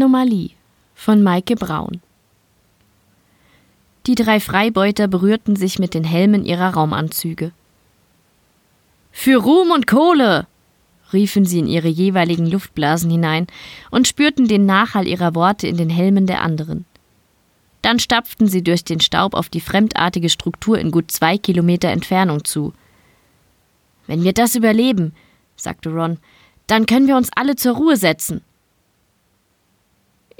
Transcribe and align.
Anomalie 0.00 0.52
von 0.94 1.22
Maike 1.22 1.56
Braun 1.56 2.00
Die 4.06 4.14
drei 4.14 4.40
Freibeuter 4.40 5.08
berührten 5.08 5.56
sich 5.56 5.78
mit 5.78 5.92
den 5.92 6.04
Helmen 6.04 6.46
ihrer 6.46 6.72
Raumanzüge. 6.72 7.52
Für 9.12 9.36
Ruhm 9.36 9.70
und 9.70 9.86
Kohle! 9.86 10.46
riefen 11.12 11.44
sie 11.44 11.58
in 11.58 11.66
ihre 11.66 11.88
jeweiligen 11.88 12.46
Luftblasen 12.46 13.10
hinein 13.10 13.46
und 13.90 14.08
spürten 14.08 14.48
den 14.48 14.64
Nachhall 14.64 15.06
ihrer 15.06 15.34
Worte 15.34 15.66
in 15.66 15.76
den 15.76 15.90
Helmen 15.90 16.26
der 16.26 16.40
anderen. 16.40 16.86
Dann 17.82 17.98
stapften 17.98 18.46
sie 18.46 18.64
durch 18.64 18.84
den 18.84 19.00
Staub 19.00 19.34
auf 19.34 19.50
die 19.50 19.60
fremdartige 19.60 20.30
Struktur 20.30 20.78
in 20.78 20.92
gut 20.92 21.10
zwei 21.10 21.36
Kilometer 21.36 21.90
Entfernung 21.90 22.44
zu. 22.44 22.72
Wenn 24.06 24.24
wir 24.24 24.32
das 24.32 24.54
überleben, 24.54 25.12
sagte 25.56 25.90
Ron, 25.90 26.16
dann 26.68 26.86
können 26.86 27.06
wir 27.06 27.18
uns 27.18 27.28
alle 27.36 27.54
zur 27.54 27.76
Ruhe 27.76 27.98
setzen. 27.98 28.40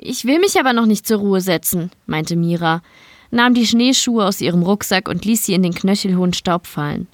Ich 0.02 0.24
will 0.24 0.38
mich 0.38 0.58
aber 0.58 0.72
noch 0.72 0.86
nicht 0.86 1.06
zur 1.06 1.18
Ruhe 1.18 1.42
setzen, 1.42 1.90
meinte 2.06 2.34
Mira, 2.34 2.82
nahm 3.30 3.52
die 3.52 3.66
Schneeschuhe 3.66 4.24
aus 4.24 4.40
ihrem 4.40 4.62
Rucksack 4.62 5.08
und 5.08 5.26
ließ 5.26 5.44
sie 5.44 5.52
in 5.52 5.62
den 5.62 5.74
knöchelhohen 5.74 6.32
Staub 6.32 6.66
fallen. 6.66 7.06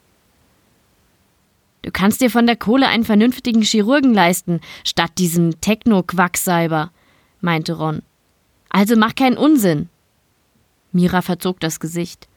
Du 1.83 1.91
kannst 1.91 2.21
dir 2.21 2.31
von 2.31 2.47
der 2.47 2.55
Kohle 2.55 2.87
einen 2.87 3.05
vernünftigen 3.05 3.63
Chirurgen 3.63 4.15
leisten, 4.15 4.61
statt 4.85 5.13
diesem 5.19 5.61
Techno-Quacksalber, 5.61 6.93
meinte 7.41 7.73
Ron. 7.73 8.03
Also 8.69 8.95
mach 8.97 9.17
keinen 9.17 9.37
Unsinn. 9.37 9.89
Mira 10.93 11.23
verzog 11.23 11.59
das 11.59 11.81
Gesicht. 11.81 12.29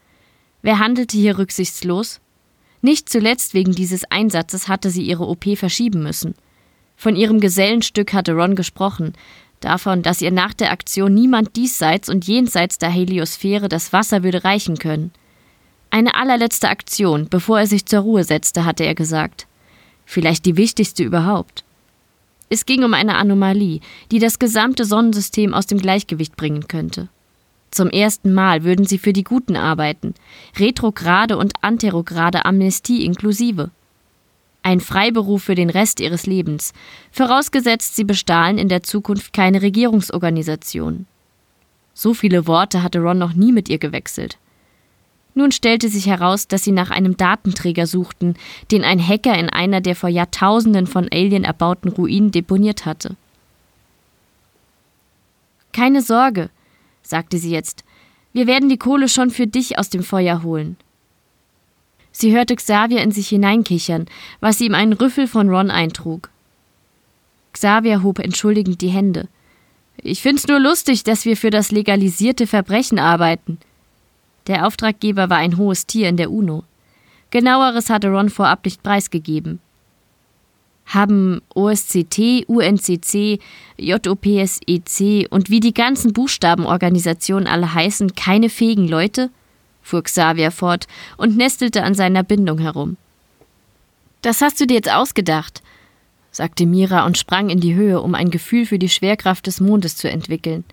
Wer 0.64 0.80
handelte 0.80 1.16
hier 1.16 1.38
rücksichtslos? 1.38 2.22
Nicht 2.82 3.08
zuletzt 3.08 3.54
wegen 3.54 3.74
dieses 3.74 4.04
Einsatzes 4.10 4.68
hatte 4.68 4.90
sie 4.90 5.04
ihre 5.04 5.28
OP 5.28 5.58
verschieben 5.58 6.02
müssen. 6.02 6.34
Von 6.96 7.16
ihrem 7.16 7.40
Gesellenstück 7.40 8.14
hatte 8.14 8.34
Ron 8.34 8.56
gesprochen, 8.56 9.14
davon, 9.60 10.02
dass 10.02 10.22
ihr 10.22 10.32
nach 10.32 10.54
der 10.54 10.72
Aktion 10.72 11.14
niemand 11.14 11.56
diesseits 11.56 12.10
und 12.10 12.28
jenseits 12.28 12.78
der 12.78 12.90
Heliosphäre 12.90 13.70
das 13.70 13.94
Wasser 13.94 14.24
würde 14.24 14.44
reichen 14.44 14.78
können. 14.78 15.12
Eine 15.92 16.16
allerletzte 16.16 16.70
Aktion, 16.70 17.28
bevor 17.30 17.60
er 17.60 17.68
sich 17.68 17.86
zur 17.86 18.02
Ruhe 18.02 18.24
setzte, 18.24 18.66
hatte 18.66 18.84
er 18.84 18.96
gesagt. 18.96 19.48
Vielleicht 20.06 20.46
die 20.46 20.58
wichtigste 20.58 21.04
überhaupt. 21.04 21.64
Es 22.50 22.66
ging 22.66 22.84
um 22.84 22.94
eine 22.94 23.16
Anomalie, 23.16 23.80
die 24.12 24.20
das 24.20 24.40
gesamte 24.40 24.86
Sonnensystem 24.86 25.54
aus 25.54 25.68
dem 25.68 25.80
Gleichgewicht 25.80 26.36
bringen 26.36 26.68
könnte. 26.68 27.10
Zum 27.72 27.90
ersten 27.90 28.34
Mal 28.34 28.64
würden 28.64 28.86
sie 28.86 28.98
für 28.98 29.14
die 29.14 29.24
Guten 29.24 29.56
arbeiten, 29.56 30.16
retrograde 30.58 31.38
und 31.38 31.54
anterograde 31.62 32.46
Amnestie 32.46 33.06
inklusive. 33.06 33.70
Ein 34.70 34.82
Freiberuf 34.82 35.46
für 35.46 35.56
den 35.56 35.72
Rest 35.72 36.00
ihres 36.00 36.28
Lebens, 36.28 36.74
vorausgesetzt 37.12 37.96
sie 37.96 38.04
bestahlen 38.04 38.60
in 38.60 38.70
der 38.70 38.84
Zukunft 38.84 39.34
keine 39.34 39.64
Regierungsorganisation. 39.64 41.08
So 41.96 42.14
viele 42.14 42.46
Worte 42.46 42.84
hatte 42.84 43.00
Ron 43.00 43.18
noch 43.18 43.34
nie 43.34 43.52
mit 43.52 43.68
ihr 43.68 43.80
gewechselt. 43.80 44.38
Nun 45.34 45.52
stellte 45.52 45.90
sich 45.90 46.06
heraus, 46.06 46.48
dass 46.48 46.64
sie 46.64 46.72
nach 46.72 46.92
einem 46.92 47.18
Datenträger 47.18 47.88
suchten, 47.88 48.36
den 48.70 48.84
ein 48.84 49.00
Hacker 49.04 49.36
in 49.40 49.50
einer 49.50 49.82
der 49.82 49.96
vor 49.96 50.08
Jahrtausenden 50.10 50.86
von 50.86 51.10
Alien 51.12 51.46
erbauten 51.46 51.90
Ruinen 51.90 52.30
deponiert 52.30 52.86
hatte. 52.86 53.16
Keine 55.74 56.04
Sorge, 56.04 56.52
sagte 57.02 57.40
sie 57.40 57.50
jetzt. 57.50 57.84
Wir 58.34 58.46
werden 58.46 58.70
die 58.70 58.78
Kohle 58.78 59.10
schon 59.10 59.32
für 59.32 59.48
dich 59.48 59.80
aus 59.80 59.90
dem 59.90 60.04
Feuer 60.04 60.44
holen. 60.44 60.78
Sie 62.12 62.36
hörte 62.36 62.56
Xavier 62.56 63.02
in 63.02 63.12
sich 63.12 63.30
hineinkichern, 63.30 64.06
was 64.40 64.62
ihm 64.62 64.74
einen 64.74 64.94
Rüffel 64.94 65.28
von 65.28 65.50
Ron 65.50 65.72
eintrug. 65.72 66.30
Xavier 67.54 68.04
hob 68.04 68.20
entschuldigend 68.20 68.82
die 68.82 68.90
Hände. 68.90 69.28
Ich 70.02 70.22
find's 70.22 70.48
nur 70.48 70.60
lustig, 70.60 71.04
dass 71.04 71.26
wir 71.26 71.38
für 71.38 71.50
das 71.50 71.72
legalisierte 71.72 72.48
Verbrechen 72.48 73.00
arbeiten. 73.00 73.60
Der 74.48 74.66
Auftraggeber 74.66 75.30
war 75.30 75.38
ein 75.38 75.58
hohes 75.58 75.86
Tier 75.86 76.10
in 76.10 76.18
der 76.18 76.32
UNO. 76.32 76.64
Genaueres 77.32 77.90
hatte 77.90 78.10
Ron 78.10 78.30
vorab 78.30 78.66
nicht 78.66 78.82
preisgegeben 78.82 79.60
haben 80.90 81.42
OSCT, 81.54 82.46
UNCC, 82.48 83.40
JOPSEC 83.78 85.28
und 85.30 85.50
wie 85.50 85.60
die 85.60 85.74
ganzen 85.74 86.14
Buchstabenorganisationen 86.14 87.48
alle 87.48 87.74
heißen, 87.74 88.16
keine 88.16 88.50
fähigen 88.50 88.88
Leute? 88.88 89.30
Fuhr 89.90 90.04
Xavier 90.04 90.52
fort 90.52 90.88
und 91.18 91.36
nestelte 91.36 91.84
an 91.84 91.96
seiner 91.96 92.24
Bindung 92.24 92.60
herum. 92.60 92.98
Das 94.22 94.42
hast 94.42 94.60
du 94.60 94.68
dir 94.68 94.76
jetzt 94.76 94.92
ausgedacht, 94.92 95.62
sagte 96.32 96.66
Mira 96.66 97.06
und 97.06 97.18
sprang 97.18 97.50
in 97.50 97.60
die 97.60 97.76
Höhe, 97.76 98.02
um 98.02 98.16
ein 98.16 98.32
Gefühl 98.32 98.66
für 98.66 98.80
die 98.80 98.90
Schwerkraft 98.90 99.48
des 99.48 99.60
Mondes 99.60 99.96
zu 99.98 100.10
entwickeln. 100.10 100.64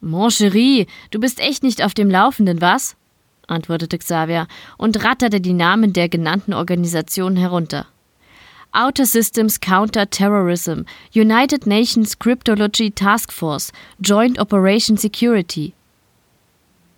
Mon 0.00 0.30
chéri, 0.30 0.86
du 1.10 1.18
bist 1.18 1.40
echt 1.40 1.62
nicht 1.62 1.82
auf 1.82 1.94
dem 1.94 2.10
Laufenden, 2.10 2.60
was? 2.60 2.96
antwortete 3.46 3.98
Xavier 3.98 4.46
und 4.76 5.02
ratterte 5.04 5.40
die 5.40 5.54
Namen 5.54 5.92
der 5.92 6.08
genannten 6.08 6.52
Organisationen 6.52 7.36
herunter. 7.36 7.86
Outer 8.72 9.06
Systems 9.06 9.60
Counter 9.60 10.08
Terrorism, 10.10 10.82
United 11.14 11.66
Nations 11.66 12.18
Cryptology 12.18 12.90
Task 12.90 13.32
Force, 13.32 13.72
Joint 14.00 14.38
Operation 14.38 14.98
Security. 14.98 15.72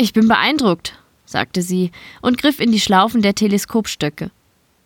Ich 0.03 0.15
bin 0.15 0.28
beeindruckt, 0.28 0.94
sagte 1.27 1.61
sie 1.61 1.91
und 2.22 2.38
griff 2.38 2.59
in 2.59 2.72
die 2.72 2.81
Schlaufen 2.81 3.21
der 3.21 3.34
Teleskopstöcke. 3.34 4.31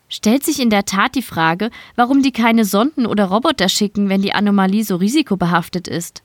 Stellt 0.08 0.42
sich 0.44 0.58
in 0.58 0.70
der 0.70 0.86
Tat 0.86 1.14
die 1.14 1.22
Frage, 1.22 1.70
warum 1.94 2.20
die 2.20 2.32
keine 2.32 2.64
Sonden 2.64 3.06
oder 3.06 3.26
Roboter 3.26 3.68
schicken, 3.68 4.08
wenn 4.08 4.22
die 4.22 4.34
Anomalie 4.34 4.82
so 4.82 4.96
risikobehaftet 4.96 5.86
ist. 5.86 6.24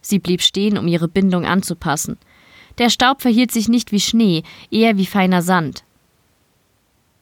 Sie 0.00 0.20
blieb 0.20 0.42
stehen, 0.42 0.78
um 0.78 0.86
ihre 0.86 1.08
Bindung 1.08 1.44
anzupassen. 1.44 2.16
Der 2.78 2.88
Staub 2.88 3.20
verhielt 3.20 3.50
sich 3.50 3.68
nicht 3.68 3.90
wie 3.90 3.98
Schnee, 3.98 4.44
eher 4.70 4.96
wie 4.96 5.06
feiner 5.06 5.42
Sand. 5.42 5.82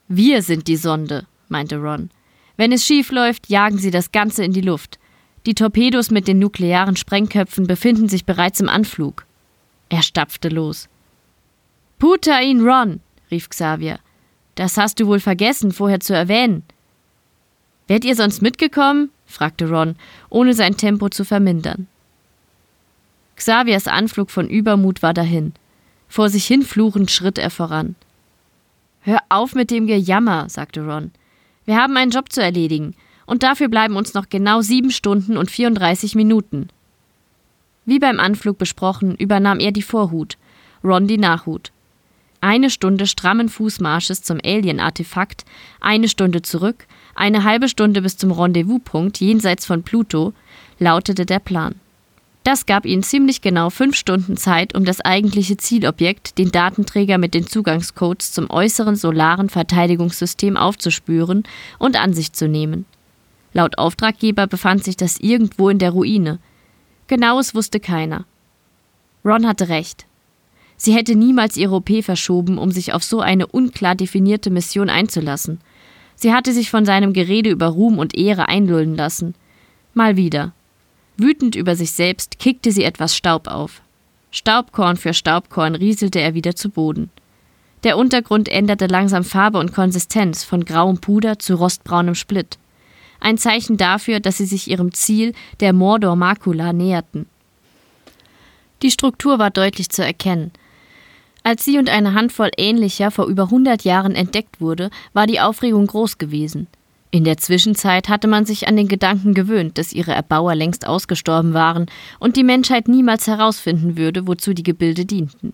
Wir 0.08 0.42
sind 0.42 0.68
die 0.68 0.76
Sonde, 0.76 1.26
meinte 1.48 1.78
Ron. 1.78 2.10
Wenn 2.58 2.70
es 2.70 2.84
schief 2.84 3.12
läuft, 3.12 3.48
jagen 3.48 3.78
sie 3.78 3.90
das 3.90 4.12
Ganze 4.12 4.44
in 4.44 4.52
die 4.52 4.60
Luft. 4.60 4.98
Die 5.46 5.54
Torpedos 5.54 6.10
mit 6.10 6.28
den 6.28 6.38
nuklearen 6.38 6.96
Sprengköpfen 6.96 7.66
befinden 7.66 8.10
sich 8.10 8.26
bereits 8.26 8.60
im 8.60 8.68
Anflug. 8.68 9.24
Er 9.92 10.00
stapfte 10.00 10.48
los. 10.48 10.88
Puta 11.98 12.40
ihn, 12.40 12.66
Ron, 12.66 13.00
rief 13.30 13.50
Xavier. 13.50 13.98
Das 14.54 14.78
hast 14.78 14.98
du 14.98 15.06
wohl 15.06 15.20
vergessen, 15.20 15.70
vorher 15.70 16.00
zu 16.00 16.14
erwähnen. 16.14 16.62
Wärt 17.88 18.06
ihr 18.06 18.16
sonst 18.16 18.40
mitgekommen? 18.40 19.10
fragte 19.26 19.68
Ron, 19.68 19.96
ohne 20.30 20.54
sein 20.54 20.78
Tempo 20.78 21.10
zu 21.10 21.26
vermindern. 21.26 21.88
Xaviers 23.36 23.86
Anflug 23.86 24.30
von 24.30 24.48
Übermut 24.48 25.02
war 25.02 25.12
dahin. 25.12 25.52
Vor 26.08 26.30
sich 26.30 26.46
hin 26.46 26.62
fluchend 26.62 27.10
schritt 27.10 27.36
er 27.36 27.50
voran. 27.50 27.94
Hör 29.02 29.20
auf 29.28 29.54
mit 29.54 29.70
dem 29.70 29.86
Gejammer, 29.86 30.48
sagte 30.48 30.86
Ron. 30.86 31.10
Wir 31.66 31.76
haben 31.76 31.98
einen 31.98 32.12
Job 32.12 32.32
zu 32.32 32.42
erledigen, 32.42 32.94
und 33.26 33.42
dafür 33.42 33.68
bleiben 33.68 33.96
uns 33.96 34.14
noch 34.14 34.30
genau 34.30 34.62
sieben 34.62 34.90
Stunden 34.90 35.36
und 35.36 35.50
34 35.50 36.14
Minuten. 36.14 36.70
Wie 37.84 37.98
beim 37.98 38.20
Anflug 38.20 38.58
besprochen, 38.58 39.16
übernahm 39.16 39.58
er 39.58 39.72
die 39.72 39.82
Vorhut, 39.82 40.38
Ron 40.84 41.06
die 41.06 41.18
Nachhut. 41.18 41.72
Eine 42.40 42.70
Stunde 42.70 43.06
strammen 43.06 43.48
Fußmarsches 43.48 44.22
zum 44.22 44.38
Alien-Artefakt, 44.44 45.44
eine 45.80 46.08
Stunde 46.08 46.42
zurück, 46.42 46.86
eine 47.14 47.44
halbe 47.44 47.68
Stunde 47.68 48.02
bis 48.02 48.16
zum 48.16 48.32
Rendezvouspunkt 48.32 49.20
jenseits 49.20 49.66
von 49.66 49.82
Pluto, 49.82 50.32
lautete 50.78 51.24
der 51.24 51.38
Plan. 51.38 51.76
Das 52.44 52.66
gab 52.66 52.84
ihnen 52.84 53.04
ziemlich 53.04 53.40
genau 53.40 53.70
fünf 53.70 53.94
Stunden 53.96 54.36
Zeit, 54.36 54.74
um 54.74 54.84
das 54.84 55.00
eigentliche 55.00 55.56
Zielobjekt, 55.56 56.38
den 56.38 56.50
Datenträger 56.50 57.16
mit 57.16 57.34
den 57.34 57.46
Zugangscodes 57.46 58.32
zum 58.32 58.50
äußeren 58.50 58.96
solaren 58.96 59.48
Verteidigungssystem 59.48 60.56
aufzuspüren 60.56 61.44
und 61.78 61.96
an 61.96 62.12
sich 62.12 62.32
zu 62.32 62.48
nehmen. 62.48 62.84
Laut 63.52 63.78
Auftraggeber 63.78 64.48
befand 64.48 64.82
sich 64.82 64.96
das 64.96 65.20
irgendwo 65.20 65.68
in 65.68 65.78
der 65.78 65.90
Ruine. 65.90 66.40
Genaues 67.06 67.54
wusste 67.54 67.80
keiner. 67.80 68.24
Ron 69.24 69.46
hatte 69.46 69.68
recht. 69.68 70.06
Sie 70.76 70.94
hätte 70.94 71.14
niemals 71.14 71.56
ihre 71.56 71.76
OP 71.76 71.90
verschoben, 72.02 72.58
um 72.58 72.70
sich 72.70 72.92
auf 72.92 73.04
so 73.04 73.20
eine 73.20 73.46
unklar 73.46 73.94
definierte 73.94 74.50
Mission 74.50 74.90
einzulassen. 74.90 75.60
Sie 76.16 76.32
hatte 76.32 76.52
sich 76.52 76.70
von 76.70 76.84
seinem 76.84 77.12
Gerede 77.12 77.50
über 77.50 77.66
Ruhm 77.66 77.98
und 77.98 78.16
Ehre 78.16 78.48
einlullen 78.48 78.96
lassen. 78.96 79.34
Mal 79.94 80.16
wieder. 80.16 80.52
Wütend 81.16 81.54
über 81.54 81.76
sich 81.76 81.92
selbst 81.92 82.38
kickte 82.38 82.72
sie 82.72 82.84
etwas 82.84 83.16
Staub 83.16 83.46
auf. 83.46 83.82
Staubkorn 84.30 84.96
für 84.96 85.14
Staubkorn 85.14 85.74
rieselte 85.74 86.20
er 86.20 86.34
wieder 86.34 86.56
zu 86.56 86.70
Boden. 86.70 87.10
Der 87.84 87.98
Untergrund 87.98 88.48
änderte 88.48 88.86
langsam 88.86 89.24
Farbe 89.24 89.58
und 89.58 89.72
Konsistenz 89.72 90.44
von 90.44 90.64
grauem 90.64 90.98
Puder 90.98 91.38
zu 91.38 91.54
rostbraunem 91.54 92.14
Splitt. 92.14 92.58
Ein 93.22 93.38
Zeichen 93.38 93.76
dafür, 93.76 94.18
dass 94.18 94.38
sie 94.38 94.46
sich 94.46 94.68
ihrem 94.68 94.92
Ziel, 94.92 95.32
der 95.60 95.72
Mordor 95.72 96.16
Makula, 96.16 96.72
näherten. 96.72 97.26
Die 98.82 98.90
Struktur 98.90 99.38
war 99.38 99.50
deutlich 99.50 99.90
zu 99.90 100.04
erkennen. 100.04 100.50
Als 101.44 101.64
sie 101.64 101.78
und 101.78 101.88
eine 101.88 102.14
Handvoll 102.14 102.50
ähnlicher 102.56 103.12
vor 103.12 103.26
über 103.26 103.48
hundert 103.48 103.84
Jahren 103.84 104.16
entdeckt 104.16 104.60
wurde, 104.60 104.90
war 105.12 105.28
die 105.28 105.38
Aufregung 105.38 105.86
groß 105.86 106.18
gewesen. 106.18 106.66
In 107.12 107.22
der 107.22 107.36
Zwischenzeit 107.36 108.08
hatte 108.08 108.26
man 108.26 108.44
sich 108.44 108.66
an 108.66 108.74
den 108.74 108.88
Gedanken 108.88 109.34
gewöhnt, 109.34 109.78
dass 109.78 109.92
ihre 109.92 110.12
Erbauer 110.12 110.56
längst 110.56 110.84
ausgestorben 110.84 111.54
waren 111.54 111.86
und 112.18 112.36
die 112.36 112.42
Menschheit 112.42 112.88
niemals 112.88 113.28
herausfinden 113.28 113.96
würde, 113.96 114.26
wozu 114.26 114.52
die 114.52 114.64
Gebilde 114.64 115.04
dienten. 115.04 115.52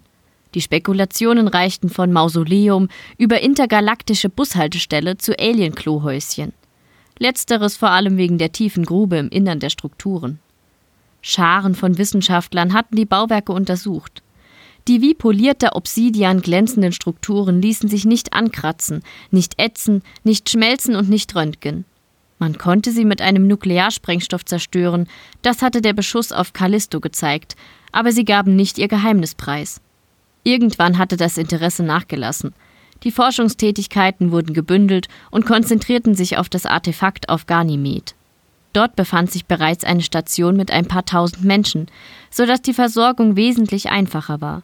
Die 0.54 0.62
Spekulationen 0.62 1.48
reichten 1.48 1.90
von 1.90 2.12
Mausoleum 2.12 2.88
über 3.18 3.42
intergalaktische 3.42 4.30
Bushaltestelle 4.30 5.18
zu 5.18 5.38
Alien-Klohäuschen. 5.38 6.54
Letzteres 7.18 7.76
vor 7.76 7.90
allem 7.90 8.16
wegen 8.16 8.38
der 8.38 8.52
tiefen 8.52 8.84
Grube 8.84 9.18
im 9.18 9.28
Innern 9.28 9.60
der 9.60 9.70
Strukturen. 9.70 10.38
Scharen 11.20 11.74
von 11.74 11.98
Wissenschaftlern 11.98 12.72
hatten 12.72 12.96
die 12.96 13.04
Bauwerke 13.04 13.52
untersucht. 13.52 14.22
Die 14.86 15.02
wie 15.02 15.14
polierter 15.14 15.76
Obsidian 15.76 16.40
glänzenden 16.40 16.92
Strukturen 16.92 17.60
ließen 17.60 17.88
sich 17.88 18.04
nicht 18.04 18.32
ankratzen, 18.32 19.02
nicht 19.30 19.58
ätzen, 19.58 20.02
nicht 20.24 20.48
schmelzen 20.48 20.96
und 20.96 21.10
nicht 21.10 21.34
röntgen. 21.34 21.84
Man 22.38 22.56
konnte 22.56 22.92
sie 22.92 23.04
mit 23.04 23.20
einem 23.20 23.46
Nuklearsprengstoff 23.48 24.44
zerstören, 24.44 25.08
das 25.42 25.60
hatte 25.60 25.82
der 25.82 25.92
Beschuss 25.92 26.32
auf 26.32 26.52
Callisto 26.52 27.00
gezeigt, 27.00 27.56
aber 27.92 28.12
sie 28.12 28.24
gaben 28.24 28.54
nicht 28.54 28.78
ihr 28.78 28.88
Geheimnis 28.88 29.34
preis. 29.34 29.80
Irgendwann 30.44 30.98
hatte 30.98 31.16
das 31.16 31.36
Interesse 31.36 31.82
nachgelassen. 31.82 32.54
Die 33.04 33.12
Forschungstätigkeiten 33.12 34.32
wurden 34.32 34.54
gebündelt 34.54 35.08
und 35.30 35.46
konzentrierten 35.46 36.14
sich 36.14 36.36
auf 36.36 36.48
das 36.48 36.66
Artefakt 36.66 37.28
auf 37.28 37.46
Ganymed. 37.46 38.14
Dort 38.72 38.96
befand 38.96 39.30
sich 39.30 39.46
bereits 39.46 39.84
eine 39.84 40.02
Station 40.02 40.56
mit 40.56 40.70
ein 40.70 40.86
paar 40.86 41.04
tausend 41.04 41.44
Menschen, 41.44 41.86
sodass 42.30 42.62
die 42.62 42.74
Versorgung 42.74 43.36
wesentlich 43.36 43.90
einfacher 43.90 44.40
war. 44.40 44.62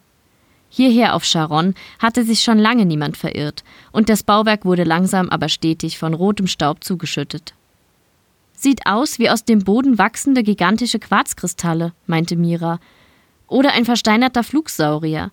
Hierher 0.69 1.15
auf 1.15 1.23
Charon 1.23 1.73
hatte 1.99 2.23
sich 2.23 2.41
schon 2.41 2.59
lange 2.59 2.85
niemand 2.85 3.17
verirrt, 3.17 3.63
und 3.91 4.09
das 4.09 4.23
Bauwerk 4.23 4.65
wurde 4.65 4.83
langsam 4.83 5.29
aber 5.29 5.49
stetig 5.49 5.97
von 5.97 6.13
rotem 6.13 6.47
Staub 6.47 6.83
zugeschüttet. 6.83 7.53
Sieht 8.53 8.85
aus 8.85 9.19
wie 9.19 9.29
aus 9.29 9.45
dem 9.45 9.59
Boden 9.59 9.97
wachsende 9.97 10.43
gigantische 10.43 10.99
Quarzkristalle, 10.99 11.93
meinte 12.07 12.35
Mira. 12.35 12.79
Oder 13.47 13.73
ein 13.73 13.85
versteinerter 13.85 14.43
Flugsaurier. 14.43 15.31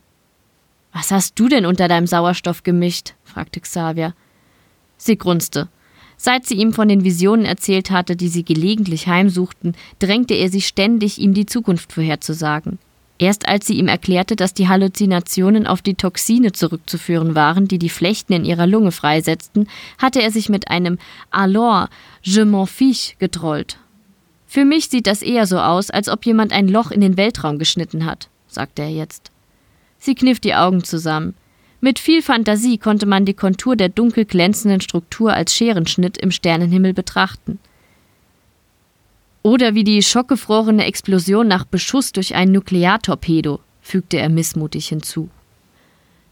Was 0.93 1.11
hast 1.11 1.39
du 1.39 1.49
denn 1.49 1.67
unter 1.67 1.89
deinem 1.89 2.07
Sauerstoff 2.07 2.63
gemischt? 2.63 3.15
fragte 3.25 3.61
Xavier. 3.61 4.15
Sie 4.99 5.17
grunzte. 5.17 5.69
Seit 6.17 6.47
sie 6.47 6.55
ihm 6.55 6.73
von 6.73 6.87
den 6.87 7.03
Visionen 7.03 7.45
erzählt 7.45 7.91
hatte, 7.91 8.15
die 8.15 8.29
sie 8.29 8.45
gelegentlich 8.45 9.09
heimsuchten, 9.09 9.75
drängte 9.99 10.35
er 10.35 10.49
sie 10.51 10.61
ständig, 10.61 11.19
ihm 11.19 11.35
die 11.35 11.47
Zukunft 11.47 11.93
vorherzusagen. 11.93 12.79
Erst 13.19 13.49
als 13.49 13.67
sie 13.67 13.75
ihm 13.75 13.89
erklärte, 13.89 14.37
dass 14.37 14.55
die 14.55 14.69
Halluzinationen 14.69 15.67
auf 15.67 15.83
die 15.83 15.95
Toxine 15.95 16.53
zurückzuführen 16.53 17.35
waren, 17.35 17.67
die 17.67 17.79
die 17.79 17.89
Flechten 17.89 18.35
in 18.35 18.45
ihrer 18.45 18.67
Lunge 18.67 18.93
freisetzten, 18.93 19.69
hatte 19.99 20.23
er 20.23 20.31
sich 20.31 20.49
mit 20.49 20.69
einem 20.69 20.99
Alors, 21.31 21.89
je 22.23 22.45
m'en 22.45 22.67
fiche 22.67 23.15
getrollt. 23.19 23.79
Für 24.47 24.65
mich 24.65 24.91
sieht 24.91 25.07
das 25.07 25.23
eher 25.23 25.47
so 25.47 25.59
aus, 25.59 25.91
als 25.91 26.09
ob 26.09 26.25
jemand 26.27 26.53
ein 26.53 26.69
Loch 26.69 26.91
in 26.91 27.01
den 27.01 27.17
Weltraum 27.17 27.59
geschnitten 27.59 28.05
hat, 28.07 28.29
sagte 28.47 28.83
er 28.83 28.91
jetzt. 28.91 29.32
Sie 30.03 30.17
kniff 30.17 30.41
die 30.41 30.57
Augen 30.57 30.83
zusammen. 30.83 31.35
Mit 31.81 32.01
viel 32.01 32.23
Fantasie 32.23 32.77
konnte 32.77 33.07
man 33.07 33.25
die 33.25 33.35
Kontur 33.35 33.77
der 33.77 33.89
dunkel 33.89 34.25
glänzenden 34.25 34.81
Struktur 34.81 35.33
als 35.33 35.55
Scherenschnitt 35.55 36.19
im 36.19 36.33
Sternenhimmel 36.33 36.93
betrachten. 36.93 37.61
Oder 39.43 39.77
wie 39.77 39.85
die 39.85 40.03
schockgefrorene 40.03 40.87
Explosion 40.87 41.47
nach 41.47 41.65
Beschuss 41.65 42.11
durch 42.11 42.35
ein 42.35 42.51
Nukleartorpedo, 42.51 43.61
fügte 43.81 44.17
er 44.17 44.29
missmutig 44.29 44.89
hinzu. 44.89 45.31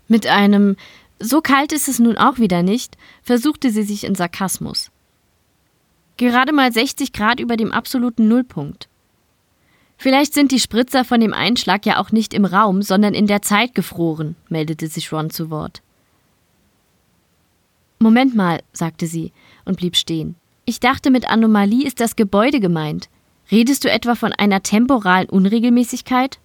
Mit 0.09 0.27
einem 0.27 0.75
So 1.21 1.41
kalt 1.41 1.71
ist 1.71 1.87
es 1.87 2.01
nun 2.01 2.19
auch 2.19 2.39
wieder 2.41 2.65
nicht, 2.65 2.97
versuchte 3.23 3.71
sie 3.71 3.85
sich 3.85 4.03
in 4.03 4.17
Sarkasmus. 4.17 4.91
Gerade 6.17 6.53
mal 6.53 6.73
60 6.73 7.13
Grad 7.13 7.39
über 7.39 7.57
dem 7.57 7.71
absoluten 7.71 8.27
Nullpunkt. 8.27 8.89
Vielleicht 10.01 10.33
sind 10.33 10.51
die 10.51 10.61
Spritzer 10.61 11.05
von 11.05 11.21
dem 11.21 11.35
Einschlag 11.35 11.85
ja 11.85 12.01
auch 12.01 12.11
nicht 12.11 12.33
im 12.33 12.47
Raum, 12.47 12.81
sondern 12.81 13.13
in 13.13 13.27
der 13.27 13.43
Zeit 13.43 13.75
gefroren, 13.75 14.35
meldete 14.49 14.87
sich 14.87 15.13
Ron 15.13 15.29
zu 15.29 15.51
Wort. 15.51 15.83
Moment 17.99 18.35
mal, 18.35 18.63
sagte 18.73 19.07
sie 19.07 19.31
und 19.67 19.77
blieb 19.77 19.97
stehen. 19.97 20.37
Ich 20.65 20.81
dachte, 20.81 21.11
mit 21.11 21.29
Anomalie 21.29 21.87
ist 21.87 22.01
das 22.01 22.17
Gebäude 22.17 22.61
gemeint. 22.61 23.11
Redest 23.51 23.85
du 23.85 23.91
etwa 23.91 24.15
von 24.15 24.33
einer 24.33 24.63
temporalen 24.63 25.29
Unregelmäßigkeit? 25.29 26.39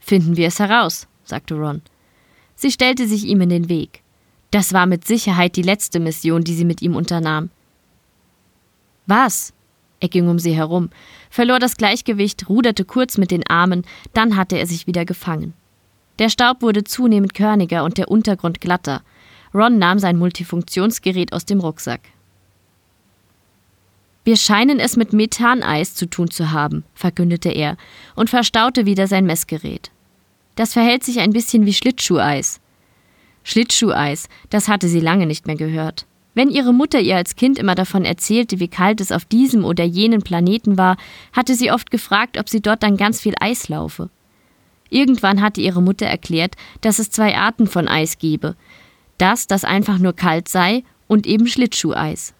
Finden 0.00 0.38
wir 0.38 0.48
es 0.48 0.58
heraus, 0.58 1.08
sagte 1.24 1.56
Ron. 1.56 1.82
Sie 2.54 2.72
stellte 2.72 3.06
sich 3.06 3.26
ihm 3.26 3.42
in 3.42 3.50
den 3.50 3.68
Weg. 3.68 4.02
Das 4.50 4.72
war 4.72 4.86
mit 4.86 5.06
Sicherheit 5.06 5.56
die 5.56 5.62
letzte 5.62 6.00
Mission, 6.00 6.42
die 6.42 6.54
sie 6.54 6.64
mit 6.64 6.80
ihm 6.80 6.96
unternahm. 6.96 7.50
Was? 9.06 9.52
Er 10.00 10.08
ging 10.08 10.28
um 10.28 10.38
sie 10.38 10.56
herum, 10.56 10.88
verlor 11.32 11.58
das 11.58 11.78
Gleichgewicht, 11.78 12.48
ruderte 12.50 12.84
kurz 12.84 13.16
mit 13.16 13.30
den 13.30 13.44
Armen, 13.48 13.84
dann 14.12 14.36
hatte 14.36 14.58
er 14.58 14.66
sich 14.66 14.86
wieder 14.86 15.06
gefangen. 15.06 15.54
Der 16.18 16.28
Staub 16.28 16.60
wurde 16.60 16.84
zunehmend 16.84 17.32
körniger 17.32 17.84
und 17.84 17.96
der 17.96 18.10
Untergrund 18.10 18.60
glatter. 18.60 19.02
Ron 19.54 19.78
nahm 19.78 19.98
sein 19.98 20.18
Multifunktionsgerät 20.18 21.32
aus 21.32 21.46
dem 21.46 21.60
Rucksack. 21.60 22.00
Wir 24.24 24.36
scheinen 24.36 24.78
es 24.78 24.96
mit 24.96 25.14
Methaneis 25.14 25.94
zu 25.94 26.06
tun 26.06 26.30
zu 26.30 26.52
haben, 26.52 26.84
verkündete 26.94 27.48
er 27.48 27.78
und 28.14 28.28
verstaute 28.28 28.84
wieder 28.84 29.06
sein 29.06 29.24
Messgerät. 29.24 29.90
Das 30.54 30.74
verhält 30.74 31.02
sich 31.02 31.18
ein 31.18 31.32
bisschen 31.32 31.64
wie 31.64 31.72
Schlittschuheis. 31.72 32.60
Schlittschuheis, 33.42 34.28
das 34.50 34.68
hatte 34.68 34.86
sie 34.86 35.00
lange 35.00 35.26
nicht 35.26 35.46
mehr 35.46 35.56
gehört. 35.56 36.06
Wenn 36.34 36.48
ihre 36.48 36.72
Mutter 36.72 37.00
ihr 37.00 37.16
als 37.16 37.36
Kind 37.36 37.58
immer 37.58 37.74
davon 37.74 38.04
erzählte, 38.04 38.58
wie 38.58 38.68
kalt 38.68 39.00
es 39.00 39.12
auf 39.12 39.24
diesem 39.24 39.64
oder 39.64 39.84
jenen 39.84 40.22
Planeten 40.22 40.78
war, 40.78 40.96
hatte 41.32 41.54
sie 41.54 41.70
oft 41.70 41.90
gefragt, 41.90 42.38
ob 42.38 42.48
sie 42.48 42.62
dort 42.62 42.82
dann 42.82 42.96
ganz 42.96 43.20
viel 43.20 43.34
Eis 43.38 43.68
laufe. 43.68 44.08
Irgendwann 44.88 45.42
hatte 45.42 45.60
ihre 45.60 45.82
Mutter 45.82 46.06
erklärt, 46.06 46.54
dass 46.80 46.98
es 46.98 47.10
zwei 47.10 47.36
Arten 47.36 47.66
von 47.66 47.88
Eis 47.88 48.18
gebe. 48.18 48.56
Das, 49.18 49.46
das 49.46 49.64
einfach 49.64 49.98
nur 49.98 50.14
kalt 50.14 50.48
sei, 50.48 50.84
und 51.06 51.26
eben 51.26 51.46
Schlittschuheis. 51.46 52.32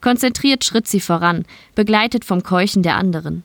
Konzentriert 0.00 0.64
schritt 0.64 0.86
sie 0.86 1.00
voran, 1.00 1.44
begleitet 1.74 2.24
vom 2.24 2.42
Keuchen 2.42 2.82
der 2.82 2.96
anderen. 2.96 3.42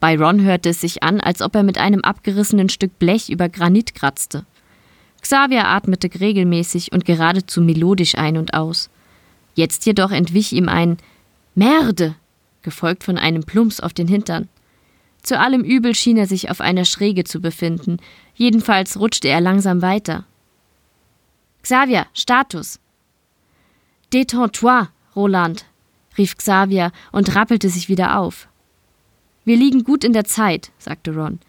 Bei 0.00 0.16
Ron 0.16 0.40
hörte 0.40 0.70
es 0.70 0.80
sich 0.80 1.02
an, 1.02 1.20
als 1.20 1.42
ob 1.42 1.54
er 1.54 1.62
mit 1.62 1.78
einem 1.78 2.00
abgerissenen 2.00 2.70
Stück 2.70 2.98
Blech 2.98 3.28
über 3.28 3.48
Granit 3.48 3.94
kratzte. 3.94 4.44
Xavier 5.20 5.68
atmete 5.68 6.10
regelmäßig 6.18 6.90
und 6.92 7.04
geradezu 7.04 7.60
melodisch 7.60 8.16
ein 8.16 8.36
und 8.36 8.54
aus. 8.54 8.90
Jetzt 9.54 9.86
jedoch 9.86 10.10
entwich 10.10 10.52
ihm 10.52 10.68
ein 10.68 10.96
Merde, 11.54 12.14
gefolgt 12.62 13.04
von 13.04 13.18
einem 13.18 13.42
Plumps 13.44 13.80
auf 13.80 13.92
den 13.92 14.08
Hintern. 14.08 14.48
Zu 15.22 15.38
allem 15.38 15.62
Übel 15.62 15.94
schien 15.94 16.16
er 16.16 16.26
sich 16.26 16.50
auf 16.50 16.60
einer 16.60 16.84
Schräge 16.84 17.24
zu 17.24 17.40
befinden, 17.40 17.98
jedenfalls 18.34 18.98
rutschte 18.98 19.28
er 19.28 19.40
langsam 19.40 19.82
weiter. 19.82 20.24
Xavier, 21.62 22.06
Status. 22.12 22.80
Détends-toi, 24.12 24.88
Roland, 25.14 25.64
rief 26.18 26.36
Xavier 26.36 26.90
und 27.12 27.34
rappelte 27.36 27.68
sich 27.68 27.88
wieder 27.88 28.18
auf. 28.18 28.48
Wir 29.44 29.56
liegen 29.56 29.84
gut 29.84 30.04
in 30.04 30.12
der 30.12 30.24
Zeit, 30.24 30.70
sagte 30.78 31.14
Ron. 31.14 31.40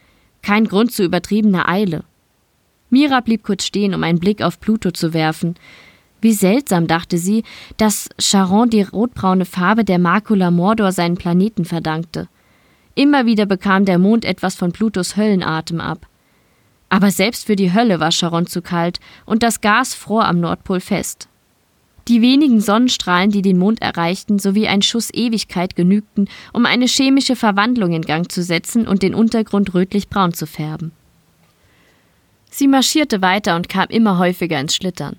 Kein 0.42 0.66
Grund 0.66 0.92
zu 0.92 1.04
übertriebener 1.04 1.70
Eile. 1.70 2.04
Mira 2.90 3.22
blieb 3.22 3.44
kurz 3.44 3.66
stehen, 3.66 3.94
um 3.94 4.04
einen 4.04 4.20
Blick 4.20 4.42
auf 4.42 4.60
Pluto 4.60 4.92
zu 4.92 5.14
werfen. 5.14 5.56
Wie 6.24 6.32
seltsam, 6.32 6.88
dachte 6.88 7.18
sie, 7.18 7.44
dass 7.76 8.08
Charon 8.18 8.70
die 8.70 8.84
rotbraune 8.84 9.44
Farbe 9.44 9.84
der 9.84 10.00
Makula 10.00 10.52
Mordor 10.52 10.94
seinen 10.94 11.18
Planeten 11.18 11.66
verdankte. 11.66 12.30
Immer 12.96 13.26
wieder 13.26 13.46
bekam 13.46 13.84
der 13.84 14.00
Mond 14.00 14.24
etwas 14.24 14.56
von 14.56 14.72
Plutos 14.72 15.18
Höllenatem 15.18 15.82
ab. 15.82 16.08
Aber 16.88 17.12
selbst 17.12 17.46
für 17.46 17.58
die 17.58 17.74
Hölle 17.74 18.00
war 18.00 18.12
Charon 18.12 18.48
zu 18.48 18.62
kalt 18.62 19.02
und 19.26 19.44
das 19.44 19.60
Gas 19.60 19.96
fror 19.96 20.24
am 20.24 20.40
Nordpol 20.40 20.80
fest. 20.80 21.28
Die 22.08 22.22
wenigen 22.22 22.62
Sonnenstrahlen, 22.62 23.30
die 23.30 23.42
den 23.42 23.58
Mond 23.58 23.82
erreichten, 23.82 24.40
sowie 24.40 24.70
ein 24.70 24.82
Schuss 24.82 25.14
Ewigkeit 25.14 25.76
genügten, 25.76 26.30
um 26.54 26.66
eine 26.66 26.86
chemische 26.86 27.36
Verwandlung 27.36 27.92
in 27.92 28.04
Gang 28.04 28.32
zu 28.32 28.44
setzen 28.44 28.88
und 28.88 29.04
den 29.04 29.14
Untergrund 29.14 29.74
rötlich-braun 29.74 30.34
zu 30.34 30.48
färben. 30.48 30.94
Sie 32.50 32.70
marschierte 32.70 33.22
weiter 33.22 33.58
und 33.58 33.68
kam 33.68 33.90
immer 33.90 34.20
häufiger 34.20 34.58
ins 34.62 34.76
Schlittern. 34.76 35.18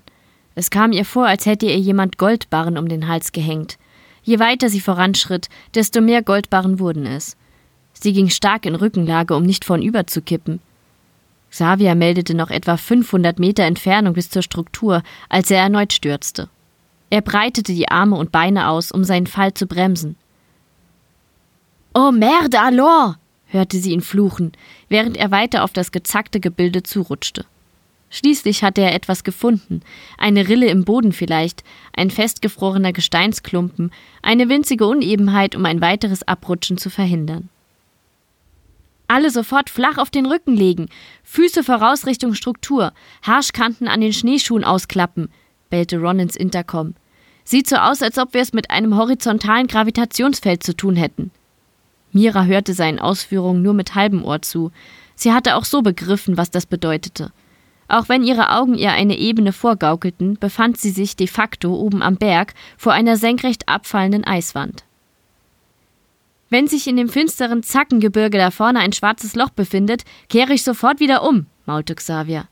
Es 0.55 0.69
kam 0.69 0.93
ihr 0.93 1.05
vor, 1.05 1.27
als 1.27 1.45
hätte 1.45 1.65
ihr 1.65 1.77
jemand 1.77 2.17
Goldbarren 2.17 2.77
um 2.77 2.87
den 2.87 3.07
Hals 3.07 3.31
gehängt. 3.33 3.77
Je 4.23 4.39
weiter 4.39 4.69
sie 4.69 4.79
voranschritt, 4.79 5.49
desto 5.75 6.01
mehr 6.01 6.23
Goldbarren 6.23 6.79
wurden 6.79 7.05
es. 7.05 7.37
Sie 7.93 8.13
ging 8.13 8.29
stark 8.29 8.65
in 8.65 8.75
Rückenlage, 8.75 9.35
um 9.35 9.43
nicht 9.43 9.65
vornüber 9.65 10.07
zu 10.07 10.21
kippen. 10.21 10.59
Xavier 11.51 11.95
meldete 11.95 12.33
noch 12.33 12.49
etwa 12.49 12.75
500 12.75 13.39
Meter 13.39 13.63
Entfernung 13.63 14.13
bis 14.13 14.29
zur 14.29 14.41
Struktur, 14.41 15.03
als 15.29 15.51
er 15.51 15.59
erneut 15.59 15.93
stürzte. 15.93 16.49
Er 17.09 17.21
breitete 17.21 17.73
die 17.73 17.89
Arme 17.89 18.15
und 18.17 18.31
Beine 18.31 18.67
aus, 18.67 18.91
um 18.91 19.03
seinen 19.03 19.27
Fall 19.27 19.53
zu 19.53 19.67
bremsen. 19.67 20.15
Oh 21.93 22.11
merde 22.11 22.59
alors! 22.59 23.15
hörte 23.45 23.77
sie 23.77 23.91
ihn 23.91 24.01
fluchen, 24.01 24.51
während 24.89 25.15
er 25.15 25.31
weiter 25.31 25.63
auf 25.63 25.71
das 25.71 25.91
gezackte 25.91 26.39
Gebilde 26.39 26.83
zurutschte. 26.83 27.45
Schließlich 28.15 28.63
hatte 28.63 28.79
er 28.79 28.95
etwas 28.95 29.25
gefunden. 29.25 29.81
Eine 30.17 30.47
Rille 30.47 30.67
im 30.67 30.85
Boden 30.85 31.11
vielleicht, 31.11 31.65
ein 31.97 32.09
festgefrorener 32.09 32.93
Gesteinsklumpen, 32.93 33.91
eine 34.21 34.47
winzige 34.47 34.87
Unebenheit, 34.87 35.53
um 35.53 35.65
ein 35.65 35.81
weiteres 35.81 36.25
Abrutschen 36.25 36.77
zu 36.77 36.89
verhindern. 36.89 37.49
Alle 39.09 39.31
sofort 39.31 39.69
flach 39.69 39.97
auf 39.97 40.11
den 40.11 40.27
Rücken 40.27 40.55
legen, 40.55 40.87
Füße 41.25 41.61
voraus 41.61 42.05
Richtung 42.05 42.35
Struktur, 42.35 42.93
Harschkanten 43.21 43.89
an 43.89 43.99
den 43.99 44.13
Schneeschuhen 44.13 44.63
ausklappen, 44.63 45.27
bellte 45.69 45.99
Ron 45.99 46.19
ins 46.19 46.37
Intercom. 46.37 46.93
Sieht 47.43 47.67
so 47.67 47.75
aus, 47.75 48.01
als 48.01 48.17
ob 48.17 48.33
wir 48.33 48.39
es 48.39 48.53
mit 48.53 48.71
einem 48.71 48.95
horizontalen 48.95 49.67
Gravitationsfeld 49.67 50.63
zu 50.63 50.73
tun 50.73 50.95
hätten. 50.95 51.31
Mira 52.13 52.45
hörte 52.45 52.73
seinen 52.73 52.99
Ausführungen 52.99 53.61
nur 53.61 53.73
mit 53.73 53.93
halbem 53.93 54.23
Ohr 54.23 54.41
zu. 54.41 54.71
Sie 55.15 55.33
hatte 55.33 55.57
auch 55.57 55.65
so 55.65 55.81
begriffen, 55.81 56.37
was 56.37 56.49
das 56.49 56.65
bedeutete. 56.65 57.33
Auch 57.87 58.09
wenn 58.09 58.23
ihre 58.23 58.51
Augen 58.51 58.75
ihr 58.75 58.91
eine 58.91 59.17
Ebene 59.17 59.53
vorgaukelten, 59.53 60.37
befand 60.39 60.77
sie 60.77 60.89
sich 60.89 61.15
de 61.15 61.27
facto 61.27 61.73
oben 61.75 62.01
am 62.01 62.17
Berg 62.17 62.53
vor 62.77 62.93
einer 62.93 63.17
senkrecht 63.17 63.69
abfallenden 63.69 64.23
Eiswand. 64.23 64.83
Wenn 66.49 66.67
sich 66.67 66.87
in 66.87 66.97
dem 66.97 67.09
finsteren 67.09 67.63
Zackengebirge 67.63 68.37
da 68.37 68.51
vorne 68.51 68.79
ein 68.79 68.93
schwarzes 68.93 69.35
Loch 69.35 69.49
befindet, 69.49 70.03
kehre 70.29 70.53
ich 70.53 70.63
sofort 70.63 70.99
wieder 70.99 71.23
um, 71.23 71.47
maulte 71.65 71.95
Xavier. 71.95 72.47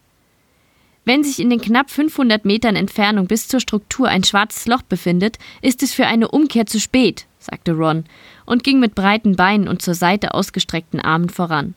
Wenn 1.05 1.23
sich 1.23 1.39
in 1.39 1.49
den 1.49 1.59
knapp 1.59 1.89
500 1.89 2.45
Metern 2.45 2.75
Entfernung 2.75 3.27
bis 3.27 3.47
zur 3.47 3.59
Struktur 3.59 4.07
ein 4.07 4.23
schwarzes 4.23 4.67
Loch 4.67 4.83
befindet, 4.83 5.37
ist 5.61 5.83
es 5.83 5.93
für 5.93 6.07
eine 6.07 6.29
Umkehr 6.29 6.65
zu 6.65 6.79
spät, 6.79 7.25
sagte 7.39 7.73
Ron 7.73 8.05
und 8.45 8.63
ging 8.63 8.79
mit 8.79 8.95
breiten 8.95 9.35
Beinen 9.35 9.67
und 9.67 9.81
zur 9.81 9.95
Seite 9.95 10.33
ausgestreckten 10.33 11.01
Armen 11.01 11.29
voran. 11.29 11.75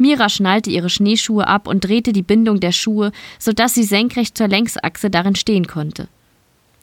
Mira 0.00 0.30
schnallte 0.30 0.70
ihre 0.70 0.88
Schneeschuhe 0.88 1.46
ab 1.46 1.68
und 1.68 1.84
drehte 1.84 2.14
die 2.14 2.22
Bindung 2.22 2.58
der 2.58 2.72
Schuhe, 2.72 3.12
sodass 3.38 3.74
sie 3.74 3.84
senkrecht 3.84 4.34
zur 4.34 4.48
Längsachse 4.48 5.10
darin 5.10 5.36
stehen 5.36 5.66
konnte. 5.66 6.08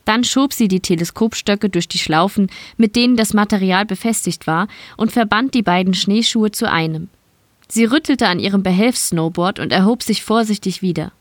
Dann 0.05 0.24
schob 0.24 0.53
sie 0.53 0.67
die 0.67 0.81
Teleskopstöcke 0.81 1.67
durch 1.71 1.88
die 1.88 1.97
Schlaufen, 1.97 2.47
mit 2.77 2.95
denen 2.95 3.17
das 3.17 3.33
Material 3.33 3.88
befestigt 3.88 4.45
war, 4.45 4.67
und 4.97 5.12
verband 5.12 5.55
die 5.55 5.63
beiden 5.63 5.95
Schneeschuhe 5.95 6.51
zu 6.51 6.69
einem. 6.69 7.09
Sie 7.67 7.86
rüttelte 7.86 8.27
an 8.27 8.38
ihrem 8.38 8.62
Behelfssnowboard 8.62 9.59
und 9.59 9.74
erhob 9.74 10.03
sich 10.03 10.24
vorsichtig 10.24 10.83
wieder. 10.83 11.12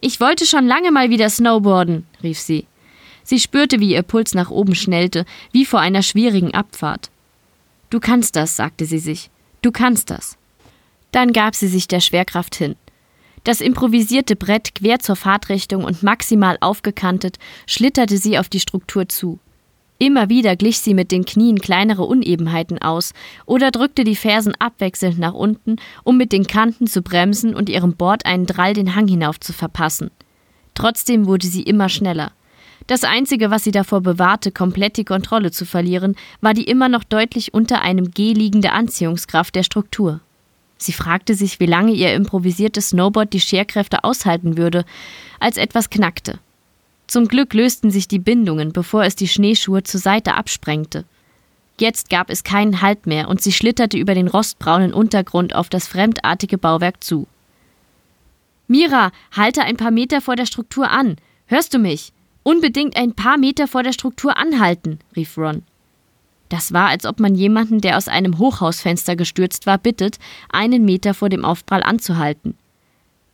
Ich 0.00 0.20
wollte 0.20 0.46
schon 0.46 0.68
lange 0.68 0.92
mal 0.92 1.10
wieder 1.10 1.28
snowboarden, 1.28 2.06
rief 2.22 2.38
sie. 2.38 2.66
Sie 3.24 3.40
spürte, 3.40 3.80
wie 3.80 3.90
ihr 3.92 4.02
Puls 4.02 4.34
nach 4.34 4.50
oben 4.50 4.76
schnellte, 4.76 5.26
wie 5.50 5.64
vor 5.64 5.80
einer 5.80 6.02
schwierigen 6.02 6.54
Abfahrt. 6.54 7.10
Du 7.90 7.98
kannst 7.98 8.36
das, 8.36 8.54
sagte 8.54 8.84
sie 8.84 9.00
sich. 9.00 9.30
Du 9.62 9.72
kannst 9.72 10.10
das. 10.10 10.38
Dann 11.14 11.32
gab 11.32 11.54
sie 11.54 11.68
sich 11.68 11.86
der 11.86 12.00
Schwerkraft 12.00 12.56
hin. 12.56 12.74
Das 13.44 13.60
improvisierte 13.60 14.34
Brett 14.34 14.74
quer 14.74 14.98
zur 14.98 15.14
Fahrtrichtung 15.14 15.84
und 15.84 16.02
maximal 16.02 16.58
aufgekantet, 16.60 17.38
schlitterte 17.68 18.18
sie 18.18 18.36
auf 18.36 18.48
die 18.48 18.58
Struktur 18.58 19.08
zu. 19.08 19.38
Immer 20.00 20.28
wieder 20.28 20.56
glich 20.56 20.80
sie 20.80 20.92
mit 20.92 21.12
den 21.12 21.24
Knien 21.24 21.60
kleinere 21.60 22.02
Unebenheiten 22.02 22.82
aus 22.82 23.12
oder 23.46 23.70
drückte 23.70 24.02
die 24.02 24.16
Fersen 24.16 24.56
abwechselnd 24.58 25.20
nach 25.20 25.34
unten, 25.34 25.76
um 26.02 26.16
mit 26.16 26.32
den 26.32 26.48
Kanten 26.48 26.88
zu 26.88 27.00
bremsen 27.00 27.54
und 27.54 27.68
ihrem 27.68 27.94
Board 27.94 28.26
einen 28.26 28.46
Drall 28.46 28.72
den 28.72 28.96
Hang 28.96 29.06
hinauf 29.06 29.38
zu 29.38 29.52
verpassen. 29.52 30.10
Trotzdem 30.74 31.26
wurde 31.26 31.46
sie 31.46 31.62
immer 31.62 31.88
schneller. 31.88 32.32
Das 32.88 33.04
Einzige, 33.04 33.52
was 33.52 33.62
sie 33.62 33.70
davor 33.70 34.00
bewahrte, 34.00 34.50
komplett 34.50 34.96
die 34.96 35.04
Kontrolle 35.04 35.52
zu 35.52 35.64
verlieren, 35.64 36.16
war 36.40 36.54
die 36.54 36.64
immer 36.64 36.88
noch 36.88 37.04
deutlich 37.04 37.54
unter 37.54 37.82
einem 37.82 38.10
G 38.10 38.32
liegende 38.32 38.72
Anziehungskraft 38.72 39.54
der 39.54 39.62
Struktur. 39.62 40.20
Sie 40.76 40.92
fragte 40.92 41.34
sich, 41.34 41.60
wie 41.60 41.66
lange 41.66 41.92
ihr 41.92 42.14
improvisiertes 42.14 42.90
Snowboard 42.90 43.32
die 43.32 43.40
Scherkräfte 43.40 44.04
aushalten 44.04 44.56
würde, 44.56 44.84
als 45.40 45.56
etwas 45.56 45.90
knackte. 45.90 46.38
Zum 47.06 47.28
Glück 47.28 47.54
lösten 47.54 47.90
sich 47.90 48.08
die 48.08 48.18
Bindungen, 48.18 48.72
bevor 48.72 49.04
es 49.04 49.14
die 49.14 49.28
Schneeschuhe 49.28 49.82
zur 49.82 50.00
Seite 50.00 50.34
absprengte. 50.34 51.04
Jetzt 51.78 52.08
gab 52.08 52.30
es 52.30 52.44
keinen 52.44 52.80
Halt 52.82 53.06
mehr 53.06 53.28
und 53.28 53.42
sie 53.42 53.52
schlitterte 53.52 53.98
über 53.98 54.14
den 54.14 54.28
rostbraunen 54.28 54.94
Untergrund 54.94 55.54
auf 55.54 55.68
das 55.68 55.88
fremdartige 55.88 56.56
Bauwerk 56.56 57.02
zu. 57.02 57.26
Mira, 58.68 59.10
halte 59.32 59.62
ein 59.62 59.76
paar 59.76 59.90
Meter 59.90 60.20
vor 60.20 60.36
der 60.36 60.46
Struktur 60.46 60.90
an. 60.90 61.16
Hörst 61.46 61.74
du 61.74 61.78
mich? 61.78 62.12
Unbedingt 62.42 62.96
ein 62.96 63.14
paar 63.14 63.38
Meter 63.38 63.68
vor 63.68 63.82
der 63.82 63.92
Struktur 63.92 64.36
anhalten, 64.36 65.00
rief 65.16 65.36
Ron. 65.36 65.62
Das 66.48 66.72
war, 66.72 66.88
als 66.88 67.06
ob 67.06 67.20
man 67.20 67.34
jemanden, 67.34 67.80
der 67.80 67.96
aus 67.96 68.08
einem 68.08 68.38
Hochhausfenster 68.38 69.16
gestürzt 69.16 69.66
war, 69.66 69.78
bittet, 69.78 70.18
einen 70.50 70.84
Meter 70.84 71.14
vor 71.14 71.28
dem 71.28 71.44
Aufprall 71.44 71.82
anzuhalten. 71.82 72.56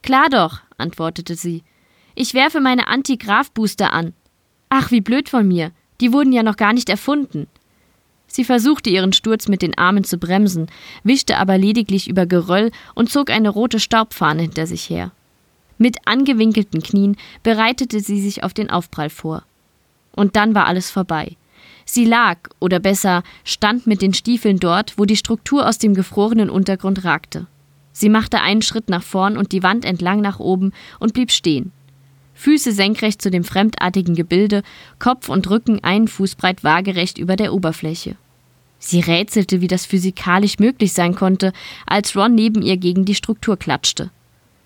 Klar 0.02 0.29
doch, 0.31 0.61
antwortete 0.79 1.35
sie. 1.35 1.62
Ich 2.14 2.35
werfe 2.35 2.61
meine 2.61 2.88
Anti-Graf-Booster 2.88 3.93
an. 3.93 4.14
Ach, 4.69 4.90
wie 4.90 5.00
blöd 5.00 5.29
von 5.29 5.47
mir. 5.47 5.73
Die 6.00 6.12
wurden 6.12 6.33
ja 6.33 6.43
noch 6.43 6.57
gar 6.57 6.73
nicht 6.73 6.88
erfunden. 6.88 7.47
Sie 8.26 8.45
versuchte 8.45 8.90
ihren 8.90 9.12
Sturz 9.12 9.49
mit 9.49 9.61
den 9.61 9.76
Armen 9.76 10.05
zu 10.05 10.17
bremsen, 10.17 10.69
wischte 11.02 11.37
aber 11.37 11.59
lediglich 11.59 12.09
über 12.09 12.26
Geröll 12.26 12.71
und 12.95 13.11
zog 13.11 13.29
eine 13.29 13.49
rote 13.49 13.81
Staubfahne 13.81 14.43
hinter 14.43 14.69
sich 14.69 14.88
her. 14.88 15.11
Mit 15.79 16.07
angewinkelten 16.07 16.83
Knien 16.83 17.17
bereitete 17.43 18.00
sie 18.00 18.21
sich 18.21 18.45
auf 18.45 18.55
den 18.55 18.71
Aufprall 18.71 19.11
vor. 19.11 19.43
Und 20.12 20.37
dann 20.37 20.55
war 20.55 20.67
alles 20.67 20.90
vorbei. 20.90 21.37
Sie 21.85 22.05
lag, 22.05 22.39
oder 22.59 22.79
besser, 22.79 23.23
stand 23.45 23.87
mit 23.87 24.03
den 24.03 24.15
Stiefeln 24.15 24.59
dort, 24.59 24.99
wo 24.99 25.05
die 25.05 25.17
Struktur 25.17 25.69
aus 25.69 25.79
dem 25.79 25.95
gefrorenen 25.95 26.51
Untergrund 26.51 27.05
ragte. 27.05 27.47
Sie 27.93 28.09
machte 28.09 28.41
einen 28.41 28.63
Schritt 28.63 28.89
nach 28.89 29.03
vorn 29.03 29.37
und 29.37 29.53
die 29.53 29.63
Wand 29.63 29.85
entlang 29.85 30.21
nach 30.21 30.39
oben 30.39 30.73
und 30.99 31.13
blieb 31.13 31.31
stehen. 31.31 31.73
Füße 32.35 32.73
senkrecht 32.73 33.21
zu 33.21 33.31
dem 33.31 33.45
fremdartigen 33.45 34.15
Gebilde, 34.15 34.63
Kopf 34.99 35.29
und 35.29 35.51
Rücken 35.51 35.85
einen 35.85 36.09
Fußbreit 36.09 36.65
waagerecht 36.65 37.19
über 37.19 37.37
der 37.37 37.53
Oberfläche. 37.53 38.17
Sie 38.79 39.01
rätselte, 39.01 39.61
wie 39.61 39.69
das 39.69 39.85
physikalisch 39.85 40.59
möglich 40.59 40.95
sein 40.95 41.15
konnte, 41.15 41.53
als 41.87 42.17
Ron 42.17 42.35
neben 42.35 42.63
ihr 42.63 42.79
gegen 42.79 43.05
die 43.05 43.15
Struktur 43.15 43.59
klatschte. 43.59 44.11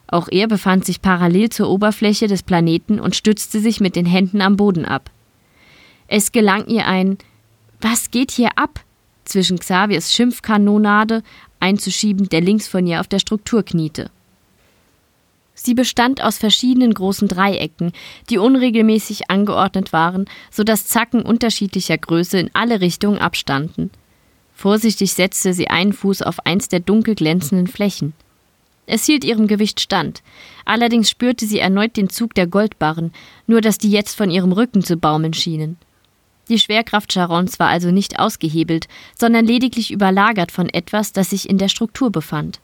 Auch 0.07 0.29
er 0.31 0.47
befand 0.47 0.85
sich 0.85 1.03
parallel 1.03 1.49
zur 1.49 1.69
Oberfläche 1.69 2.29
des 2.29 2.45
Planeten 2.45 3.01
und 3.01 3.17
stützte 3.17 3.59
sich 3.59 3.81
mit 3.81 3.97
den 3.97 4.07
Händen 4.07 4.41
am 4.41 4.57
Boden 4.57 4.85
ab. 4.85 5.11
Es 6.07 6.33
gelang 6.33 6.67
ihr 6.67 6.87
ein 6.87 7.19
Was 7.81 8.11
geht 8.11 8.31
hier 8.31 8.57
ab? 8.57 8.81
zwischen 9.25 9.59
Xaviers 9.59 10.13
Schimpfkanonade 10.13 11.23
einzuschieben, 11.61 12.29
der 12.29 12.43
links 12.43 12.69
von 12.69 12.87
ihr 12.87 13.01
auf 13.01 13.09
der 13.09 13.19
Struktur 13.19 13.63
kniete. 13.63 14.11
Sie 15.55 15.75
bestand 15.75 16.23
aus 16.23 16.37
verschiedenen 16.37 16.93
großen 16.93 17.29
Dreiecken, 17.29 17.93
die 18.29 18.39
unregelmäßig 18.39 19.31
angeordnet 19.31 19.93
waren, 19.93 20.27
so 20.51 20.65
dass 20.65 20.89
Zacken 20.89 21.23
unterschiedlicher 21.23 21.97
Größe 21.97 22.39
in 22.39 22.51
alle 22.53 22.81
Richtungen 22.81 23.19
abstanden. 23.19 23.91
Vorsichtig 24.53 25.15
setzte 25.15 25.55
sie 25.55 25.69
einen 25.69 25.93
Fuß 25.93 26.23
auf 26.23 26.45
eins 26.45 26.69
der 26.69 26.81
dunkel 26.81 27.15
glänzenden 27.15 27.67
Flächen. 27.67 28.13
Es 28.87 29.07
hielt 29.07 29.25
ihrem 29.25 29.47
Gewicht 29.47 29.81
stand. 29.81 30.23
Allerdings 30.65 31.09
spürte 31.09 31.47
sie 31.47 31.59
erneut 31.59 31.97
den 31.97 32.11
Zug 32.11 32.35
der 32.35 32.47
Goldbarren, 32.47 33.13
nur 33.47 33.61
dass 33.61 33.79
die 33.79 33.91
jetzt 33.91 34.17
von 34.17 34.31
ihrem 34.31 34.53
Rücken 34.53 34.83
zu 34.83 34.97
baumeln 34.97 35.33
schienen. 35.33 35.79
Die 36.49 36.59
Schwerkraft 36.59 37.13
Charons 37.13 37.59
war 37.59 37.69
also 37.69 37.91
nicht 37.91 38.19
ausgehebelt, 38.19 38.87
sondern 39.19 39.47
lediglich 39.47 39.91
überlagert 39.91 40.53
von 40.53 40.69
etwas, 40.69 41.13
das 41.13 41.31
sich 41.31 41.49
in 41.49 41.59
der 41.59 41.69
Struktur 41.69 42.11
befand. 42.11 42.61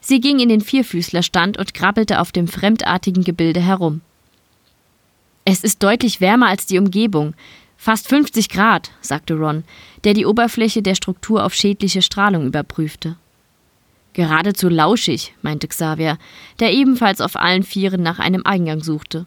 Sie 0.00 0.20
ging 0.20 0.38
in 0.38 0.48
den 0.48 0.60
Vierfüßlerstand 0.60 1.56
und 1.56 1.74
krabbelte 1.74 2.20
auf 2.20 2.32
dem 2.32 2.48
fremdartigen 2.48 3.24
Gebilde 3.24 3.60
herum. 3.60 4.00
Es 5.44 5.62
ist 5.62 5.82
deutlich 5.82 6.20
wärmer 6.20 6.48
als 6.48 6.66
die 6.66 6.78
Umgebung. 6.78 7.34
Fast 7.76 8.08
50 8.08 8.48
Grad, 8.48 8.90
sagte 9.00 9.34
Ron, 9.34 9.64
der 10.04 10.14
die 10.14 10.26
Oberfläche 10.26 10.82
der 10.82 10.94
Struktur 10.94 11.44
auf 11.44 11.54
schädliche 11.54 12.02
Strahlung 12.02 12.46
überprüfte. 12.46 13.16
Geradezu 14.14 14.68
lauschig, 14.68 15.34
meinte 15.42 15.68
Xavier, 15.68 16.18
der 16.60 16.72
ebenfalls 16.72 17.20
auf 17.20 17.36
allen 17.36 17.62
Vieren 17.62 18.02
nach 18.02 18.18
einem 18.18 18.42
Eingang 18.44 18.82
suchte. 18.82 19.26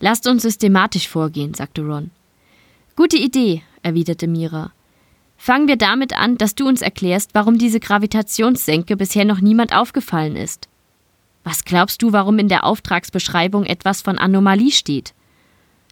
Lasst 0.00 0.26
uns 0.26 0.42
systematisch 0.42 1.08
vorgehen, 1.08 1.54
sagte 1.54 1.82
Ron. 1.82 2.10
Gute 2.96 3.18
Idee, 3.18 3.62
erwiderte 3.82 4.26
Mira. 4.26 4.72
Fangen 5.36 5.68
wir 5.68 5.76
damit 5.76 6.18
an, 6.18 6.38
dass 6.38 6.54
du 6.54 6.66
uns 6.66 6.80
erklärst, 6.80 7.34
warum 7.34 7.58
diese 7.58 7.78
Gravitationssenke 7.78 8.96
bisher 8.96 9.26
noch 9.26 9.42
niemand 9.42 9.76
aufgefallen 9.76 10.34
ist. 10.34 10.70
Was 11.44 11.66
glaubst 11.66 12.00
du, 12.00 12.12
warum 12.12 12.38
in 12.38 12.48
der 12.48 12.64
Auftragsbeschreibung 12.64 13.66
etwas 13.66 14.00
von 14.00 14.16
Anomalie 14.16 14.70
steht? 14.70 15.12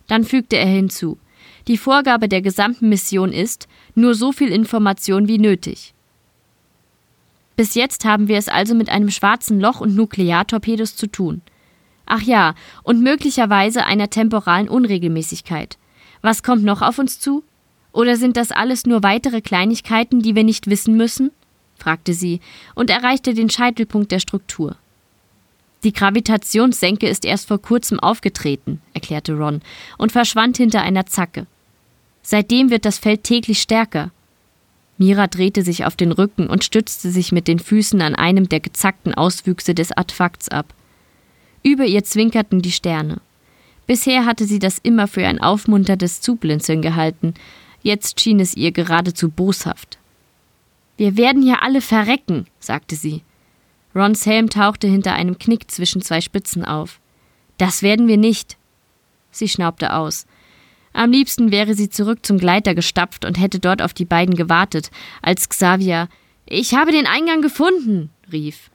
Dann 0.07 0.25
fügte 0.25 0.57
er 0.57 0.67
hinzu: 0.67 1.19
Die 1.69 1.77
Vorgabe 1.77 2.27
der 2.27 2.41
gesamten 2.41 2.89
Mission 2.89 3.33
ist, 3.33 3.69
nur 3.95 4.15
so 4.15 4.33
viel 4.33 4.49
Information 4.49 5.29
wie 5.29 5.39
nötig. 5.39 5.93
Bis 7.55 7.75
jetzt 7.75 8.07
haben 8.07 8.29
wir 8.29 8.39
es 8.39 8.49
also 8.49 8.75
mit 8.75 8.89
einem 8.89 9.11
schwarzen 9.11 9.61
Loch 9.61 9.83
und 9.83 9.95
Nukleartorpedos 9.95 10.97
zu 10.97 11.07
tun. 11.07 11.43
Ach 12.07 12.23
ja, 12.23 12.55
und 12.83 13.03
möglicherweise 13.03 13.85
einer 13.85 14.09
temporalen 14.09 14.71
Unregelmäßigkeit. 14.71 15.77
Was 16.25 16.43
kommt 16.43 16.65
noch 16.65 16.81
auf 16.81 16.99
uns 16.99 17.21
zu? 17.21 17.45
Oder 17.93 18.17
sind 18.17 18.39
das 18.39 18.51
alles 18.51 18.87
nur 18.87 19.03
weitere 19.03 19.43
Kleinigkeiten, 19.43 20.23
die 20.23 20.35
wir 20.35 20.43
nicht 20.43 20.71
wissen 20.71 20.97
müssen? 20.97 21.33
fragte 21.77 22.15
sie 22.15 22.41
und 22.75 22.89
erreichte 22.89 23.35
den 23.35 23.51
Scheitelpunkt 23.51 24.11
der 24.11 24.21
Struktur. 24.21 24.77
Die 25.83 25.93
Gravitationssenke 25.93 27.07
ist 27.07 27.27
erst 27.27 27.49
vor 27.49 27.61
kurzem 27.61 28.01
aufgetreten, 28.01 28.81
erklärte 28.95 29.35
Ron 29.35 29.61
und 29.99 30.13
verschwand 30.13 30.57
hinter 30.57 30.81
einer 30.81 31.05
Zacke. 31.05 31.47
Seitdem 32.23 32.71
wird 32.71 32.87
das 32.87 32.97
Feld 32.97 33.23
täglich 33.25 33.61
stärker. 33.61 34.11
Mira 34.97 35.27
drehte 35.27 35.61
sich 35.61 35.85
auf 35.85 35.95
den 35.95 36.11
Rücken 36.11 36.47
und 36.47 36.65
stützte 36.65 37.11
sich 37.11 37.33
mit 37.33 37.49
den 37.49 37.59
Füßen 37.59 38.01
an 38.01 38.15
einem 38.15 38.49
der 38.49 38.61
gezackten 38.61 39.13
Auswüchse 39.13 39.75
des 39.75 39.93
Artefakts 39.93 40.49
ab. 40.49 40.73
Über 41.63 41.85
ihr 41.85 42.03
zwinkerten 42.03 42.63
die 42.63 42.73
Sterne. 42.73 43.21
Bisher 43.87 44.25
hatte 44.25 44.47
sie 44.47 44.59
das 44.59 44.79
immer 44.79 45.07
für 45.07 45.27
ein 45.27 45.41
aufmunterndes 45.41 46.21
Zublinzeln 46.21 46.83
gehalten, 46.83 47.35
jetzt 47.83 48.21
schien 48.21 48.41
es 48.41 48.57
ihr 48.57 48.73
geradezu 48.73 49.29
boshaft. 49.29 49.99
Wir 50.97 51.17
werden 51.17 51.43
hier 51.43 51.63
alle 51.63 51.81
verrecken, 51.81 52.47
sagte 52.61 52.97
sie. 52.97 53.23
Rons 53.95 54.27
Helm 54.27 54.49
tauchte 54.49 54.87
hinter 54.89 55.15
einem 55.15 55.39
Knick 55.39 55.71
zwischen 55.71 56.03
zwei 56.03 56.21
Spitzen 56.21 56.65
auf. 56.65 57.01
Das 57.59 57.83
werden 57.83 58.09
wir 58.09 58.17
nicht. 58.17 58.57
Sie 59.31 59.49
schnaubte 59.49 59.93
aus. 59.93 60.27
Am 60.93 61.11
liebsten 61.11 61.51
wäre 61.51 61.75
sie 61.75 61.91
zurück 61.91 62.25
zum 62.25 62.39
Gleiter 62.39 62.75
gestapft 62.75 63.25
und 63.25 63.39
hätte 63.39 63.59
dort 63.59 63.83
auf 63.83 63.93
die 63.93 64.05
beiden 64.05 64.37
gewartet, 64.37 64.91
als 65.23 65.49
Xavier 65.49 66.09
Ich 66.47 66.75
habe 66.75 66.93
den 66.93 67.07
Eingang 67.07 67.43
gefunden, 67.43 68.11
rief. 68.31 68.71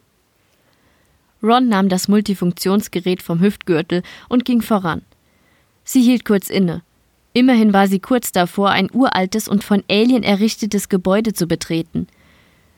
Ron 1.41 1.69
nahm 1.69 1.89
das 1.89 2.07
Multifunktionsgerät 2.07 3.21
vom 3.21 3.39
Hüftgürtel 3.39 4.03
und 4.27 4.45
ging 4.45 4.61
voran. 4.61 5.01
Sie 5.83 6.01
hielt 6.01 6.25
kurz 6.25 6.49
inne. 6.49 6.81
Immerhin 7.33 7.73
war 7.73 7.87
sie 7.87 7.99
kurz 7.99 8.31
davor, 8.31 8.71
ein 8.71 8.89
uraltes 8.91 9.47
und 9.47 9.63
von 9.63 9.83
Alien 9.89 10.23
errichtetes 10.23 10.89
Gebäude 10.89 11.33
zu 11.33 11.47
betreten. 11.47 12.07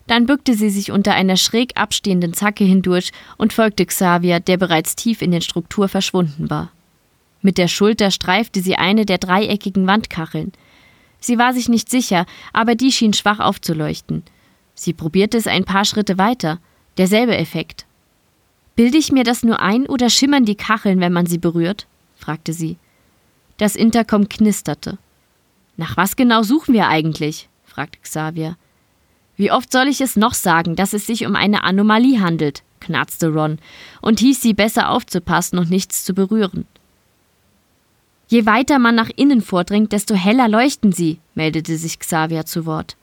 Dann 0.08 0.26
bückte 0.26 0.56
sie 0.56 0.70
sich 0.70 0.92
unter 0.92 1.14
einer 1.14 1.38
schräg 1.38 1.80
abstehenden 1.80 2.34
Zacke 2.34 2.64
hindurch 2.64 3.12
und 3.38 3.54
folgte 3.54 3.86
Xavier, 3.86 4.40
der 4.40 4.58
bereits 4.58 4.96
tief 4.96 5.22
in 5.22 5.32
den 5.32 5.42
Struktur 5.42 5.88
verschwunden 5.88 6.50
war. 6.50 6.72
Mit 7.42 7.58
der 7.58 7.68
Schulter 7.68 8.12
streifte 8.12 8.62
sie 8.62 8.76
eine 8.76 9.06
der 9.06 9.18
dreieckigen 9.18 9.88
Wandkacheln. 9.88 10.52
Sie 11.20 11.38
war 11.38 11.54
sich 11.54 11.70
nicht 11.70 11.90
sicher, 11.90 12.26
aber 12.54 12.76
die 12.76 12.92
schien 12.92 13.14
schwach 13.14 13.40
aufzuleuchten. 13.40 14.24
Sie 14.76 14.94
probierte 14.94 15.38
es 15.38 15.48
ein 15.48 15.64
paar 15.64 15.86
Schritte 15.86 16.18
weiter. 16.18 16.60
Derselbe 16.98 17.38
Effekt. 17.38 17.86
Bilde 18.76 18.98
ich 18.98 19.12
mir 19.12 19.24
das 19.24 19.44
nur 19.44 19.60
ein 19.60 19.86
oder 19.88 20.10
schimmern 20.10 20.46
die 20.46 20.56
Kacheln, 20.56 21.00
wenn 21.00 21.14
man 21.14 21.26
sie 21.26 21.38
berührt? 21.38 21.88
fragte 22.16 22.54
sie. 22.54 22.78
Das 23.58 23.76
Intercom 23.76 24.30
knisterte. 24.30 24.98
Nach 25.78 25.98
was 25.98 26.16
genau 26.16 26.44
suchen 26.44 26.74
wir 26.74 26.88
eigentlich? 26.88 27.50
fragte 27.66 28.00
Xavier. 28.00 28.58
Wie 29.36 29.52
oft 29.52 29.72
soll 29.72 29.88
ich 29.88 30.02
es 30.02 30.16
noch 30.16 30.34
sagen, 30.34 30.76
dass 30.76 30.94
es 30.94 31.08
sich 31.08 31.26
um 31.26 31.36
eine 31.36 31.64
Anomalie 31.64 32.20
handelt? 32.22 32.64
knarzte 32.80 33.30
Ron 33.30 33.60
und 34.02 34.20
hieß 34.20 34.42
sie 34.42 34.54
besser 34.54 34.90
aufzupassen 34.90 35.60
und 35.60 35.70
nichts 35.70 36.04
zu 36.04 36.14
berühren. 36.14 36.66
Je 38.28 38.46
weiter 38.46 38.80
man 38.80 38.96
nach 38.96 39.10
innen 39.16 39.42
vordringt, 39.42 39.92
desto 39.92 40.16
heller 40.16 40.48
leuchten 40.48 40.92
sie, 40.92 41.20
meldete 41.36 41.78
sich 41.78 42.00
Xavier 42.00 42.46
zu 42.46 42.66
Wort. 42.66 42.96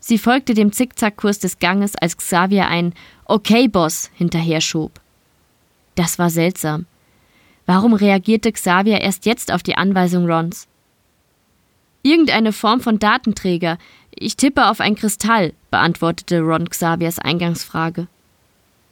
Sie 0.00 0.18
folgte 0.18 0.54
dem 0.54 0.72
Zickzackkurs 0.72 1.38
des 1.38 1.58
Ganges, 1.58 1.96
als 1.96 2.16
Xavier 2.16 2.68
ein 2.68 2.94
Okay, 3.24 3.68
Boss 3.68 4.10
hinterher 4.14 4.60
schob. 4.60 5.00
Das 5.94 6.18
war 6.18 6.30
seltsam. 6.30 6.86
Warum 7.66 7.92
reagierte 7.92 8.52
Xavier 8.52 9.00
erst 9.00 9.26
jetzt 9.26 9.52
auf 9.52 9.62
die 9.62 9.76
Anweisung 9.76 10.30
Rons? 10.30 10.68
Irgendeine 12.02 12.52
Form 12.52 12.80
von 12.80 12.98
Datenträger. 12.98 13.76
Ich 14.10 14.36
tippe 14.36 14.68
auf 14.70 14.80
ein 14.80 14.94
Kristall, 14.94 15.52
beantwortete 15.70 16.40
Ron 16.40 16.70
Xaviers 16.70 17.18
Eingangsfrage. 17.18 18.06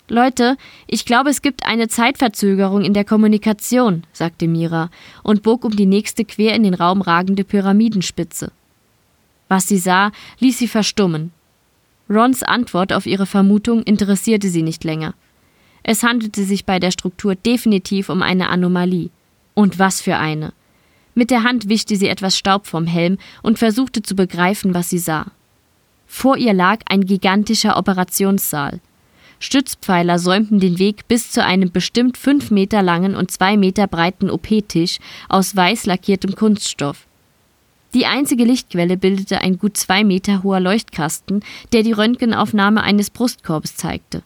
Leute, 0.08 0.56
ich 0.86 1.04
glaube, 1.04 1.30
es 1.30 1.42
gibt 1.42 1.66
eine 1.66 1.88
Zeitverzögerung 1.88 2.82
in 2.82 2.94
der 2.94 3.04
Kommunikation, 3.04 4.04
sagte 4.12 4.46
Mira 4.46 4.90
und 5.22 5.42
bog 5.42 5.64
um 5.64 5.74
die 5.74 5.86
nächste 5.86 6.24
quer 6.24 6.54
in 6.54 6.62
den 6.62 6.74
Raum 6.74 7.00
ragende 7.00 7.42
Pyramidenspitze. 7.44 8.52
Was 9.48 9.68
sie 9.68 9.78
sah, 9.78 10.12
ließ 10.40 10.58
sie 10.58 10.68
verstummen. 10.68 11.32
Rons 12.08 12.42
Antwort 12.42 12.92
auf 12.92 13.06
ihre 13.06 13.26
Vermutung 13.26 13.82
interessierte 13.82 14.48
sie 14.48 14.62
nicht 14.62 14.84
länger. 14.84 15.14
Es 15.82 16.02
handelte 16.02 16.44
sich 16.44 16.64
bei 16.64 16.78
der 16.78 16.90
Struktur 16.90 17.34
definitiv 17.34 18.08
um 18.08 18.22
eine 18.22 18.48
Anomalie. 18.48 19.10
Und 19.54 19.78
was 19.78 20.00
für 20.00 20.16
eine. 20.16 20.52
Mit 21.14 21.30
der 21.30 21.44
Hand 21.44 21.68
wischte 21.68 21.96
sie 21.96 22.08
etwas 22.08 22.36
Staub 22.36 22.66
vom 22.66 22.86
Helm 22.86 23.18
und 23.42 23.58
versuchte 23.58 24.02
zu 24.02 24.14
begreifen, 24.14 24.74
was 24.74 24.90
sie 24.90 24.98
sah. 24.98 25.26
Vor 26.06 26.36
ihr 26.36 26.52
lag 26.52 26.80
ein 26.86 27.06
gigantischer 27.06 27.76
Operationssaal. 27.76 28.80
Stützpfeiler 29.38 30.18
säumten 30.18 30.60
den 30.60 30.78
Weg 30.78 31.08
bis 31.08 31.30
zu 31.30 31.42
einem 31.44 31.70
bestimmt 31.70 32.16
fünf 32.16 32.50
Meter 32.50 32.82
langen 32.82 33.14
und 33.14 33.30
zwei 33.30 33.56
Meter 33.56 33.86
breiten 33.86 34.30
OP-Tisch 34.30 34.98
aus 35.28 35.54
weiß 35.54 35.86
lackiertem 35.86 36.34
Kunststoff. 36.34 37.05
Die 37.94 38.06
einzige 38.06 38.44
Lichtquelle 38.44 38.96
bildete 38.96 39.40
ein 39.40 39.58
gut 39.58 39.76
zwei 39.76 40.04
Meter 40.04 40.42
hoher 40.42 40.60
Leuchtkasten, 40.60 41.42
der 41.72 41.82
die 41.82 41.92
Röntgenaufnahme 41.92 42.82
eines 42.82 43.10
Brustkorbes 43.10 43.76
zeigte. 43.76 44.22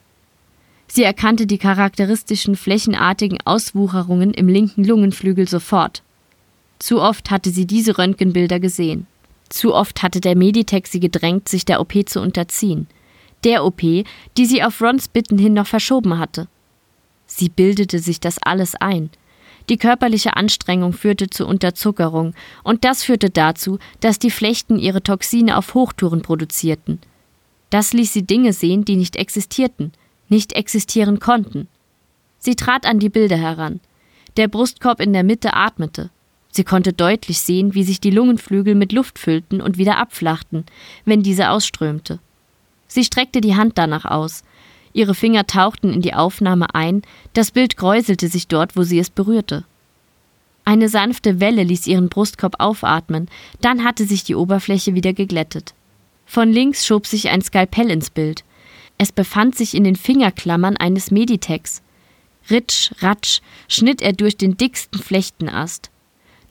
Sie 0.88 1.04
erkannte 1.04 1.46
die 1.46 1.58
charakteristischen 1.58 2.56
flächenartigen 2.56 3.38
Auswucherungen 3.44 4.34
im 4.34 4.48
linken 4.48 4.84
Lungenflügel 4.84 5.48
sofort. 5.48 6.02
Zu 6.80 7.00
oft 7.00 7.30
hatte 7.30 7.50
sie 7.50 7.66
diese 7.66 7.96
Röntgenbilder 7.96 8.58
gesehen. 8.58 9.06
Zu 9.50 9.74
oft 9.74 10.02
hatte 10.02 10.20
der 10.20 10.36
Meditex 10.36 10.90
sie 10.90 11.00
gedrängt, 11.00 11.48
sich 11.48 11.64
der 11.64 11.80
OP 11.80 11.92
zu 12.06 12.20
unterziehen. 12.20 12.88
Der 13.44 13.64
OP, 13.64 13.80
die 13.80 14.46
sie 14.46 14.62
auf 14.62 14.80
Rons 14.80 15.08
Bitten 15.08 15.38
hin 15.38 15.54
noch 15.54 15.66
verschoben 15.66 16.18
hatte. 16.18 16.48
Sie 17.26 17.48
bildete 17.48 18.00
sich 18.00 18.18
das 18.18 18.38
alles 18.42 18.74
ein. 18.74 19.10
Die 19.70 19.78
körperliche 19.78 20.36
Anstrengung 20.36 20.92
führte 20.92 21.30
zu 21.30 21.46
Unterzuckerung, 21.46 22.34
und 22.64 22.84
das 22.84 23.04
führte 23.04 23.30
dazu, 23.30 23.78
dass 24.00 24.18
die 24.18 24.32
Flechten 24.32 24.80
ihre 24.80 25.02
Toxine 25.02 25.56
auf 25.56 25.74
Hochtouren 25.74 26.22
produzierten. 26.22 26.98
Das 27.70 27.92
ließ 27.92 28.12
sie 28.12 28.24
Dinge 28.24 28.52
sehen, 28.52 28.84
die 28.84 28.96
nicht 28.96 29.14
existierten, 29.14 29.92
nicht 30.28 30.54
existieren 30.54 31.20
konnten. 31.20 31.68
Sie 32.40 32.56
trat 32.56 32.84
an 32.84 32.98
die 32.98 33.10
Bilder 33.10 33.36
heran. 33.36 33.78
Der 34.36 34.48
Brustkorb 34.48 35.00
in 35.00 35.12
der 35.12 35.22
Mitte 35.22 35.54
atmete. 35.54 36.10
Sie 36.50 36.64
konnte 36.64 36.92
deutlich 36.92 37.40
sehen, 37.40 37.74
wie 37.74 37.84
sich 37.84 38.00
die 38.00 38.10
Lungenflügel 38.10 38.74
mit 38.74 38.90
Luft 38.90 39.20
füllten 39.20 39.60
und 39.60 39.78
wieder 39.78 39.98
abflachten, 39.98 40.64
wenn 41.04 41.22
diese 41.22 41.50
ausströmte. 41.50 42.18
Sie 42.88 43.04
streckte 43.04 43.40
die 43.40 43.54
Hand 43.54 43.78
danach 43.78 44.04
aus, 44.04 44.42
Ihre 44.92 45.14
Finger 45.14 45.46
tauchten 45.46 45.92
in 45.92 46.02
die 46.02 46.14
Aufnahme 46.14 46.74
ein, 46.74 47.02
das 47.32 47.50
Bild 47.50 47.76
kräuselte 47.76 48.28
sich 48.28 48.48
dort, 48.48 48.76
wo 48.76 48.82
sie 48.82 48.98
es 48.98 49.10
berührte. 49.10 49.64
Eine 50.64 50.88
sanfte 50.88 51.40
Welle 51.40 51.62
ließ 51.62 51.86
ihren 51.86 52.08
Brustkorb 52.08 52.56
aufatmen, 52.58 53.28
dann 53.60 53.84
hatte 53.84 54.04
sich 54.04 54.24
die 54.24 54.34
Oberfläche 54.34 54.94
wieder 54.94 55.12
geglättet. 55.12 55.74
Von 56.26 56.52
links 56.52 56.86
schob 56.86 57.06
sich 57.06 57.28
ein 57.28 57.42
Skalpell 57.42 57.90
ins 57.90 58.10
Bild. 58.10 58.44
Es 58.98 59.10
befand 59.10 59.56
sich 59.56 59.74
in 59.74 59.84
den 59.84 59.96
Fingerklammern 59.96 60.76
eines 60.76 61.10
Meditex. 61.10 61.82
Ritsch, 62.50 62.92
ratsch 63.00 63.40
schnitt 63.68 64.02
er 64.02 64.12
durch 64.12 64.36
den 64.36 64.56
dicksten 64.56 65.00
Flechtenast. 65.00 65.90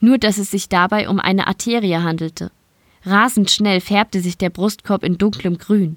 Nur 0.00 0.18
dass 0.18 0.38
es 0.38 0.50
sich 0.50 0.68
dabei 0.68 1.08
um 1.08 1.20
eine 1.20 1.46
Arterie 1.46 1.96
handelte. 1.96 2.50
Rasend 3.04 3.50
schnell 3.50 3.80
färbte 3.80 4.20
sich 4.20 4.36
der 4.36 4.50
Brustkorb 4.50 5.02
in 5.04 5.16
dunklem 5.16 5.58
Grün. 5.58 5.96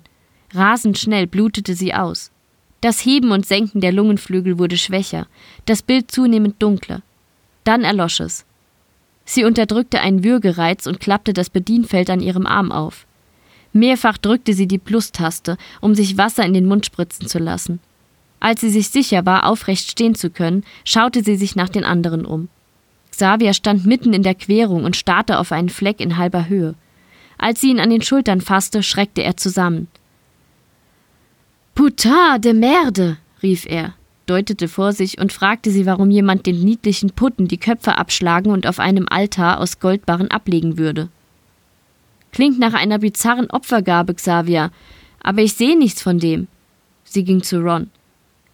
Rasend 0.54 0.98
schnell 0.98 1.28
blutete 1.28 1.76
sie 1.76 1.94
aus. 1.94 2.32
Das 2.82 3.06
Heben 3.06 3.32
und 3.32 3.46
Senken 3.46 3.82
der 3.82 3.94
Lungenflügel 3.94 4.60
wurde 4.60 4.78
schwächer, 4.78 5.28
das 5.66 5.82
Bild 5.82 6.12
zunehmend 6.12 6.62
dunkler. 6.62 7.02
Dann 7.64 7.84
erlosch 7.84 8.20
es. 8.20 8.46
Sie 9.26 9.46
unterdrückte 9.46 10.02
einen 10.02 10.24
Würgereiz 10.24 10.86
und 10.86 11.00
klappte 11.00 11.34
das 11.34 11.50
Bedienfeld 11.50 12.10
an 12.10 12.20
ihrem 12.20 12.46
Arm 12.46 12.72
auf. 12.72 13.06
Mehrfach 13.72 14.18
drückte 14.18 14.54
sie 14.54 14.68
die 14.68 14.78
Plus-Taste, 14.78 15.58
um 15.82 15.96
sich 15.96 16.18
Wasser 16.18 16.46
in 16.46 16.54
den 16.54 16.66
Mund 16.66 16.86
spritzen 16.86 17.28
zu 17.28 17.40
lassen. 17.40 17.80
Als 18.40 18.62
sie 18.62 18.70
sich 18.70 18.90
sicher 18.90 19.26
war, 19.26 19.48
aufrecht 19.48 19.90
stehen 19.90 20.16
zu 20.16 20.30
können, 20.30 20.64
schaute 20.84 21.24
sie 21.24 21.38
sich 21.38 21.56
nach 21.56 21.70
den 21.70 21.86
anderen 21.86 22.26
um. 22.26 22.50
Xavier 23.12 23.54
stand 23.54 23.86
mitten 23.86 24.14
in 24.14 24.24
der 24.24 24.36
Querung 24.36 24.84
und 24.84 24.98
starrte 24.98 25.40
auf 25.40 25.52
einen 25.52 25.70
Fleck 25.70 26.02
in 26.02 26.18
halber 26.18 26.50
Höhe. 26.50 26.76
Als 27.38 27.62
sie 27.62 27.70
ihn 27.70 27.80
an 27.80 27.90
den 27.90 28.02
Schultern 28.02 28.42
fasste, 28.42 28.84
schreckte 28.84 29.24
er 29.24 29.38
zusammen. 29.38 29.88
Putain 31.76 32.40
de 32.40 32.54
Merde, 32.54 33.18
rief 33.42 33.66
er, 33.66 33.96
deutete 34.28 34.68
vor 34.68 34.94
sich 34.94 35.20
und 35.20 35.34
fragte 35.34 35.72
sie, 35.72 35.88
warum 35.88 36.12
jemand 36.12 36.46
den 36.46 36.64
niedlichen 36.64 37.10
Putten 37.12 37.48
die 37.48 37.58
Köpfe 37.58 37.98
abschlagen 37.98 38.52
und 38.52 38.68
auf 38.68 38.80
einem 38.80 39.08
Altar 39.10 39.60
aus 39.60 39.80
Goldbarren 39.80 40.30
ablegen 40.30 40.78
würde. 40.78 41.10
Klingt 42.32 42.60
nach 42.60 42.74
einer 42.74 43.00
bizarren 43.00 43.50
Opfergabe, 43.50 44.14
Xavier, 44.14 44.72
aber 45.22 45.42
ich 45.42 45.54
sehe 45.54 45.78
nichts 45.78 46.02
von 46.02 46.20
dem. 46.20 46.48
Sie 47.06 47.24
ging 47.24 47.42
zu 47.42 47.60
Ron. 47.60 47.90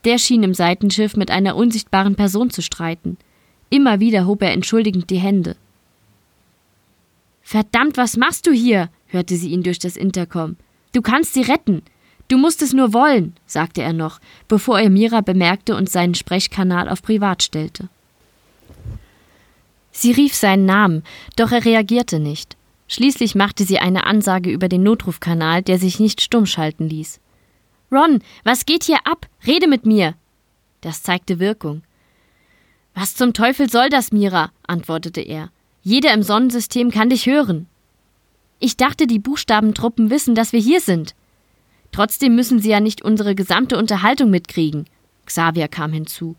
Der 0.05 0.17
schien 0.17 0.43
im 0.43 0.53
Seitenschiff 0.53 1.17
mit 1.17 1.29
einer 1.29 1.57
unsichtbaren 1.57 2.15
Person 2.15 2.49
zu 2.49 2.61
streiten. 2.61 3.17
Immer 3.69 3.99
wieder 3.99 4.25
hob 4.27 4.41
er 4.41 4.53
entschuldigend 4.53 5.09
die 5.09 5.19
Hände. 5.19 5.55
Verdammt, 7.41 7.97
was 7.97 8.15
machst 8.15 8.47
du 8.47 8.51
hier? 8.51 8.89
hörte 9.07 9.35
sie 9.35 9.49
ihn 9.49 9.63
durch 9.63 9.79
das 9.79 9.97
Intercom. 9.97 10.55
Du 10.93 11.01
kannst 11.01 11.33
sie 11.33 11.41
retten. 11.41 11.81
Du 12.29 12.37
musst 12.37 12.61
es 12.61 12.73
nur 12.73 12.93
wollen, 12.93 13.35
sagte 13.47 13.81
er 13.81 13.91
noch, 13.91 14.19
bevor 14.47 14.79
er 14.79 14.89
Mira 14.89 15.21
bemerkte 15.21 15.75
und 15.75 15.89
seinen 15.89 16.13
Sprechkanal 16.13 16.87
auf 16.87 17.01
Privat 17.01 17.43
stellte. 17.43 17.89
Sie 19.91 20.11
rief 20.11 20.35
seinen 20.35 20.65
Namen, 20.65 21.03
doch 21.35 21.51
er 21.51 21.65
reagierte 21.65 22.19
nicht. 22.19 22.55
Schließlich 22.87 23.35
machte 23.35 23.65
sie 23.65 23.79
eine 23.79 24.05
Ansage 24.05 24.51
über 24.51 24.69
den 24.69 24.83
Notrufkanal, 24.83 25.63
der 25.63 25.79
sich 25.79 25.99
nicht 25.99 26.21
stumm 26.21 26.45
schalten 26.45 26.87
ließ. 26.87 27.19
Ron, 27.91 28.21
was 28.43 28.65
geht 28.65 28.83
hier 28.83 28.99
ab? 29.05 29.27
Rede 29.45 29.67
mit 29.67 29.85
mir! 29.85 30.13
Das 30.81 31.01
zeigte 31.01 31.39
Wirkung. 31.39 31.81
Was 32.93 33.15
zum 33.15 33.33
Teufel 33.33 33.69
soll 33.69 33.89
das, 33.89 34.11
Mira? 34.11 34.51
antwortete 34.67 35.21
er. 35.21 35.49
Jeder 35.81 36.13
im 36.13 36.21
Sonnensystem 36.21 36.91
kann 36.91 37.09
dich 37.09 37.25
hören. 37.25 37.67
Ich 38.59 38.77
dachte, 38.77 39.07
die 39.07 39.19
Buchstabentruppen 39.19 40.09
wissen, 40.11 40.35
dass 40.35 40.53
wir 40.53 40.59
hier 40.59 40.81
sind. 40.81 41.15
Trotzdem 41.99 42.33
müssen 42.33 42.59
sie 42.59 42.69
ja 42.69 42.79
nicht 42.79 43.01
unsere 43.01 43.35
gesamte 43.35 43.77
Unterhaltung 43.77 44.29
mitkriegen. 44.29 44.85
Xavier 45.25 45.67
kam 45.67 45.91
hinzu. 45.91 46.37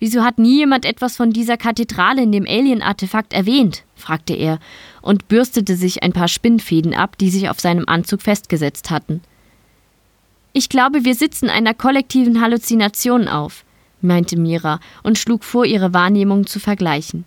Wieso 0.00 0.24
hat 0.24 0.40
nie 0.40 0.56
jemand 0.56 0.84
etwas 0.84 1.16
von 1.16 1.30
dieser 1.30 1.56
Kathedrale 1.56 2.24
in 2.24 2.32
dem 2.32 2.44
Alien-Artefakt 2.44 3.32
erwähnt? 3.32 3.84
fragte 3.94 4.34
er 4.34 4.58
und 5.00 5.28
bürstete 5.28 5.76
sich 5.76 6.02
ein 6.02 6.12
paar 6.12 6.26
Spinnfäden 6.26 6.92
ab, 6.92 7.18
die 7.18 7.30
sich 7.30 7.48
auf 7.48 7.60
seinem 7.60 7.84
Anzug 7.86 8.20
festgesetzt 8.22 8.90
hatten. 8.90 9.20
Ich 10.54 10.68
glaube, 10.68 11.04
wir 11.04 11.14
sitzen 11.14 11.50
einer 11.50 11.72
kollektiven 11.72 12.40
Halluzination 12.40 13.28
auf, 13.28 13.64
meinte 14.00 14.36
Mira 14.36 14.80
und 15.04 15.18
schlug 15.18 15.44
vor, 15.44 15.66
ihre 15.66 15.94
Wahrnehmungen 15.94 16.48
zu 16.48 16.58
vergleichen. 16.58 17.26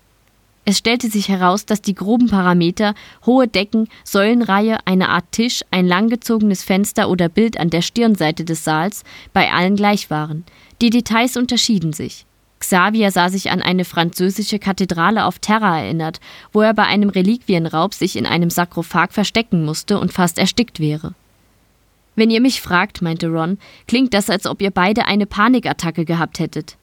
Es 0.65 0.77
stellte 0.77 1.09
sich 1.09 1.27
heraus, 1.27 1.65
dass 1.65 1.81
die 1.81 1.95
groben 1.95 2.29
Parameter 2.29 2.93
hohe 3.25 3.47
Decken, 3.47 3.89
Säulenreihe, 4.05 4.77
eine 4.85 5.09
Art 5.09 5.25
Tisch, 5.31 5.61
ein 5.71 5.85
langgezogenes 5.85 6.63
Fenster 6.63 7.09
oder 7.09 7.27
Bild 7.27 7.59
an 7.59 7.69
der 7.69 7.81
Stirnseite 7.81 8.45
des 8.45 8.63
Saals 8.63 9.03
bei 9.33 9.51
allen 9.51 9.75
gleich 9.75 10.09
waren. 10.09 10.45
Die 10.81 10.89
Details 10.89 11.35
unterschieden 11.35 11.91
sich. 11.91 12.25
Xavier 12.59 13.11
sah 13.11 13.27
sich 13.27 13.51
an 13.51 13.61
eine 13.61 13.83
französische 13.83 14.57
Kathedrale 14.57 15.25
auf 15.25 15.39
Terra 15.39 15.81
erinnert, 15.81 16.21
wo 16.53 16.61
er 16.61 16.73
bei 16.73 16.83
einem 16.83 17.09
Reliquienraub 17.09 17.93
sich 17.93 18.15
in 18.15 18.25
einem 18.25 18.49
Sarkophag 18.49 19.11
verstecken 19.11 19.65
musste 19.65 19.99
und 19.99 20.13
fast 20.13 20.39
erstickt 20.39 20.79
wäre. 20.79 21.13
Wenn 22.15 22.29
ihr 22.29 22.39
mich 22.39 22.61
fragt, 22.61 23.01
meinte 23.01 23.27
Ron, 23.27 23.57
klingt 23.87 24.13
das, 24.13 24.29
als 24.29 24.47
ob 24.47 24.61
ihr 24.61 24.71
beide 24.71 25.05
eine 25.05 25.25
Panikattacke 25.25 26.05
gehabt 26.05 26.39
hättet. 26.39 26.77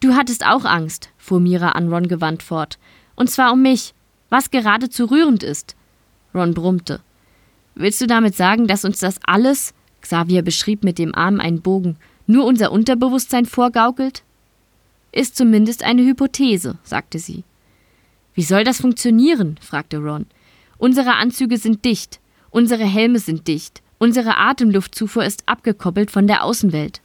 Du 0.00 0.14
hattest 0.14 0.44
auch 0.44 0.64
Angst, 0.64 1.10
fuhr 1.16 1.40
Mira 1.40 1.70
an 1.70 1.92
Ron 1.92 2.08
gewandt 2.08 2.42
fort. 2.42 2.78
Und 3.14 3.30
zwar 3.30 3.52
um 3.52 3.62
mich, 3.62 3.94
was 4.28 4.50
geradezu 4.50 5.06
rührend 5.06 5.42
ist. 5.42 5.74
Ron 6.34 6.52
brummte. 6.52 7.00
Willst 7.74 8.00
du 8.00 8.06
damit 8.06 8.34
sagen, 8.34 8.66
dass 8.66 8.84
uns 8.84 9.00
das 9.00 9.18
alles, 9.24 9.74
Xavier 10.02 10.42
beschrieb 10.42 10.84
mit 10.84 10.98
dem 10.98 11.14
Arm 11.14 11.40
einen 11.40 11.62
Bogen, 11.62 11.96
nur 12.26 12.44
unser 12.44 12.72
Unterbewusstsein 12.72 13.46
vorgaukelt? 13.46 14.22
Ist 15.12 15.36
zumindest 15.36 15.82
eine 15.82 16.02
Hypothese, 16.02 16.76
sagte 16.82 17.18
sie. 17.18 17.44
Wie 18.34 18.42
soll 18.42 18.64
das 18.64 18.80
funktionieren? 18.80 19.58
fragte 19.62 19.98
Ron. 19.98 20.26
Unsere 20.78 21.14
Anzüge 21.14 21.56
sind 21.56 21.84
dicht, 21.86 22.20
unsere 22.50 22.84
Helme 22.84 23.18
sind 23.18 23.48
dicht, 23.48 23.82
unsere 23.98 24.36
Atemluftzufuhr 24.36 25.24
ist 25.24 25.44
abgekoppelt 25.46 26.10
von 26.10 26.26
der 26.26 26.44
Außenwelt. 26.44 27.00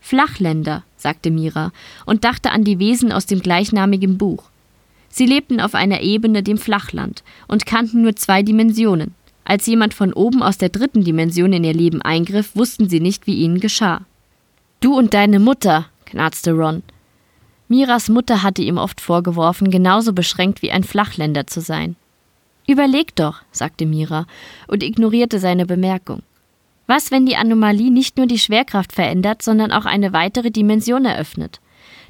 Flachländer, 0.00 0.84
sagte 1.04 1.30
Mira 1.30 1.70
und 2.06 2.24
dachte 2.24 2.50
an 2.50 2.64
die 2.64 2.78
Wesen 2.78 3.12
aus 3.12 3.26
dem 3.26 3.40
gleichnamigen 3.40 4.16
Buch. 4.16 4.44
Sie 5.10 5.26
lebten 5.26 5.60
auf 5.60 5.74
einer 5.74 6.00
Ebene, 6.00 6.42
dem 6.42 6.56
Flachland, 6.56 7.22
und 7.46 7.66
kannten 7.66 8.00
nur 8.00 8.16
zwei 8.16 8.42
Dimensionen. 8.42 9.14
Als 9.44 9.66
jemand 9.66 9.92
von 9.92 10.14
oben 10.14 10.42
aus 10.42 10.56
der 10.56 10.70
dritten 10.70 11.04
Dimension 11.04 11.52
in 11.52 11.62
ihr 11.62 11.74
Leben 11.74 12.00
eingriff, 12.00 12.56
wussten 12.56 12.88
sie 12.88 13.00
nicht, 13.00 13.26
wie 13.26 13.34
ihnen 13.34 13.60
geschah. 13.60 14.00
Du 14.80 14.96
und 14.96 15.12
deine 15.12 15.40
Mutter, 15.40 15.86
knarzte 16.06 16.52
Ron. 16.52 16.82
Miras 17.68 18.08
Mutter 18.08 18.42
hatte 18.42 18.62
ihm 18.62 18.78
oft 18.78 19.02
vorgeworfen, 19.02 19.70
genauso 19.70 20.14
beschränkt 20.14 20.62
wie 20.62 20.70
ein 20.70 20.84
Flachländer 20.84 21.46
zu 21.46 21.60
sein. 21.60 21.96
Überleg 22.66 23.14
doch, 23.14 23.42
sagte 23.52 23.84
Mira 23.84 24.26
und 24.68 24.82
ignorierte 24.82 25.38
seine 25.38 25.66
Bemerkung. 25.66 26.22
Was, 26.86 27.10
wenn 27.10 27.26
die 27.26 27.36
Anomalie 27.36 27.90
nicht 27.90 28.16
nur 28.16 28.26
die 28.26 28.38
Schwerkraft 28.38 28.92
verändert, 28.92 29.42
sondern 29.42 29.72
auch 29.72 29.86
eine 29.86 30.12
weitere 30.12 30.50
Dimension 30.50 31.04
eröffnet? 31.04 31.60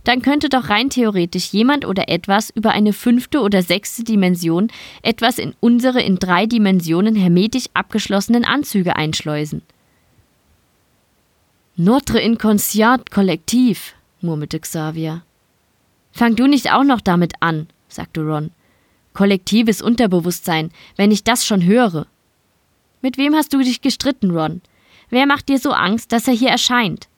Dann 0.02 0.20
könnte 0.20 0.48
doch 0.48 0.68
rein 0.68 0.90
theoretisch 0.90 1.52
jemand 1.52 1.86
oder 1.86 2.08
etwas 2.08 2.50
über 2.50 2.72
eine 2.72 2.92
fünfte 2.92 3.40
oder 3.40 3.62
sechste 3.62 4.04
Dimension 4.04 4.68
etwas 5.02 5.38
in 5.38 5.54
unsere 5.60 6.02
in 6.02 6.16
drei 6.16 6.46
Dimensionen 6.46 7.16
hermetisch 7.16 7.66
abgeschlossenen 7.72 8.44
Anzüge 8.44 8.96
einschleusen. 8.96 9.62
Notre 11.76 12.20
inconscient 12.20 13.10
kollektiv, 13.10 13.94
murmelte 14.20 14.60
Xavier. 14.60 15.22
Fang 16.12 16.36
du 16.36 16.46
nicht 16.46 16.70
auch 16.70 16.84
noch 16.84 17.00
damit 17.00 17.32
an, 17.40 17.66
sagte 17.88 18.20
Ron. 18.20 18.50
Kollektives 19.14 19.80
Unterbewusstsein, 19.80 20.70
wenn 20.96 21.10
ich 21.10 21.24
das 21.24 21.46
schon 21.46 21.64
höre. 21.64 22.06
Mit 23.04 23.18
wem 23.18 23.34
hast 23.34 23.52
du 23.52 23.58
dich 23.58 23.82
gestritten, 23.82 24.30
Ron? 24.30 24.62
Wer 25.10 25.26
macht 25.26 25.50
dir 25.50 25.58
so 25.58 25.72
Angst, 25.72 26.10
dass 26.10 26.26
er 26.26 26.32
hier 26.32 26.48
erscheint? 26.48 27.08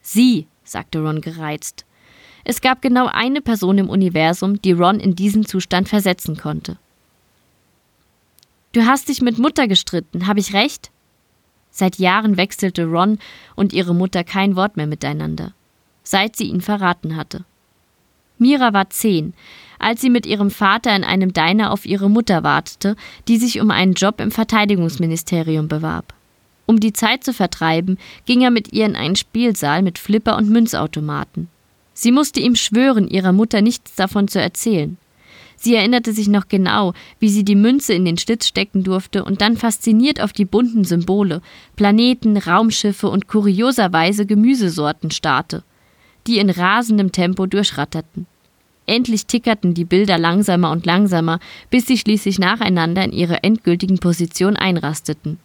Sie, 0.00 0.48
sagte 0.64 0.98
Ron 0.98 1.20
gereizt. 1.20 1.84
Es 2.42 2.60
gab 2.60 2.82
genau 2.82 3.06
eine 3.06 3.40
Person 3.40 3.78
im 3.78 3.88
Universum, 3.88 4.60
die 4.60 4.72
Ron 4.72 4.98
in 4.98 5.14
diesen 5.14 5.46
Zustand 5.46 5.88
versetzen 5.88 6.36
konnte. 6.36 6.76
Du 8.72 8.84
hast 8.84 9.08
dich 9.08 9.22
mit 9.22 9.38
Mutter 9.38 9.68
gestritten, 9.68 10.26
habe 10.26 10.40
ich 10.40 10.54
recht? 10.54 10.90
Seit 11.70 12.00
Jahren 12.00 12.36
wechselte 12.36 12.86
Ron 12.86 13.20
und 13.54 13.72
ihre 13.72 13.94
Mutter 13.94 14.24
kein 14.24 14.56
Wort 14.56 14.76
mehr 14.76 14.88
miteinander, 14.88 15.54
seit 16.02 16.34
sie 16.34 16.48
ihn 16.48 16.62
verraten 16.62 17.14
hatte. 17.14 17.44
Mira 18.38 18.72
war 18.72 18.90
zehn, 18.90 19.34
als 19.82 20.00
sie 20.00 20.10
mit 20.10 20.26
ihrem 20.26 20.50
Vater 20.50 20.94
in 20.94 21.04
einem 21.04 21.32
Diner 21.32 21.72
auf 21.72 21.84
ihre 21.84 22.08
Mutter 22.08 22.42
wartete, 22.42 22.96
die 23.28 23.36
sich 23.36 23.60
um 23.60 23.70
einen 23.70 23.94
Job 23.94 24.20
im 24.20 24.30
Verteidigungsministerium 24.30 25.68
bewarb. 25.68 26.14
Um 26.66 26.80
die 26.80 26.92
Zeit 26.92 27.24
zu 27.24 27.32
vertreiben, 27.32 27.98
ging 28.24 28.42
er 28.42 28.50
mit 28.50 28.72
ihr 28.72 28.86
in 28.86 28.96
einen 28.96 29.16
Spielsaal 29.16 29.82
mit 29.82 29.98
Flipper 29.98 30.36
und 30.36 30.48
Münzautomaten. 30.48 31.48
Sie 31.94 32.12
musste 32.12 32.40
ihm 32.40 32.54
schwören, 32.54 33.08
ihrer 33.08 33.32
Mutter 33.32 33.60
nichts 33.60 33.94
davon 33.94 34.28
zu 34.28 34.40
erzählen. 34.40 34.96
Sie 35.56 35.74
erinnerte 35.76 36.12
sich 36.12 36.26
noch 36.26 36.48
genau, 36.48 36.92
wie 37.20 37.28
sie 37.28 37.44
die 37.44 37.54
Münze 37.54 37.94
in 37.94 38.04
den 38.04 38.18
Schlitz 38.18 38.48
stecken 38.48 38.82
durfte 38.82 39.24
und 39.24 39.40
dann 39.40 39.56
fasziniert 39.56 40.20
auf 40.20 40.32
die 40.32 40.44
bunten 40.44 40.84
Symbole, 40.84 41.40
Planeten, 41.76 42.36
Raumschiffe 42.36 43.08
und 43.08 43.28
kurioserweise 43.28 44.26
Gemüsesorten 44.26 45.12
starrte, 45.12 45.62
die 46.26 46.38
in 46.38 46.50
rasendem 46.50 47.12
Tempo 47.12 47.46
durchratterten. 47.46 48.26
Endlich 48.86 49.26
tickerten 49.26 49.74
die 49.74 49.84
Bilder 49.84 50.18
langsamer 50.18 50.70
und 50.70 50.86
langsamer, 50.86 51.38
bis 51.70 51.86
sie 51.86 51.98
schließlich 51.98 52.38
nacheinander 52.38 53.04
in 53.04 53.12
ihre 53.12 53.42
endgültigen 53.42 53.98
Position 53.98 54.56
einrasteten. 54.56 55.38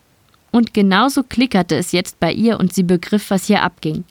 Und 0.51 0.73
genauso 0.73 1.23
klickerte 1.23 1.75
es 1.75 1.91
jetzt 1.91 2.19
bei 2.19 2.31
ihr 2.31 2.59
und 2.59 2.73
sie 2.73 2.83
begriff, 2.83 3.29
was 3.29 3.45
hier 3.45 3.61
abging. 3.61 4.05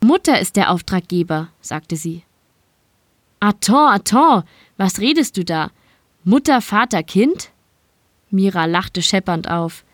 Mutter 0.00 0.40
ist 0.40 0.56
der 0.56 0.70
Auftraggeber, 0.70 1.48
sagte 1.60 1.96
sie. 1.96 2.22
Attends, 3.40 3.72
attends, 4.14 4.48
was 4.76 5.00
redest 5.00 5.36
du 5.36 5.44
da? 5.44 5.70
Mutter, 6.24 6.60
Vater, 6.60 7.02
Kind? 7.02 7.50
Mira 8.30 8.64
lachte 8.64 9.02
scheppernd 9.02 9.48
auf. 9.48 9.84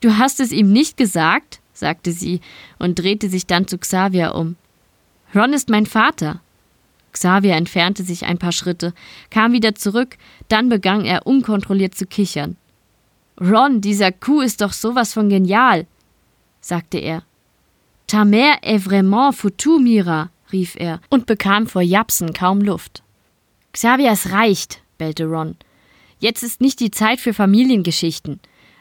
Du 0.00 0.16
hast 0.16 0.40
es 0.40 0.52
ihm 0.52 0.72
nicht 0.72 0.96
gesagt, 0.96 1.60
sagte 1.72 2.12
sie 2.12 2.40
und 2.78 2.98
drehte 2.98 3.28
sich 3.28 3.46
dann 3.46 3.66
zu 3.68 3.78
Xavier 3.78 4.34
um. 4.34 4.56
Ron 5.34 5.52
ist 5.52 5.68
mein 5.68 5.86
Vater. 5.86 6.40
Xavier 7.16 7.54
entfernte 7.54 8.02
sich 8.02 8.26
ein 8.26 8.36
paar 8.36 8.52
Schritte, 8.52 8.92
kam 9.30 9.52
wieder 9.52 9.74
zurück, 9.74 10.18
dann 10.48 10.68
begann 10.68 11.06
er 11.06 11.26
unkontrolliert 11.26 11.94
zu 11.94 12.04
kichern. 12.04 12.56
Ron, 13.40 13.80
dieser 13.80 14.12
Kuh 14.12 14.42
ist 14.42 14.60
doch 14.60 14.74
sowas 14.74 15.14
von 15.14 15.30
genial, 15.30 15.86
sagte 16.60 16.98
er. 16.98 17.22
Ta 18.06 18.24
mère 18.24 18.58
est 18.62 18.84
vraiment 18.84 19.34
foutu, 19.34 19.78
Mira, 19.78 20.28
rief 20.52 20.76
er 20.76 21.00
und 21.08 21.24
bekam 21.24 21.66
vor 21.66 21.80
Japsen 21.80 22.34
kaum 22.34 22.60
Luft. 22.60 23.02
Xavier, 23.72 24.10
es 24.12 24.30
reicht, 24.30 24.82
bellte 24.98 25.24
Ron. 25.24 25.56
Jetzt 26.18 26.42
ist 26.42 26.60
nicht 26.60 26.80
die 26.80 26.90
Zeit 26.90 27.18
für 27.20 27.32
Familiengeschichten. 27.32 28.40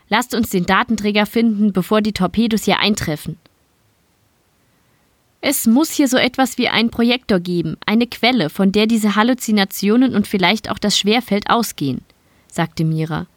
Lasst 0.10 0.36
uns 0.36 0.50
den 0.50 0.66
Datenträger 0.66 1.26
finden, 1.26 1.72
bevor 1.72 2.02
die 2.02 2.14
Torpedos 2.14 2.66
hier 2.66 2.80
eintreffen. 2.80 3.38
Es 5.48 5.68
muss 5.68 5.92
hier 5.92 6.08
so 6.08 6.18
etwas 6.18 6.58
wie 6.58 6.70
einen 6.70 6.90
Projektor 6.90 7.40
geben, 7.40 7.78
eine 7.86 8.08
Quelle, 8.08 8.50
von 8.50 8.72
der 8.72 8.88
diese 8.88 9.16
Halluzinationen 9.16 10.16
und 10.16 10.26
vielleicht 10.26 10.72
auch 10.72 10.80
das 10.80 10.98
Schwerfeld 10.98 11.52
ausgehen, 11.52 12.02
sagte 12.52 12.84
Mira. 12.84 13.28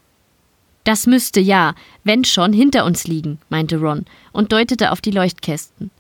Das 0.85 1.07
müsste 1.07 1.39
ja, 1.39 1.75
wenn 2.05 2.25
schon, 2.25 2.55
hinter 2.55 2.87
uns 2.87 3.07
liegen, 3.07 3.41
meinte 3.51 3.79
Ron 3.79 4.07
und 4.33 4.53
deutete 4.53 4.91
auf 4.91 5.03
die 5.03 5.11
Leuchtkästen. 5.11 5.91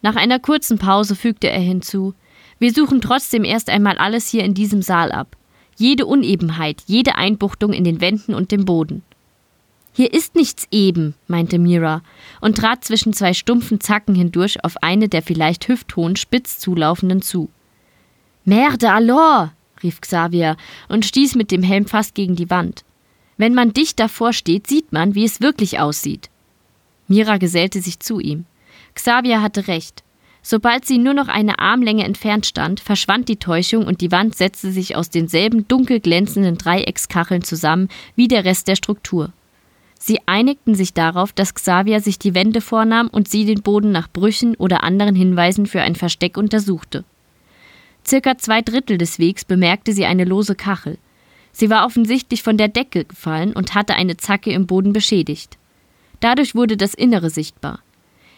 Nach 0.00 0.16
einer 0.16 0.38
kurzen 0.38 0.78
Pause 0.78 1.14
fügte 1.14 1.50
er 1.50 1.60
hinzu: 1.60 2.14
Wir 2.58 2.72
suchen 2.72 3.02
trotzdem 3.02 3.44
erst 3.44 3.68
einmal 3.68 3.98
alles 3.98 4.26
hier 4.26 4.44
in 4.44 4.54
diesem 4.54 4.80
Saal 4.80 5.12
ab. 5.12 5.36
Jede 5.76 6.06
Unebenheit, 6.06 6.82
jede 6.86 7.16
Einbuchtung 7.16 7.74
in 7.74 7.84
den 7.84 8.00
Wänden 8.00 8.32
und 8.32 8.52
dem 8.52 8.64
Boden. 8.64 9.02
Hier 9.98 10.14
ist 10.14 10.36
nichts 10.36 10.68
eben, 10.70 11.14
meinte 11.26 11.58
Mira 11.58 12.02
und 12.40 12.56
trat 12.56 12.84
zwischen 12.84 13.12
zwei 13.12 13.34
stumpfen 13.34 13.80
Zacken 13.80 14.14
hindurch 14.14 14.62
auf 14.62 14.76
eine 14.80 15.08
der 15.08 15.22
vielleicht 15.22 15.66
hüfthohen, 15.66 16.14
spitz 16.14 16.60
zulaufenden 16.60 17.20
zu. 17.20 17.48
Merde 18.44 18.92
alors! 18.92 19.48
rief 19.82 20.00
Xavier 20.00 20.56
und 20.88 21.04
stieß 21.04 21.34
mit 21.34 21.50
dem 21.50 21.64
Helm 21.64 21.86
fast 21.86 22.14
gegen 22.14 22.36
die 22.36 22.48
Wand. 22.48 22.84
Wenn 23.38 23.54
man 23.54 23.72
dicht 23.72 23.98
davor 23.98 24.32
steht, 24.32 24.68
sieht 24.68 24.92
man, 24.92 25.16
wie 25.16 25.24
es 25.24 25.40
wirklich 25.40 25.80
aussieht. 25.80 26.30
Mira 27.08 27.38
gesellte 27.38 27.80
sich 27.80 27.98
zu 27.98 28.20
ihm. 28.20 28.44
Xavier 28.94 29.42
hatte 29.42 29.66
recht. 29.66 30.04
Sobald 30.42 30.86
sie 30.86 30.98
nur 30.98 31.14
noch 31.14 31.26
eine 31.26 31.58
Armlänge 31.58 32.04
entfernt 32.04 32.46
stand, 32.46 32.78
verschwand 32.78 33.28
die 33.28 33.38
Täuschung 33.38 33.84
und 33.84 34.00
die 34.00 34.12
Wand 34.12 34.36
setzte 34.36 34.70
sich 34.70 34.94
aus 34.94 35.10
denselben 35.10 35.66
dunkel 35.66 35.98
glänzenden 35.98 36.56
Dreieckskacheln 36.56 37.42
zusammen 37.42 37.88
wie 38.14 38.28
der 38.28 38.44
Rest 38.44 38.68
der 38.68 38.76
Struktur. 38.76 39.32
Sie 39.98 40.20
einigten 40.26 40.74
sich 40.76 40.94
darauf, 40.94 41.32
dass 41.32 41.54
Xavier 41.54 42.00
sich 42.00 42.18
die 42.18 42.34
Wände 42.34 42.60
vornahm 42.60 43.08
und 43.08 43.28
sie 43.28 43.44
den 43.44 43.62
Boden 43.62 43.90
nach 43.90 44.08
Brüchen 44.08 44.54
oder 44.54 44.84
anderen 44.84 45.16
Hinweisen 45.16 45.66
für 45.66 45.82
ein 45.82 45.96
Versteck 45.96 46.36
untersuchte. 46.36 47.04
Circa 48.06 48.38
zwei 48.38 48.62
Drittel 48.62 48.96
des 48.96 49.18
Wegs 49.18 49.44
bemerkte 49.44 49.92
sie 49.92 50.06
eine 50.06 50.24
lose 50.24 50.54
Kachel. 50.54 50.98
Sie 51.52 51.68
war 51.68 51.84
offensichtlich 51.84 52.42
von 52.42 52.56
der 52.56 52.68
Decke 52.68 53.04
gefallen 53.04 53.52
und 53.52 53.74
hatte 53.74 53.96
eine 53.96 54.16
Zacke 54.16 54.52
im 54.52 54.66
Boden 54.66 54.92
beschädigt. 54.92 55.58
Dadurch 56.20 56.54
wurde 56.54 56.76
das 56.76 56.94
Innere 56.94 57.30
sichtbar. 57.30 57.80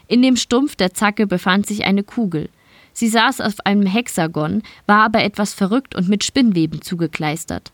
In 0.08 0.22
dem 0.22 0.36
Stumpf 0.36 0.74
der 0.74 0.94
Zacke 0.94 1.26
befand 1.26 1.66
sich 1.66 1.84
eine 1.84 2.02
Kugel. 2.02 2.48
Sie 2.92 3.08
saß 3.08 3.40
auf 3.40 3.54
einem 3.64 3.86
Hexagon, 3.86 4.62
war 4.86 5.04
aber 5.04 5.22
etwas 5.22 5.54
verrückt 5.54 5.94
und 5.94 6.08
mit 6.08 6.24
Spinnweben 6.24 6.82
zugekleistert. 6.82 7.70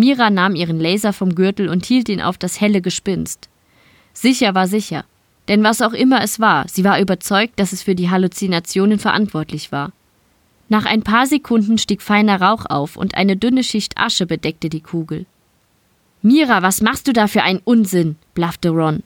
Mira 0.00 0.30
nahm 0.30 0.54
ihren 0.54 0.80
Laser 0.80 1.12
vom 1.12 1.34
Gürtel 1.34 1.68
und 1.68 1.84
hielt 1.84 2.08
ihn 2.08 2.22
auf 2.22 2.38
das 2.38 2.58
helle 2.58 2.80
Gespinst. 2.80 3.50
Sicher 4.14 4.54
war 4.54 4.66
sicher. 4.66 5.04
Denn 5.46 5.62
was 5.62 5.82
auch 5.82 5.92
immer 5.92 6.22
es 6.22 6.40
war, 6.40 6.66
sie 6.68 6.84
war 6.84 6.98
überzeugt, 7.00 7.60
dass 7.60 7.72
es 7.72 7.82
für 7.82 7.94
die 7.94 8.08
Halluzinationen 8.08 8.98
verantwortlich 8.98 9.72
war. 9.72 9.92
Nach 10.70 10.86
ein 10.86 11.02
paar 11.02 11.26
Sekunden 11.26 11.76
stieg 11.76 12.00
feiner 12.00 12.40
Rauch 12.40 12.64
auf 12.64 12.96
und 12.96 13.14
eine 13.14 13.36
dünne 13.36 13.62
Schicht 13.62 13.98
Asche 13.98 14.24
bedeckte 14.24 14.70
die 14.70 14.80
Kugel. 14.80 15.26
Mira, 16.22 16.62
was 16.62 16.80
machst 16.80 17.06
du 17.06 17.12
da 17.12 17.26
für 17.26 17.42
einen 17.42 17.60
Unsinn? 17.62 18.16
blaffte 18.32 18.70
Ron. 18.70 19.02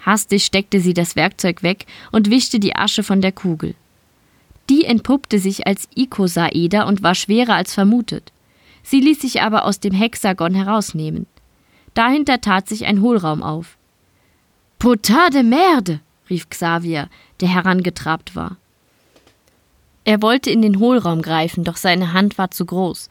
Hastig 0.00 0.44
steckte 0.44 0.80
sie 0.80 0.94
das 0.94 1.14
Werkzeug 1.14 1.62
weg 1.62 1.86
und 2.10 2.30
wischte 2.30 2.58
die 2.58 2.74
Asche 2.74 3.04
von 3.04 3.20
der 3.20 3.32
Kugel. 3.32 3.76
Die 4.70 4.86
entpuppte 4.86 5.38
sich 5.38 5.68
als 5.68 5.88
Ikosaeder 5.94 6.88
und 6.88 7.04
war 7.04 7.14
schwerer 7.14 7.54
als 7.54 7.74
vermutet. 7.74 8.32
Sie 8.88 9.00
ließ 9.00 9.20
sich 9.20 9.42
aber 9.42 9.64
aus 9.64 9.80
dem 9.80 9.92
Hexagon 9.92 10.54
herausnehmen. 10.54 11.26
Dahinter 11.94 12.40
tat 12.40 12.68
sich 12.68 12.86
ein 12.86 13.00
Hohlraum 13.00 13.42
auf. 13.42 13.76
Putain 14.78 15.32
de 15.32 15.42
merde! 15.42 16.00
rief 16.30 16.48
Xavier, 16.48 17.08
der 17.40 17.48
herangetrabt 17.48 18.36
war. 18.36 18.58
Er 20.04 20.22
wollte 20.22 20.52
in 20.52 20.62
den 20.62 20.78
Hohlraum 20.78 21.20
greifen, 21.20 21.64
doch 21.64 21.76
seine 21.76 22.12
Hand 22.12 22.38
war 22.38 22.52
zu 22.52 22.64
groß. 22.64 23.08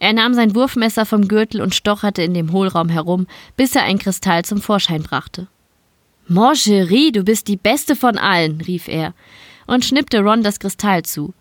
Er 0.00 0.12
nahm 0.12 0.34
sein 0.34 0.56
Wurfmesser 0.56 1.06
vom 1.06 1.28
Gürtel 1.28 1.60
und 1.62 1.72
stocherte 1.72 2.22
in 2.22 2.34
dem 2.34 2.50
Hohlraum 2.50 2.88
herum, 2.88 3.28
bis 3.56 3.76
er 3.76 3.84
ein 3.84 4.00
Kristall 4.00 4.44
zum 4.44 4.60
Vorschein 4.60 5.04
brachte. 5.04 5.46
Moncherie, 6.26 7.12
du 7.12 7.22
bist 7.22 7.46
die 7.46 7.56
beste 7.56 7.94
von 7.94 8.18
allen, 8.18 8.60
rief 8.60 8.88
er 8.88 9.14
und 9.68 9.84
schnippte 9.84 10.18
Ron 10.18 10.42
das 10.42 10.58
Kristall 10.58 11.04
zu. 11.04 11.32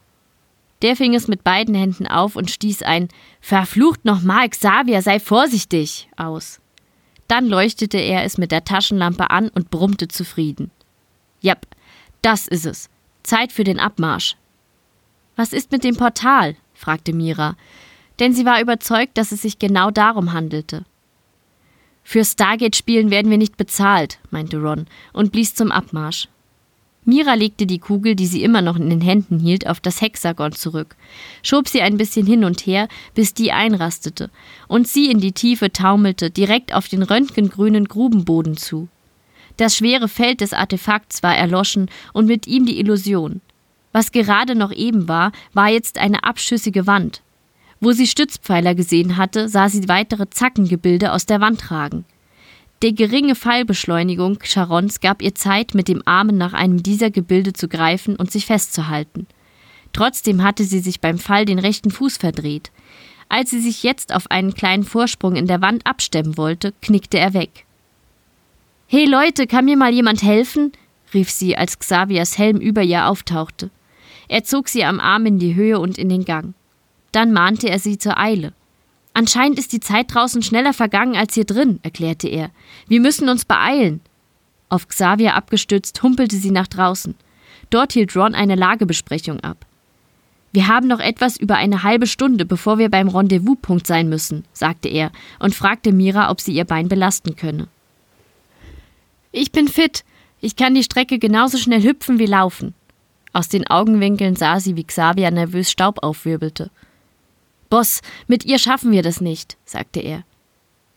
Der 0.82 0.96
fing 0.96 1.16
es 1.16 1.28
mit 1.28 1.44
beiden 1.44 1.74
Händen 1.74 2.08
auf 2.08 2.36
und 2.36 2.52
stieß 2.52 2.84
ein 2.84 3.08
Verflucht 3.42 4.06
nochmal, 4.06 4.50
Xavier, 4.50 5.02
sei 5.02 5.20
vorsichtig 5.20 6.10
aus. 6.18 6.60
Dann 7.28 7.48
leuchtete 7.48 7.98
er 7.98 8.24
es 8.24 8.38
mit 8.38 8.52
der 8.52 8.66
Taschenlampe 8.66 9.30
an 9.30 9.50
und 9.50 9.72
brummte 9.72 10.08
zufrieden. 10.08 10.72
Jep, 11.42 11.66
das 12.22 12.48
ist 12.48 12.66
es. 12.66 12.90
Zeit 13.24 13.52
für 13.52 13.64
den 13.64 13.80
Abmarsch. 13.80 14.36
Was 15.36 15.54
ist 15.54 15.72
mit 15.72 15.84
dem 15.84 15.96
Portal? 15.96 16.56
fragte 16.74 17.14
Mira, 17.14 17.56
denn 18.20 18.34
sie 18.34 18.46
war 18.46 18.62
überzeugt, 18.62 19.18
dass 19.18 19.32
es 19.32 19.42
sich 19.42 19.60
genau 19.60 19.92
darum 19.92 20.34
handelte. 20.34 20.86
Für 22.04 22.24
Stargate-Spielen 22.24 23.10
werden 23.10 23.32
wir 23.32 23.38
nicht 23.38 23.58
bezahlt, 23.58 24.20
meinte 24.30 24.62
Ron 24.62 24.86
und 25.12 25.32
blies 25.32 25.56
zum 25.56 25.72
Abmarsch. 25.72 26.28
Mira 27.06 27.36
legte 27.36 27.68
die 27.68 27.78
Kugel, 27.78 28.16
die 28.16 28.26
sie 28.26 28.44
immer 28.44 28.64
noch 28.64 28.78
in 28.78 28.90
den 28.90 29.02
Händen 29.02 29.40
hielt, 29.40 29.68
auf 29.68 29.80
das 29.80 30.02
Hexagon 30.02 30.52
zurück, 30.52 30.96
schob 31.44 31.68
sie 31.68 31.82
ein 31.82 31.98
bisschen 31.98 32.26
hin 32.26 32.44
und 32.44 32.66
her, 32.66 32.88
bis 33.14 33.36
die 33.36 33.52
einrastete, 33.52 34.32
und 34.68 34.88
sie 34.88 35.12
in 35.12 35.20
die 35.20 35.32
Tiefe 35.32 35.72
taumelte, 35.72 36.32
direkt 36.32 36.74
auf 36.74 36.88
den 36.88 37.04
röntgengrünen 37.04 37.86
Grubenboden 37.86 38.58
zu. 38.58 38.88
Das 39.58 39.78
schwere 39.78 40.08
Feld 40.08 40.42
des 40.42 40.52
Artefakts 40.52 41.22
war 41.22 41.36
erloschen 41.36 41.90
und 42.12 42.26
mit 42.26 42.48
ihm 42.48 42.66
die 42.66 42.80
Illusion. 42.80 43.42
Was 43.94 44.12
gerade 44.12 44.56
noch 44.56 44.74
eben 44.74 45.08
war, 45.08 45.32
war 45.54 45.70
jetzt 45.70 46.00
eine 46.00 46.24
abschüssige 46.24 46.88
Wand, 46.88 47.22
wo 47.80 47.92
sie 47.92 48.08
Stützpfeiler 48.08 48.74
gesehen 48.74 49.16
hatte, 49.16 49.48
sah 49.48 49.70
sie 49.70 49.88
weitere 49.88 50.30
Zackengebilde 50.30 51.14
aus 51.14 51.26
der 51.28 51.40
Wand 51.40 51.70
ragen. 51.72 52.04
Die 52.84 52.94
geringe 52.94 53.36
Fallbeschleunigung 53.36 54.40
Charons 54.44 55.00
gab 55.00 55.22
ihr 55.22 55.34
Zeit, 55.34 55.74
mit 55.74 55.88
dem 55.88 56.04
Armen 56.06 56.38
nach 56.38 56.54
einem 56.54 56.84
dieser 56.84 57.10
Gebilde 57.10 57.54
zu 57.54 57.68
greifen 57.68 58.16
und 58.16 58.32
sich 58.32 58.46
festzuhalten. 58.46 59.28
Trotzdem 59.94 60.44
hatte 60.44 60.66
sie 60.66 60.80
sich 60.80 61.00
beim 61.00 61.18
Fall 61.18 61.46
den 61.46 61.58
rechten 61.58 61.90
Fuß 61.90 62.18
verdreht. 62.18 62.72
Als 63.30 63.50
sie 63.50 63.62
sich 63.62 63.82
jetzt 63.84 64.14
auf 64.14 64.30
einen 64.30 64.54
kleinen 64.54 64.84
Vorsprung 64.84 65.36
in 65.36 65.48
der 65.48 65.62
Wand 65.62 65.86
abstemmen 65.86 66.38
wollte, 66.38 66.74
knickte 66.82 67.18
er 67.18 67.34
weg. 67.34 67.66
Hey 68.88 69.06
Leute, 69.06 69.48
kann 69.48 69.66
mir 69.66 69.78
mal 69.78 69.94
jemand 69.94 70.22
helfen? 70.22 70.74
rief 71.14 71.32
sie, 71.32 71.56
als 71.56 71.80
Xaviers 71.80 72.38
Helm 72.38 72.58
über 72.58 72.84
ihr 72.84 73.08
auftauchte. 73.08 73.72
Er 74.28 74.44
zog 74.44 74.68
sie 74.68 74.84
am 74.84 75.00
Arm 75.00 75.26
in 75.26 75.40
die 75.40 75.56
Höhe 75.56 75.80
und 75.80 75.98
in 75.98 76.10
den 76.10 76.26
Gang. 76.26 76.54
Dann 77.14 77.32
mahnte 77.32 77.70
er 77.70 77.80
sie 77.80 77.98
zur 77.98 78.18
Eile. 78.18 78.54
Anscheinend 79.18 79.58
ist 79.58 79.72
die 79.72 79.80
Zeit 79.80 80.14
draußen 80.14 80.44
schneller 80.44 80.74
vergangen 80.74 81.16
als 81.16 81.36
hier 81.36 81.46
drin, 81.46 81.80
erklärte 81.84 82.28
er. 82.28 82.52
Wir 82.90 83.00
müssen 83.00 83.30
uns 83.30 83.46
beeilen. 83.46 84.02
Auf 84.68 84.90
Xavier 84.90 85.36
abgestützt 85.36 86.04
humpelte 86.04 86.36
sie 86.36 86.52
nach 86.52 86.68
draußen. 86.68 87.16
Dort 87.70 87.94
hielt 87.94 88.14
Ron 88.14 88.36
eine 88.36 88.56
Lagebesprechung 88.56 89.40
ab. 89.40 89.66
Wir 90.52 90.68
haben 90.68 90.88
noch 90.88 91.00
etwas 91.00 91.38
über 91.38 91.56
eine 91.56 91.84
halbe 91.84 92.08
Stunde, 92.08 92.46
bevor 92.46 92.78
wir 92.78 92.90
beim 92.90 93.08
Rendezvouspunkt 93.08 93.88
sein 93.88 94.10
müssen, 94.10 94.44
sagte 94.52 94.90
er 94.90 95.14
und 95.40 95.56
fragte 95.56 95.94
Mira, 95.94 96.30
ob 96.30 96.42
sie 96.42 96.52
ihr 96.52 96.66
Bein 96.66 96.90
belasten 96.90 97.38
könne. 97.38 97.70
Ich 99.32 99.54
bin 99.54 99.70
fit. 99.70 100.04
Ich 100.42 100.58
kann 100.58 100.76
die 100.76 100.84
Strecke 100.84 101.20
genauso 101.20 101.58
schnell 101.58 101.84
hüpfen 101.84 102.20
wie 102.20 102.26
laufen. 102.26 102.74
Aus 103.32 103.48
den 103.48 103.66
Augenwinkeln 103.68 104.36
sah 104.36 104.60
sie, 104.60 104.76
wie 104.76 104.84
Xavier 104.84 105.32
nervös 105.32 105.72
Staub 105.72 106.04
aufwirbelte. 106.04 106.70
Boss, 107.70 108.02
mit 108.28 108.46
ihr 108.46 108.60
schaffen 108.60 108.92
wir 108.92 109.04
das 109.04 109.22
nicht, 109.22 109.58
sagte 109.66 110.00
er. 110.00 110.24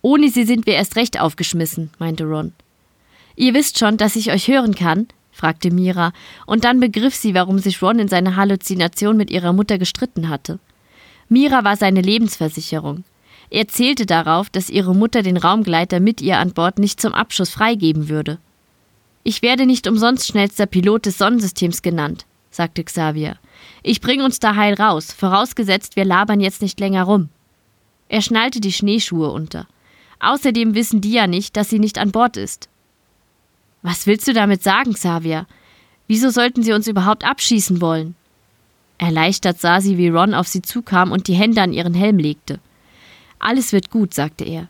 Ohne 0.02 0.28
sie 0.30 0.44
sind 0.44 0.66
wir 0.66 0.74
erst 0.74 0.96
recht 0.96 1.20
aufgeschmissen, 1.20 1.90
meinte 1.98 2.24
Ron. 2.24 2.52
Ihr 3.36 3.54
wisst 3.54 3.78
schon, 3.78 3.96
dass 3.96 4.16
ich 4.16 4.30
euch 4.32 4.48
hören 4.48 4.74
kann? 4.74 5.08
fragte 5.32 5.70
Mira, 5.70 6.12
und 6.46 6.64
dann 6.64 6.80
begriff 6.80 7.14
sie, 7.14 7.34
warum 7.34 7.58
sich 7.58 7.80
Ron 7.80 8.00
in 8.00 8.08
seiner 8.08 8.36
Halluzination 8.36 9.16
mit 9.16 9.30
ihrer 9.30 9.52
Mutter 9.52 9.78
gestritten 9.78 10.28
hatte. 10.28 10.58
Mira 11.28 11.62
war 11.62 11.76
seine 11.76 12.00
Lebensversicherung. 12.00 13.04
Er 13.50 13.68
zählte 13.68 14.06
darauf, 14.06 14.50
dass 14.50 14.68
ihre 14.70 14.94
Mutter 14.94 15.22
den 15.22 15.36
Raumgleiter 15.36 16.00
mit 16.00 16.20
ihr 16.20 16.38
an 16.38 16.52
Bord 16.52 16.78
nicht 16.78 17.00
zum 17.00 17.14
Abschuss 17.14 17.50
freigeben 17.50 18.08
würde. 18.08 18.38
Ich 19.22 19.42
werde 19.42 19.66
nicht 19.66 19.86
umsonst 19.86 20.26
schnellster 20.26 20.66
Pilot 20.66 21.06
des 21.06 21.18
Sonnensystems 21.18 21.82
genannt, 21.82 22.26
sagte 22.50 22.82
Xavier. 22.84 23.36
Ich 23.82 24.00
bring 24.00 24.22
uns 24.22 24.40
da 24.40 24.54
heil 24.54 24.74
raus, 24.74 25.12
vorausgesetzt 25.12 25.96
wir 25.96 26.04
labern 26.04 26.40
jetzt 26.40 26.62
nicht 26.62 26.80
länger 26.80 27.04
rum. 27.04 27.28
Er 28.08 28.22
schnallte 28.22 28.60
die 28.60 28.72
Schneeschuhe 28.72 29.30
unter. 29.30 29.66
Außerdem 30.20 30.74
wissen 30.74 31.00
die 31.00 31.12
ja 31.12 31.26
nicht, 31.26 31.56
dass 31.56 31.70
sie 31.70 31.78
nicht 31.78 31.98
an 31.98 32.10
Bord 32.10 32.36
ist. 32.36 32.68
Was 33.82 34.06
willst 34.06 34.26
du 34.26 34.32
damit 34.32 34.62
sagen, 34.62 34.94
Xavier? 34.94 35.46
Wieso 36.06 36.30
sollten 36.30 36.62
sie 36.62 36.72
uns 36.72 36.88
überhaupt 36.88 37.24
abschießen 37.24 37.80
wollen? 37.80 38.16
Erleichtert 38.98 39.60
sah 39.60 39.80
sie, 39.80 39.96
wie 39.96 40.08
Ron 40.08 40.34
auf 40.34 40.48
sie 40.48 40.62
zukam 40.62 41.12
und 41.12 41.28
die 41.28 41.34
Hände 41.34 41.62
an 41.62 41.72
ihren 41.72 41.94
Helm 41.94 42.18
legte. 42.18 42.58
Alles 43.38 43.72
wird 43.72 43.90
gut, 43.90 44.12
sagte 44.12 44.44
er. 44.44 44.68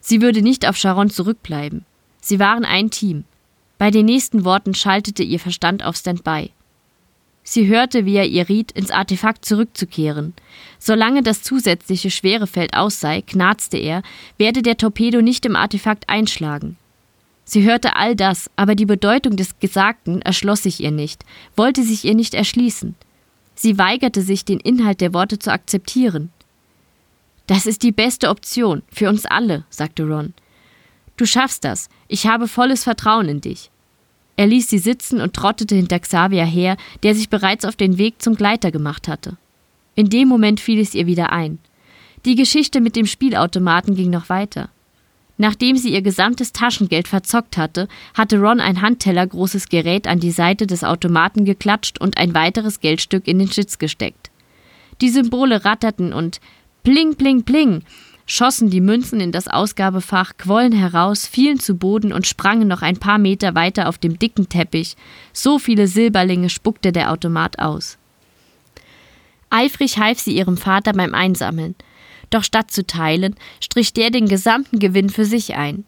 Sie 0.00 0.22
würde 0.22 0.40
nicht 0.40 0.66
auf 0.66 0.76
Sharon 0.76 1.10
zurückbleiben. 1.10 1.84
Sie 2.20 2.38
waren 2.38 2.64
ein 2.64 2.90
Team. 2.90 3.24
Bei 3.76 3.90
den 3.90 4.06
nächsten 4.06 4.44
Worten 4.44 4.74
schaltete 4.74 5.22
ihr 5.22 5.38
Verstand 5.38 5.84
auf 5.84 5.96
Standby. 5.96 6.50
Sie 7.48 7.68
hörte, 7.68 8.04
wie 8.04 8.16
er 8.16 8.26
ihr 8.26 8.48
riet, 8.48 8.72
ins 8.72 8.90
Artefakt 8.90 9.44
zurückzukehren. 9.44 10.34
Solange 10.80 11.22
das 11.22 11.44
zusätzliche 11.44 12.10
Schwerefeld 12.10 12.74
aus 12.74 12.98
sei, 12.98 13.22
knarzte 13.22 13.76
er, 13.76 14.02
werde 14.36 14.62
der 14.62 14.76
Torpedo 14.76 15.22
nicht 15.22 15.46
im 15.46 15.54
Artefakt 15.54 16.08
einschlagen. 16.08 16.76
Sie 17.44 17.62
hörte 17.62 17.94
all 17.94 18.16
das, 18.16 18.50
aber 18.56 18.74
die 18.74 18.84
Bedeutung 18.84 19.36
des 19.36 19.60
Gesagten 19.60 20.22
erschloss 20.22 20.64
sich 20.64 20.80
ihr 20.80 20.90
nicht, 20.90 21.24
wollte 21.54 21.84
sich 21.84 22.04
ihr 22.04 22.16
nicht 22.16 22.34
erschließen. 22.34 22.96
Sie 23.54 23.78
weigerte 23.78 24.22
sich, 24.22 24.44
den 24.44 24.58
Inhalt 24.58 25.00
der 25.00 25.14
Worte 25.14 25.38
zu 25.38 25.52
akzeptieren. 25.52 26.32
Das 27.46 27.64
ist 27.66 27.84
die 27.84 27.92
beste 27.92 28.28
Option, 28.28 28.82
für 28.92 29.08
uns 29.08 29.24
alle, 29.24 29.64
sagte 29.70 30.02
Ron. 30.02 30.34
Du 31.16 31.24
schaffst 31.26 31.62
das. 31.62 31.88
Ich 32.08 32.26
habe 32.26 32.48
volles 32.48 32.82
Vertrauen 32.82 33.28
in 33.28 33.40
dich. 33.40 33.70
Er 34.36 34.46
ließ 34.46 34.68
sie 34.68 34.78
sitzen 34.78 35.20
und 35.20 35.34
trottete 35.34 35.74
hinter 35.74 35.98
Xavier 35.98 36.44
her, 36.44 36.76
der 37.02 37.14
sich 37.14 37.30
bereits 37.30 37.64
auf 37.64 37.76
den 37.76 37.98
Weg 37.98 38.20
zum 38.20 38.34
Gleiter 38.34 38.70
gemacht 38.70 39.08
hatte. 39.08 39.36
In 39.94 40.10
dem 40.10 40.28
Moment 40.28 40.60
fiel 40.60 40.78
es 40.78 40.94
ihr 40.94 41.06
wieder 41.06 41.32
ein. 41.32 41.58
Die 42.26 42.34
Geschichte 42.34 42.80
mit 42.80 42.96
dem 42.96 43.06
Spielautomaten 43.06 43.94
ging 43.94 44.10
noch 44.10 44.28
weiter. 44.28 44.68
Nachdem 45.38 45.76
sie 45.76 45.92
ihr 45.92 46.02
gesamtes 46.02 46.52
Taschengeld 46.52 47.08
verzockt 47.08 47.56
hatte, 47.56 47.88
hatte 48.14 48.38
Ron 48.38 48.60
ein 48.60 48.80
handtellergroßes 48.80 49.68
Gerät 49.68 50.06
an 50.06 50.18
die 50.18 50.30
Seite 50.30 50.66
des 50.66 50.82
Automaten 50.82 51.44
geklatscht 51.44 52.00
und 52.00 52.16
ein 52.16 52.34
weiteres 52.34 52.80
Geldstück 52.80 53.28
in 53.28 53.38
den 53.38 53.50
Schlitz 53.50 53.78
gesteckt. 53.78 54.30
Die 55.02 55.10
Symbole 55.10 55.64
ratterten 55.64 56.12
und 56.14 56.40
pling, 56.82 57.16
pling, 57.16 57.42
pling 57.42 57.82
schossen 58.26 58.70
die 58.70 58.80
Münzen 58.80 59.20
in 59.20 59.32
das 59.32 59.48
Ausgabefach, 59.48 60.32
quollen 60.36 60.72
heraus, 60.72 61.26
fielen 61.26 61.60
zu 61.60 61.76
Boden 61.76 62.12
und 62.12 62.26
sprangen 62.26 62.68
noch 62.68 62.82
ein 62.82 62.98
paar 62.98 63.18
Meter 63.18 63.54
weiter 63.54 63.88
auf 63.88 63.98
dem 63.98 64.18
dicken 64.18 64.48
Teppich. 64.48 64.96
So 65.32 65.58
viele 65.58 65.86
Silberlinge 65.86 66.50
spuckte 66.50 66.92
der 66.92 67.12
Automat 67.12 67.60
aus. 67.60 67.98
Eifrig 69.48 69.98
half 69.98 70.18
sie 70.18 70.36
ihrem 70.36 70.56
Vater 70.56 70.92
beim 70.92 71.14
Einsammeln. 71.14 71.76
Doch 72.30 72.42
statt 72.42 72.72
zu 72.72 72.84
teilen, 72.84 73.36
strich 73.60 73.92
der 73.92 74.10
den 74.10 74.26
gesamten 74.26 74.80
Gewinn 74.80 75.08
für 75.08 75.24
sich 75.24 75.54
ein. 75.54 75.84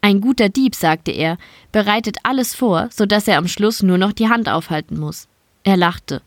Ein 0.00 0.20
guter 0.20 0.48
Dieb, 0.48 0.74
sagte 0.74 1.10
er, 1.10 1.36
bereitet 1.72 2.18
alles 2.22 2.54
vor, 2.54 2.88
so 2.90 3.04
dass 3.04 3.28
er 3.28 3.36
am 3.36 3.48
Schluss 3.48 3.82
nur 3.82 3.98
noch 3.98 4.12
die 4.12 4.28
Hand 4.28 4.48
aufhalten 4.48 4.98
muss. 4.98 5.28
Er 5.64 5.76
lachte. 5.76 6.22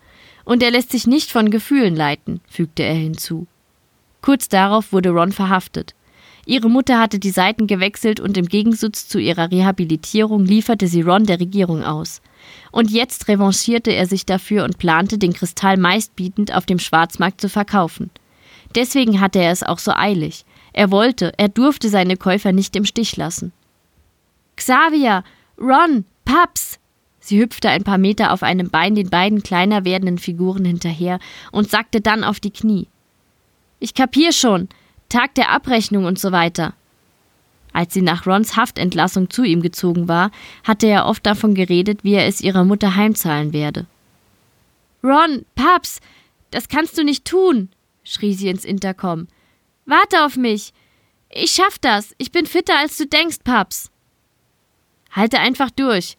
Und 0.46 0.62
er 0.62 0.72
lässt 0.72 0.92
sich 0.92 1.08
nicht 1.08 1.32
von 1.32 1.50
Gefühlen 1.50 1.96
leiten, 1.96 2.42
fügte 2.48 2.84
er 2.84 2.94
hinzu. 2.94 3.48
Kurz 4.24 4.48
darauf 4.48 4.94
wurde 4.94 5.10
Ron 5.10 5.34
verhaftet. 5.34 5.96
Ihre 6.46 6.70
Mutter 6.70 6.98
hatte 6.98 7.20
die 7.20 7.30
Seiten 7.30 7.68
gewechselt 7.68 8.22
und 8.22 8.38
im 8.38 8.48
Gegensatz 8.48 9.08
zu 9.08 9.20
ihrer 9.20 9.52
Rehabilitierung 9.52 10.46
lieferte 10.46 10.88
sie 10.88 11.02
Ron 11.02 11.26
der 11.26 11.42
Regierung 11.42 11.84
aus. 11.84 12.22
Und 12.72 12.90
jetzt 12.90 13.28
revanchierte 13.28 13.92
er 13.92 14.08
sich 14.08 14.26
dafür 14.26 14.64
und 14.64 14.78
plante, 14.78 15.18
den 15.18 15.34
Kristall 15.34 15.76
meistbietend 15.76 16.56
auf 16.56 16.66
dem 16.66 16.80
Schwarzmarkt 16.80 17.42
zu 17.42 17.50
verkaufen. 17.50 18.12
Deswegen 18.76 19.20
hatte 19.20 19.40
er 19.40 19.52
es 19.52 19.62
auch 19.62 19.80
so 19.80 19.92
eilig. 19.92 20.46
Er 20.72 20.90
wollte, 20.90 21.34
er 21.38 21.50
durfte 21.50 21.90
seine 21.90 22.16
Käufer 22.16 22.54
nicht 22.54 22.78
im 22.78 22.86
Stich 22.86 23.18
lassen. 23.18 23.52
Xavier, 24.56 25.26
Ron, 25.60 26.06
Paps! 26.24 26.80
Sie 27.20 27.42
hüpfte 27.42 27.70
ein 27.70 27.84
paar 27.84 27.98
Meter 27.98 28.32
auf 28.32 28.42
einem 28.42 28.70
Bein 28.70 28.96
den 28.96 29.10
beiden 29.10 29.44
kleiner 29.44 29.84
werdenden 29.84 30.18
Figuren 30.18 30.64
hinterher 30.64 31.20
und 31.52 31.70
sackte 31.70 32.00
dann 32.00 32.24
auf 32.24 32.40
die 32.40 32.52
Knie. 32.52 32.88
Ich 33.84 33.94
kapier 33.94 34.32
schon. 34.32 34.70
Tag 35.10 35.36
der 35.36 35.50
Abrechnung 35.50 36.06
und 36.06 36.18
so 36.18 36.32
weiter. 36.32 36.74
Als 37.74 37.94
sie 37.94 38.02
nach 38.02 38.26
Rons 38.26 38.56
Haftentlassung 38.56 39.30
zu 39.30 39.44
ihm 39.44 39.62
gezogen 39.62 40.08
war, 40.08 40.32
hatte 40.64 40.88
er 40.88 41.06
oft 41.06 41.26
davon 41.26 41.54
geredet, 41.54 42.02
wie 42.02 42.14
er 42.14 42.26
es 42.26 42.40
ihrer 42.40 42.64
Mutter 42.64 42.96
heimzahlen 42.96 43.52
werde. 43.52 43.86
Ron, 45.04 45.44
Paps, 45.56 46.00
das 46.50 46.70
kannst 46.70 46.98
du 46.98 47.04
nicht 47.04 47.26
tun, 47.26 47.68
schrie 48.06 48.34
sie 48.34 48.48
ins 48.48 48.64
Intercom. 48.64 49.28
Warte 49.86 50.24
auf 50.24 50.38
mich. 50.38 50.72
Ich 51.30 51.52
schaff 51.52 51.78
das. 51.78 52.16
Ich 52.18 52.32
bin 52.32 52.46
fitter, 52.46 52.78
als 52.78 52.96
du 52.96 53.06
denkst, 53.06 53.40
Paps. 53.44 53.92
Halte 55.12 55.40
einfach 55.40 55.72
durch. 55.72 56.16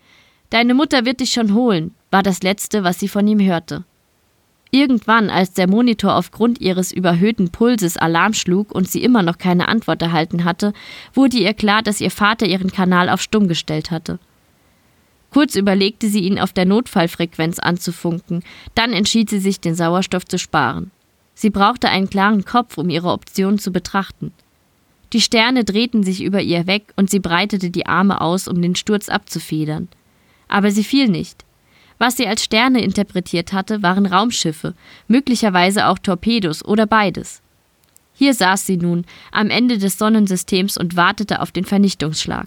Deine 0.50 0.74
Mutter 0.74 1.06
wird 1.06 1.20
dich 1.20 1.32
schon 1.32 1.54
holen, 1.54 1.94
war 2.10 2.22
das 2.22 2.42
Letzte, 2.42 2.84
was 2.84 3.00
sie 3.00 3.08
von 3.08 3.26
ihm 3.26 3.40
hörte. 3.40 3.84
Irgendwann, 4.74 5.30
als 5.30 5.52
der 5.52 5.68
Monitor 5.68 6.16
aufgrund 6.16 6.60
ihres 6.60 6.90
überhöhten 6.90 7.50
Pulses 7.50 7.96
Alarm 7.96 8.32
schlug 8.32 8.74
und 8.74 8.90
sie 8.90 9.04
immer 9.04 9.22
noch 9.22 9.38
keine 9.38 9.68
Antwort 9.68 10.02
erhalten 10.02 10.42
hatte, 10.42 10.72
wurde 11.12 11.36
ihr 11.36 11.54
klar, 11.54 11.80
dass 11.80 12.00
ihr 12.00 12.10
Vater 12.10 12.44
ihren 12.44 12.72
Kanal 12.72 13.08
auf 13.08 13.22
Stumm 13.22 13.46
gestellt 13.46 13.92
hatte. 13.92 14.18
Kurz 15.30 15.54
überlegte 15.54 16.08
sie, 16.08 16.24
ihn 16.24 16.40
auf 16.40 16.52
der 16.52 16.64
Notfallfrequenz 16.64 17.60
anzufunken, 17.60 18.42
dann 18.74 18.92
entschied 18.92 19.30
sie 19.30 19.38
sich, 19.38 19.60
den 19.60 19.76
Sauerstoff 19.76 20.24
zu 20.24 20.40
sparen. 20.40 20.90
Sie 21.36 21.50
brauchte 21.50 21.88
einen 21.88 22.10
klaren 22.10 22.44
Kopf, 22.44 22.76
um 22.76 22.90
ihre 22.90 23.12
Optionen 23.12 23.60
zu 23.60 23.70
betrachten. 23.70 24.32
Die 25.12 25.20
Sterne 25.20 25.62
drehten 25.62 26.02
sich 26.02 26.20
über 26.20 26.40
ihr 26.40 26.66
weg 26.66 26.92
und 26.96 27.10
sie 27.10 27.20
breitete 27.20 27.70
die 27.70 27.86
Arme 27.86 28.20
aus, 28.20 28.48
um 28.48 28.60
den 28.60 28.74
Sturz 28.74 29.08
abzufedern. 29.08 29.86
Aber 30.48 30.72
sie 30.72 30.82
fiel 30.82 31.06
nicht. 31.06 31.44
Was 31.98 32.16
sie 32.16 32.26
als 32.26 32.42
Sterne 32.42 32.82
interpretiert 32.82 33.52
hatte, 33.52 33.82
waren 33.82 34.06
Raumschiffe, 34.06 34.74
möglicherweise 35.08 35.86
auch 35.86 35.98
Torpedos 35.98 36.64
oder 36.64 36.86
beides. 36.86 37.40
Hier 38.14 38.34
saß 38.34 38.66
sie 38.66 38.76
nun, 38.76 39.04
am 39.32 39.50
Ende 39.50 39.78
des 39.78 39.98
Sonnensystems 39.98 40.76
und 40.76 40.96
wartete 40.96 41.40
auf 41.40 41.50
den 41.50 41.64
Vernichtungsschlag. 41.64 42.46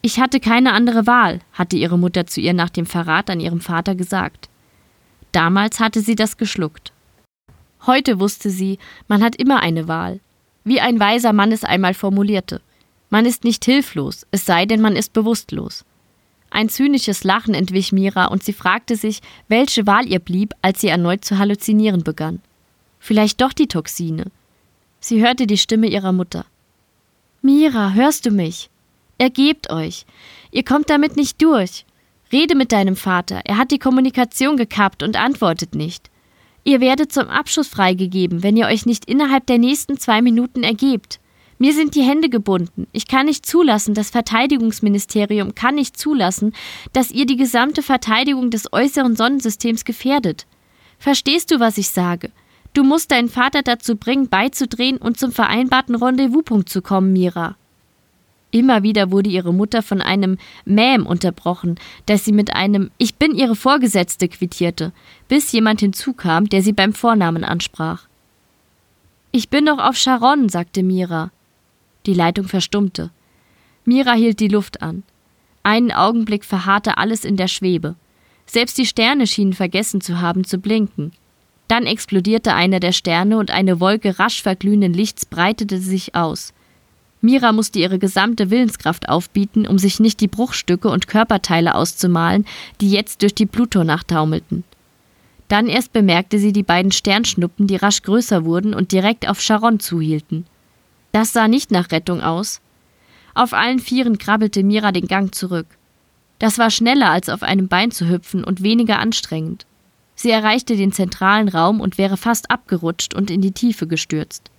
Ich 0.00 0.18
hatte 0.18 0.40
keine 0.40 0.72
andere 0.72 1.06
Wahl, 1.06 1.40
hatte 1.52 1.76
ihre 1.76 1.98
Mutter 1.98 2.26
zu 2.26 2.40
ihr 2.40 2.54
nach 2.54 2.70
dem 2.70 2.86
Verrat 2.86 3.30
an 3.30 3.40
ihrem 3.40 3.60
Vater 3.60 3.94
gesagt. 3.94 4.48
Damals 5.30 5.80
hatte 5.80 6.00
sie 6.00 6.16
das 6.16 6.36
geschluckt. 6.36 6.92
Heute 7.86 8.18
wusste 8.18 8.50
sie, 8.50 8.78
man 9.08 9.22
hat 9.22 9.36
immer 9.36 9.60
eine 9.60 9.88
Wahl. 9.88 10.20
Wie 10.64 10.80
ein 10.80 10.98
weiser 11.00 11.32
Mann 11.32 11.52
es 11.52 11.64
einmal 11.64 11.94
formulierte. 11.94 12.60
Man 13.10 13.26
ist 13.26 13.44
nicht 13.44 13.64
hilflos, 13.64 14.26
es 14.30 14.46
sei 14.46 14.66
denn, 14.66 14.80
man 14.80 14.96
ist 14.96 15.12
bewusstlos. 15.12 15.84
Ein 16.52 16.68
zynisches 16.68 17.24
Lachen 17.24 17.54
entwich 17.54 17.92
Mira 17.92 18.26
und 18.26 18.42
sie 18.42 18.52
fragte 18.52 18.94
sich, 18.94 19.20
welche 19.48 19.86
Wahl 19.86 20.06
ihr 20.06 20.18
blieb, 20.18 20.52
als 20.60 20.82
sie 20.82 20.88
erneut 20.88 21.24
zu 21.24 21.38
halluzinieren 21.38 22.04
begann. 22.04 22.42
Vielleicht 23.00 23.40
doch 23.40 23.54
die 23.54 23.68
Toxine. 23.68 24.26
Sie 25.00 25.24
hörte 25.24 25.46
die 25.46 25.56
Stimme 25.56 25.86
ihrer 25.86 26.12
Mutter. 26.12 26.44
Mira, 27.40 27.92
hörst 27.94 28.26
du 28.26 28.30
mich? 28.30 28.68
Ergebt 29.16 29.70
euch. 29.70 30.04
Ihr 30.50 30.62
kommt 30.62 30.90
damit 30.90 31.16
nicht 31.16 31.40
durch. 31.40 31.86
Rede 32.30 32.54
mit 32.54 32.70
deinem 32.70 32.96
Vater. 32.96 33.40
Er 33.44 33.56
hat 33.56 33.70
die 33.70 33.78
Kommunikation 33.78 34.58
gekappt 34.58 35.02
und 35.02 35.16
antwortet 35.16 35.74
nicht. 35.74 36.10
Ihr 36.64 36.80
werdet 36.80 37.12
zum 37.12 37.28
Abschuss 37.28 37.68
freigegeben, 37.68 38.42
wenn 38.42 38.58
ihr 38.58 38.66
euch 38.66 38.84
nicht 38.84 39.06
innerhalb 39.06 39.46
der 39.46 39.58
nächsten 39.58 39.98
zwei 39.98 40.20
Minuten 40.20 40.62
ergebt. 40.62 41.18
Mir 41.62 41.74
sind 41.74 41.94
die 41.94 42.02
Hände 42.02 42.28
gebunden. 42.28 42.88
Ich 42.90 43.06
kann 43.06 43.26
nicht 43.26 43.46
zulassen, 43.46 43.94
das 43.94 44.10
Verteidigungsministerium 44.10 45.54
kann 45.54 45.76
nicht 45.76 45.96
zulassen, 45.96 46.54
dass 46.92 47.12
ihr 47.12 47.24
die 47.24 47.36
gesamte 47.36 47.82
Verteidigung 47.82 48.50
des 48.50 48.72
äußeren 48.72 49.14
Sonnensystems 49.14 49.84
gefährdet. 49.84 50.48
Verstehst 50.98 51.52
du, 51.52 51.60
was 51.60 51.78
ich 51.78 51.88
sage? 51.88 52.32
Du 52.74 52.82
musst 52.82 53.12
deinen 53.12 53.28
Vater 53.28 53.62
dazu 53.62 53.94
bringen, 53.94 54.28
beizudrehen 54.28 54.96
und 54.96 55.20
zum 55.20 55.30
vereinbarten 55.30 55.94
Rendezvouspunkt 55.94 56.68
zu 56.68 56.82
kommen, 56.82 57.12
Mira. 57.12 57.54
Immer 58.50 58.82
wieder 58.82 59.12
wurde 59.12 59.30
ihre 59.30 59.54
Mutter 59.54 59.82
von 59.82 60.00
einem 60.00 60.38
Mäm 60.64 61.06
unterbrochen, 61.06 61.76
das 62.06 62.24
sie 62.24 62.32
mit 62.32 62.56
einem 62.56 62.90
Ich 62.98 63.14
bin 63.14 63.36
ihre 63.36 63.54
Vorgesetzte 63.54 64.26
quittierte, 64.26 64.90
bis 65.28 65.52
jemand 65.52 65.78
hinzukam, 65.78 66.48
der 66.48 66.60
sie 66.60 66.72
beim 66.72 66.92
Vornamen 66.92 67.44
ansprach. 67.44 68.08
Ich 69.30 69.48
bin 69.48 69.66
doch 69.66 69.78
auf 69.78 69.96
Sharon, 69.96 70.48
sagte 70.48 70.82
Mira. 70.82 71.30
Die 72.06 72.14
Leitung 72.14 72.48
verstummte. 72.48 73.10
Mira 73.84 74.12
hielt 74.12 74.40
die 74.40 74.48
Luft 74.48 74.82
an. 74.82 75.02
Einen 75.62 75.92
Augenblick 75.92 76.44
verharrte 76.44 76.98
alles 76.98 77.24
in 77.24 77.36
der 77.36 77.48
Schwebe. 77.48 77.94
Selbst 78.46 78.78
die 78.78 78.86
Sterne 78.86 79.26
schienen 79.26 79.52
vergessen 79.52 80.00
zu 80.00 80.20
haben 80.20 80.44
zu 80.44 80.58
blinken. 80.58 81.12
Dann 81.68 81.86
explodierte 81.86 82.54
einer 82.54 82.80
der 82.80 82.92
Sterne 82.92 83.38
und 83.38 83.50
eine 83.50 83.80
Wolke 83.80 84.18
rasch 84.18 84.42
verglühenden 84.42 84.92
Lichts 84.92 85.24
breitete 85.24 85.78
sich 85.78 86.14
aus. 86.14 86.52
Mira 87.20 87.52
musste 87.52 87.78
ihre 87.78 88.00
gesamte 88.00 88.50
Willenskraft 88.50 89.08
aufbieten, 89.08 89.66
um 89.68 89.78
sich 89.78 90.00
nicht 90.00 90.20
die 90.20 90.28
Bruchstücke 90.28 90.88
und 90.88 91.06
Körperteile 91.06 91.76
auszumalen, 91.76 92.44
die 92.80 92.90
jetzt 92.90 93.22
durch 93.22 93.34
die 93.34 93.46
Plutonacht 93.46 94.08
taumelten. 94.08 94.64
Dann 95.46 95.68
erst 95.68 95.92
bemerkte 95.92 96.38
sie 96.38 96.52
die 96.52 96.64
beiden 96.64 96.90
Sternschnuppen, 96.90 97.68
die 97.68 97.76
rasch 97.76 98.02
größer 98.02 98.44
wurden 98.44 98.74
und 98.74 98.90
direkt 98.90 99.28
auf 99.28 99.40
Charon 99.40 99.78
zuhielten. 99.78 100.46
Das 101.12 101.32
sah 101.32 101.46
nicht 101.46 101.70
nach 101.70 101.90
Rettung 101.90 102.20
aus. 102.20 102.60
Auf 103.34 103.52
allen 103.52 103.78
Vieren 103.78 104.18
krabbelte 104.18 104.62
Mira 104.62 104.92
den 104.92 105.06
Gang 105.06 105.34
zurück. 105.34 105.66
Das 106.38 106.58
war 106.58 106.70
schneller 106.70 107.10
als 107.10 107.28
auf 107.28 107.42
einem 107.42 107.68
Bein 107.68 107.90
zu 107.90 108.08
hüpfen 108.08 108.42
und 108.44 108.62
weniger 108.62 108.98
anstrengend. 108.98 109.66
Sie 110.14 110.30
erreichte 110.30 110.76
den 110.76 110.92
zentralen 110.92 111.48
Raum 111.48 111.80
und 111.80 111.98
wäre 111.98 112.16
fast 112.16 112.50
abgerutscht 112.50 113.14
und 113.14 113.30
in 113.30 113.40
die 113.40 113.52
Tiefe 113.52 113.86
gestürzt. 113.86 114.50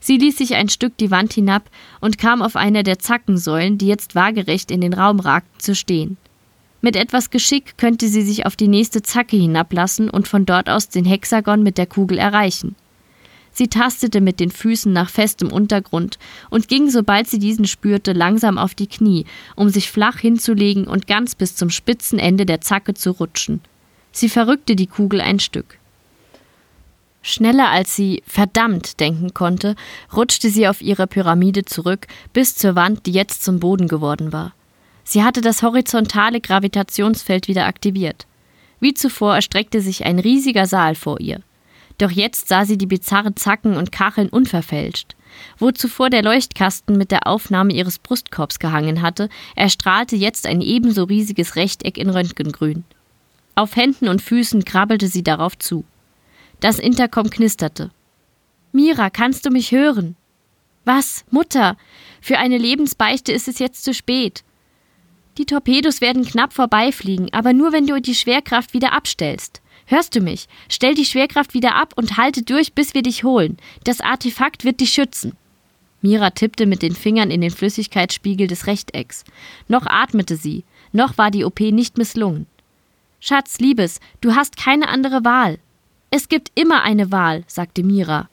Sie 0.00 0.18
ließ 0.18 0.36
sich 0.36 0.54
ein 0.54 0.68
Stück 0.68 0.96
die 0.98 1.10
Wand 1.10 1.32
hinab 1.32 1.70
und 2.00 2.18
kam 2.18 2.42
auf 2.42 2.56
einer 2.56 2.82
der 2.82 2.98
Zackensäulen, 2.98 3.78
die 3.78 3.86
jetzt 3.86 4.14
waagerecht 4.14 4.70
in 4.70 4.80
den 4.80 4.92
Raum 4.92 5.20
ragten, 5.20 5.58
zu 5.58 5.74
stehen. 5.74 6.16
Mit 6.80 6.94
etwas 6.94 7.30
Geschick 7.30 7.78
könnte 7.78 8.08
sie 8.08 8.22
sich 8.22 8.46
auf 8.46 8.54
die 8.54 8.68
nächste 8.68 9.02
Zacke 9.02 9.36
hinablassen 9.36 10.10
und 10.10 10.28
von 10.28 10.46
dort 10.46 10.68
aus 10.68 10.88
den 10.88 11.04
Hexagon 11.04 11.62
mit 11.62 11.78
der 11.78 11.86
Kugel 11.86 12.18
erreichen. 12.18 12.76
Sie 13.56 13.68
tastete 13.68 14.20
mit 14.20 14.38
den 14.38 14.50
Füßen 14.50 14.92
nach 14.92 15.08
festem 15.08 15.50
Untergrund 15.50 16.18
und 16.50 16.68
ging, 16.68 16.90
sobald 16.90 17.26
sie 17.26 17.38
diesen 17.38 17.66
spürte, 17.66 18.12
langsam 18.12 18.58
auf 18.58 18.74
die 18.74 18.86
Knie, 18.86 19.24
um 19.54 19.70
sich 19.70 19.90
flach 19.90 20.18
hinzulegen 20.18 20.86
und 20.86 21.06
ganz 21.06 21.34
bis 21.34 21.56
zum 21.56 21.70
spitzen 21.70 22.18
Ende 22.18 22.44
der 22.44 22.60
Zacke 22.60 22.92
zu 22.92 23.12
rutschen. 23.12 23.62
Sie 24.12 24.28
verrückte 24.28 24.76
die 24.76 24.86
Kugel 24.86 25.22
ein 25.22 25.40
Stück. 25.40 25.78
Schneller 27.22 27.70
als 27.70 27.96
sie 27.96 28.22
verdammt 28.26 29.00
denken 29.00 29.32
konnte, 29.32 29.74
rutschte 30.14 30.50
sie 30.50 30.68
auf 30.68 30.82
ihre 30.82 31.06
Pyramide 31.06 31.64
zurück 31.64 32.08
bis 32.34 32.56
zur 32.56 32.74
Wand, 32.74 33.06
die 33.06 33.12
jetzt 33.12 33.42
zum 33.42 33.58
Boden 33.58 33.88
geworden 33.88 34.34
war. 34.34 34.52
Sie 35.02 35.24
hatte 35.24 35.40
das 35.40 35.62
horizontale 35.62 36.42
Gravitationsfeld 36.42 37.48
wieder 37.48 37.64
aktiviert. 37.64 38.26
Wie 38.80 38.92
zuvor 38.92 39.36
erstreckte 39.36 39.80
sich 39.80 40.04
ein 40.04 40.18
riesiger 40.18 40.66
Saal 40.66 40.94
vor 40.94 41.20
ihr. 41.20 41.40
Doch 41.98 42.10
jetzt 42.10 42.48
sah 42.48 42.64
sie 42.64 42.76
die 42.76 42.86
bizarren 42.86 43.36
Zacken 43.36 43.76
und 43.76 43.92
Kacheln 43.92 44.28
unverfälscht. 44.28 45.16
Wo 45.58 45.70
zuvor 45.70 46.10
der 46.10 46.22
Leuchtkasten 46.22 46.96
mit 46.96 47.10
der 47.10 47.26
Aufnahme 47.26 47.72
ihres 47.72 47.98
Brustkorbs 47.98 48.58
gehangen 48.58 49.02
hatte, 49.02 49.28
erstrahlte 49.54 50.16
jetzt 50.16 50.46
ein 50.46 50.60
ebenso 50.60 51.04
riesiges 51.04 51.56
Rechteck 51.56 51.98
in 51.98 52.10
Röntgengrün. 52.10 52.84
Auf 53.54 53.76
Händen 53.76 54.08
und 54.08 54.20
Füßen 54.20 54.64
krabbelte 54.64 55.08
sie 55.08 55.22
darauf 55.22 55.58
zu. 55.58 55.84
Das 56.60 56.78
Intercom 56.78 57.30
knisterte. 57.30 57.90
Mira, 58.72 59.08
kannst 59.08 59.46
du 59.46 59.50
mich 59.50 59.72
hören? 59.72 60.16
Was, 60.84 61.24
Mutter? 61.30 61.76
Für 62.20 62.38
eine 62.38 62.58
Lebensbeichte 62.58 63.32
ist 63.32 63.48
es 63.48 63.58
jetzt 63.58 63.84
zu 63.84 63.94
spät. 63.94 64.44
Die 65.38 65.46
Torpedos 65.46 66.00
werden 66.00 66.24
knapp 66.24 66.52
vorbeifliegen, 66.52 67.32
aber 67.32 67.52
nur 67.52 67.72
wenn 67.72 67.86
du 67.86 68.00
die 68.00 68.14
Schwerkraft 68.14 68.72
wieder 68.72 68.92
abstellst. 68.92 69.60
Hörst 69.86 70.16
du 70.16 70.20
mich? 70.20 70.48
Stell 70.68 70.94
die 70.94 71.04
Schwerkraft 71.04 71.54
wieder 71.54 71.76
ab 71.76 71.92
und 71.96 72.16
halte 72.16 72.42
durch, 72.42 72.72
bis 72.72 72.94
wir 72.94 73.02
dich 73.02 73.22
holen. 73.22 73.56
Das 73.84 74.00
Artefakt 74.00 74.64
wird 74.64 74.80
dich 74.80 74.90
schützen. 74.90 75.36
Mira 76.02 76.30
tippte 76.30 76.66
mit 76.66 76.82
den 76.82 76.94
Fingern 76.94 77.30
in 77.30 77.40
den 77.40 77.50
Flüssigkeitsspiegel 77.50 78.48
des 78.48 78.66
Rechtecks. 78.66 79.24
Noch 79.68 79.86
atmete 79.86 80.36
sie, 80.36 80.64
noch 80.92 81.18
war 81.18 81.30
die 81.30 81.44
OP 81.44 81.60
nicht 81.60 81.98
misslungen. 81.98 82.46
Schatz, 83.20 83.58
Liebes, 83.58 84.00
du 84.20 84.34
hast 84.34 84.56
keine 84.56 84.88
andere 84.88 85.24
Wahl. 85.24 85.58
Es 86.10 86.28
gibt 86.28 86.50
immer 86.54 86.82
eine 86.82 87.10
Wahl, 87.10 87.44
sagte 87.46 87.82
Mira. 87.82 88.28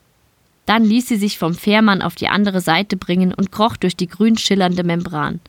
Dann 0.66 0.84
ließ 0.84 1.08
sie 1.08 1.18
sich 1.18 1.38
vom 1.38 1.54
Fährmann 1.54 2.02
auf 2.02 2.16
die 2.16 2.28
andere 2.28 2.62
Seite 2.62 2.96
bringen 2.98 3.34
und 3.34 3.52
kroch 3.52 3.78
durch 3.78 3.96
die 3.96 4.08
grün 4.08 4.38
schillernde 4.38 4.84
Membran. 4.84 5.40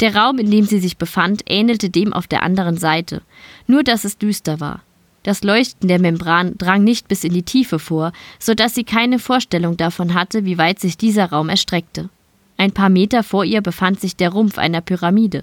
Der 0.00 0.14
Raum, 0.14 0.38
in 0.38 0.50
dem 0.50 0.66
sie 0.66 0.78
sich 0.78 0.98
befand, 0.98 1.42
ähnelte 1.48 1.90
dem 1.90 2.12
auf 2.12 2.26
der 2.26 2.42
anderen 2.42 2.76
Seite, 2.76 3.22
nur 3.66 3.82
dass 3.82 4.04
es 4.04 4.18
düster 4.18 4.60
war. 4.60 4.82
Das 5.26 5.42
Leuchten 5.42 5.88
der 5.88 5.98
Membran 5.98 6.56
drang 6.56 6.84
nicht 6.84 7.08
bis 7.08 7.24
in 7.24 7.32
die 7.32 7.42
Tiefe 7.42 7.80
vor, 7.80 8.12
so 8.38 8.54
dass 8.54 8.76
sie 8.76 8.84
keine 8.84 9.18
Vorstellung 9.18 9.76
davon 9.76 10.14
hatte, 10.14 10.44
wie 10.44 10.56
weit 10.56 10.78
sich 10.78 10.98
dieser 10.98 11.30
Raum 11.30 11.48
erstreckte. 11.48 12.10
Ein 12.58 12.70
paar 12.70 12.90
Meter 12.90 13.24
vor 13.24 13.44
ihr 13.44 13.60
befand 13.60 13.98
sich 13.98 14.14
der 14.14 14.30
Rumpf 14.30 14.56
einer 14.56 14.82
Pyramide. 14.82 15.42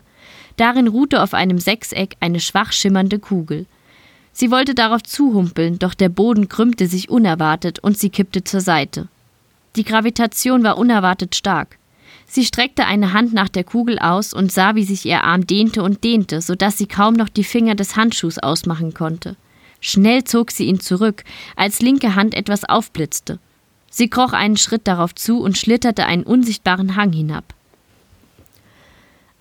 Darin 0.56 0.88
ruhte 0.88 1.22
auf 1.22 1.34
einem 1.34 1.60
Sechseck 1.60 2.16
eine 2.22 2.40
schwach 2.40 2.72
schimmernde 2.72 3.20
Kugel. 3.20 3.66
Sie 4.32 4.52
wollte 4.52 4.74
darauf 4.74 5.04
zuhumpeln, 5.04 5.80
doch 5.80 5.96
der 5.96 6.08
Boden 6.08 6.48
krümmte 6.48 6.88
sich 6.88 7.10
unerwartet 7.10 7.80
und 7.80 7.98
sie 7.98 8.10
kippte 8.10 8.46
zur 8.46 8.62
Seite. 8.62 9.10
Die 9.76 9.84
Gravitation 9.84 10.64
war 10.64 10.78
unerwartet 10.78 11.36
stark. 11.36 11.78
Sie 12.26 12.46
streckte 12.46 12.86
eine 12.86 13.12
Hand 13.12 13.34
nach 13.34 13.50
der 13.50 13.66
Kugel 13.66 14.00
aus 14.00 14.34
und 14.34 14.50
sah, 14.50 14.76
wie 14.76 14.86
sich 14.86 15.06
ihr 15.06 15.26
Arm 15.26 15.46
dehnte 15.46 15.84
und 15.84 16.06
dehnte, 16.06 16.40
so 16.40 16.56
dass 16.56 16.78
sie 16.78 16.88
kaum 16.88 17.16
noch 17.16 17.28
die 17.28 17.44
Finger 17.44 17.76
des 17.76 17.98
Handschuhs 17.98 18.40
ausmachen 18.40 18.94
konnte. 18.94 19.36
Schnell 19.86 20.24
zog 20.24 20.50
sie 20.50 20.66
ihn 20.66 20.80
zurück, 20.80 21.24
als 21.56 21.82
linke 21.82 22.16
Hand 22.16 22.34
etwas 22.34 22.64
aufblitzte. 22.64 23.38
Sie 23.92 24.10
kroch 24.10 24.34
einen 24.34 24.58
Schritt 24.58 24.88
darauf 24.88 25.14
zu 25.14 25.42
und 25.42 25.58
schlitterte 25.58 26.06
einen 26.06 26.24
unsichtbaren 26.24 26.96
Hang 26.96 27.12
hinab. 27.12 27.54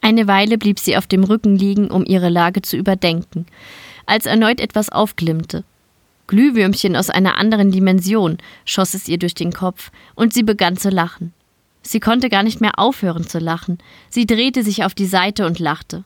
Eine 0.00 0.26
Weile 0.26 0.58
blieb 0.58 0.80
sie 0.80 0.96
auf 0.96 1.06
dem 1.06 1.22
Rücken 1.22 1.56
liegen, 1.56 1.90
um 1.90 2.04
ihre 2.04 2.28
Lage 2.28 2.60
zu 2.60 2.76
überdenken 2.76 3.46
als 4.06 4.26
erneut 4.26 4.60
etwas 4.60 4.88
aufglimmte. 4.88 5.64
Glühwürmchen 6.26 6.96
aus 6.96 7.10
einer 7.10 7.38
anderen 7.38 7.70
Dimension 7.70 8.38
schoss 8.64 8.94
es 8.94 9.08
ihr 9.08 9.18
durch 9.18 9.34
den 9.34 9.52
Kopf, 9.52 9.90
und 10.14 10.32
sie 10.32 10.42
begann 10.42 10.76
zu 10.76 10.88
lachen. 10.88 11.32
Sie 11.82 12.00
konnte 12.00 12.28
gar 12.28 12.42
nicht 12.42 12.60
mehr 12.60 12.78
aufhören 12.78 13.26
zu 13.26 13.38
lachen. 13.38 13.78
Sie 14.08 14.26
drehte 14.26 14.62
sich 14.62 14.84
auf 14.84 14.94
die 14.94 15.06
Seite 15.06 15.46
und 15.46 15.58
lachte. 15.58 16.04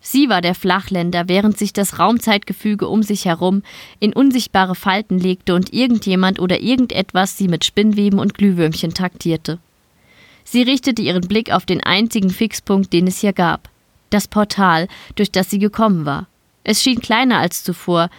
Sie 0.00 0.28
war 0.28 0.40
der 0.40 0.54
Flachländer, 0.54 1.28
während 1.28 1.58
sich 1.58 1.72
das 1.72 1.98
Raumzeitgefüge 1.98 2.88
um 2.88 3.02
sich 3.02 3.24
herum 3.24 3.62
in 3.98 4.12
unsichtbare 4.12 4.74
Falten 4.74 5.18
legte 5.18 5.54
und 5.54 5.72
irgendjemand 5.72 6.38
oder 6.38 6.60
irgendetwas 6.60 7.36
sie 7.36 7.48
mit 7.48 7.64
Spinnweben 7.64 8.18
und 8.18 8.34
Glühwürmchen 8.34 8.94
taktierte. 8.94 9.58
Sie 10.44 10.62
richtete 10.62 11.02
ihren 11.02 11.26
Blick 11.28 11.52
auf 11.52 11.66
den 11.66 11.82
einzigen 11.82 12.30
Fixpunkt, 12.30 12.92
den 12.92 13.06
es 13.06 13.20
hier 13.20 13.32
gab 13.32 13.68
das 14.10 14.28
Portal, 14.28 14.88
durch 15.14 15.30
das 15.30 15.50
sie 15.50 15.58
gekommen 15.58 16.04
war. 16.04 16.26
Es 16.64 16.82
schien 16.82 17.00
kleiner 17.00 17.38
als 17.38 17.64
zuvor. 17.64 18.10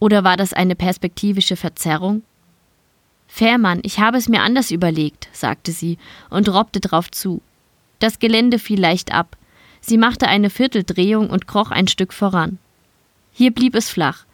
Oder 0.00 0.24
war 0.24 0.36
das 0.36 0.52
eine 0.52 0.76
perspektivische 0.76 1.56
Verzerrung? 1.56 2.22
Fährmann, 3.26 3.80
ich 3.82 3.98
habe 3.98 4.16
es 4.16 4.28
mir 4.28 4.42
anders 4.42 4.70
überlegt, 4.70 5.28
sagte 5.32 5.72
sie 5.72 5.98
und 6.30 6.48
robbte 6.48 6.80
drauf 6.80 7.10
zu. 7.10 7.42
Das 7.98 8.18
Gelände 8.18 8.58
fiel 8.58 8.80
leicht 8.80 9.12
ab. 9.12 9.36
Sie 9.88 9.96
machte 9.96 10.28
eine 10.28 10.50
Vierteldrehung 10.50 11.30
und 11.30 11.46
kroch 11.46 11.70
ein 11.70 11.88
Stück 11.88 12.12
voran. 12.12 12.58
Hier 13.32 13.52
blieb 13.52 13.74
es 13.74 13.88
flach. 13.88 14.26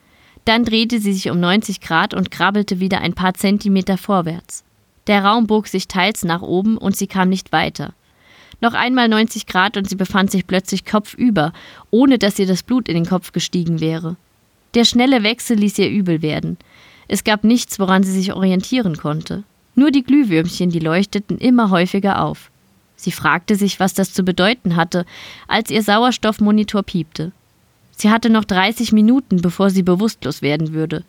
Dann 0.44 0.64
drehte 0.64 0.98
sie 0.98 1.12
sich 1.12 1.30
um 1.30 1.38
90 1.38 1.80
Grad 1.80 2.12
und 2.12 2.32
krabbelte 2.32 2.80
wieder 2.80 3.00
ein 3.00 3.14
paar 3.14 3.34
Zentimeter 3.34 3.96
vorwärts. 3.96 4.64
Der 5.06 5.24
Raum 5.24 5.46
bog 5.46 5.68
sich 5.68 5.86
teils 5.86 6.24
nach 6.24 6.42
oben 6.42 6.76
und 6.76 6.96
sie 6.96 7.06
kam 7.06 7.28
nicht 7.28 7.52
weiter. 7.52 7.94
Noch 8.60 8.74
einmal 8.74 9.08
90 9.08 9.46
Grad 9.46 9.76
und 9.76 9.88
sie 9.88 9.94
befand 9.94 10.32
sich 10.32 10.48
plötzlich 10.48 10.84
kopfüber, 10.84 11.52
ohne 11.92 12.18
dass 12.18 12.40
ihr 12.40 12.46
das 12.46 12.64
Blut 12.64 12.88
in 12.88 12.96
den 12.96 13.06
Kopf 13.06 13.30
gestiegen 13.30 13.80
wäre. 13.80 14.16
Der 14.74 14.84
schnelle 14.84 15.22
Wechsel 15.22 15.56
ließ 15.56 15.78
ihr 15.78 15.88
übel 15.88 16.20
werden. 16.20 16.58
Es 17.06 17.22
gab 17.22 17.44
nichts, 17.44 17.78
woran 17.78 18.02
sie 18.02 18.12
sich 18.12 18.32
orientieren 18.32 18.96
konnte. 18.96 19.44
Nur 19.76 19.92
die 19.92 20.02
Glühwürmchen, 20.02 20.70
die 20.70 20.80
leuchteten 20.80 21.38
immer 21.38 21.70
häufiger 21.70 22.22
auf. 22.22 22.50
Sie 22.96 23.12
fragte 23.12 23.56
sich, 23.56 23.80
was 23.80 23.94
das 23.94 24.12
zu 24.12 24.22
bedeuten 24.22 24.76
hatte, 24.76 25.04
als 25.48 25.70
ihr 25.70 25.82
Sauerstoffmonitor 25.82 26.82
piepte. 26.82 27.32
Sie 27.96 28.10
hatte 28.10 28.30
noch 28.30 28.44
30 28.44 28.92
Minuten, 28.92 29.40
bevor 29.42 29.70
sie 29.70 29.82
bewusstlos 29.82 30.42
werden 30.42 30.72
würde. 30.72 31.04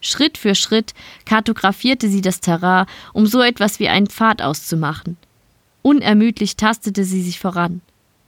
Schritt 0.00 0.38
für 0.38 0.54
Schritt 0.54 0.94
kartografierte 1.26 2.08
sie 2.08 2.20
das 2.20 2.40
Terrain, 2.40 2.86
um 3.12 3.26
so 3.26 3.42
etwas 3.42 3.80
wie 3.80 3.88
einen 3.88 4.06
Pfad 4.06 4.42
auszumachen. 4.42 5.16
Unermüdlich 5.82 6.56
tastete 6.56 7.04
sie 7.04 7.22
sich 7.22 7.38
voran. 7.38 7.80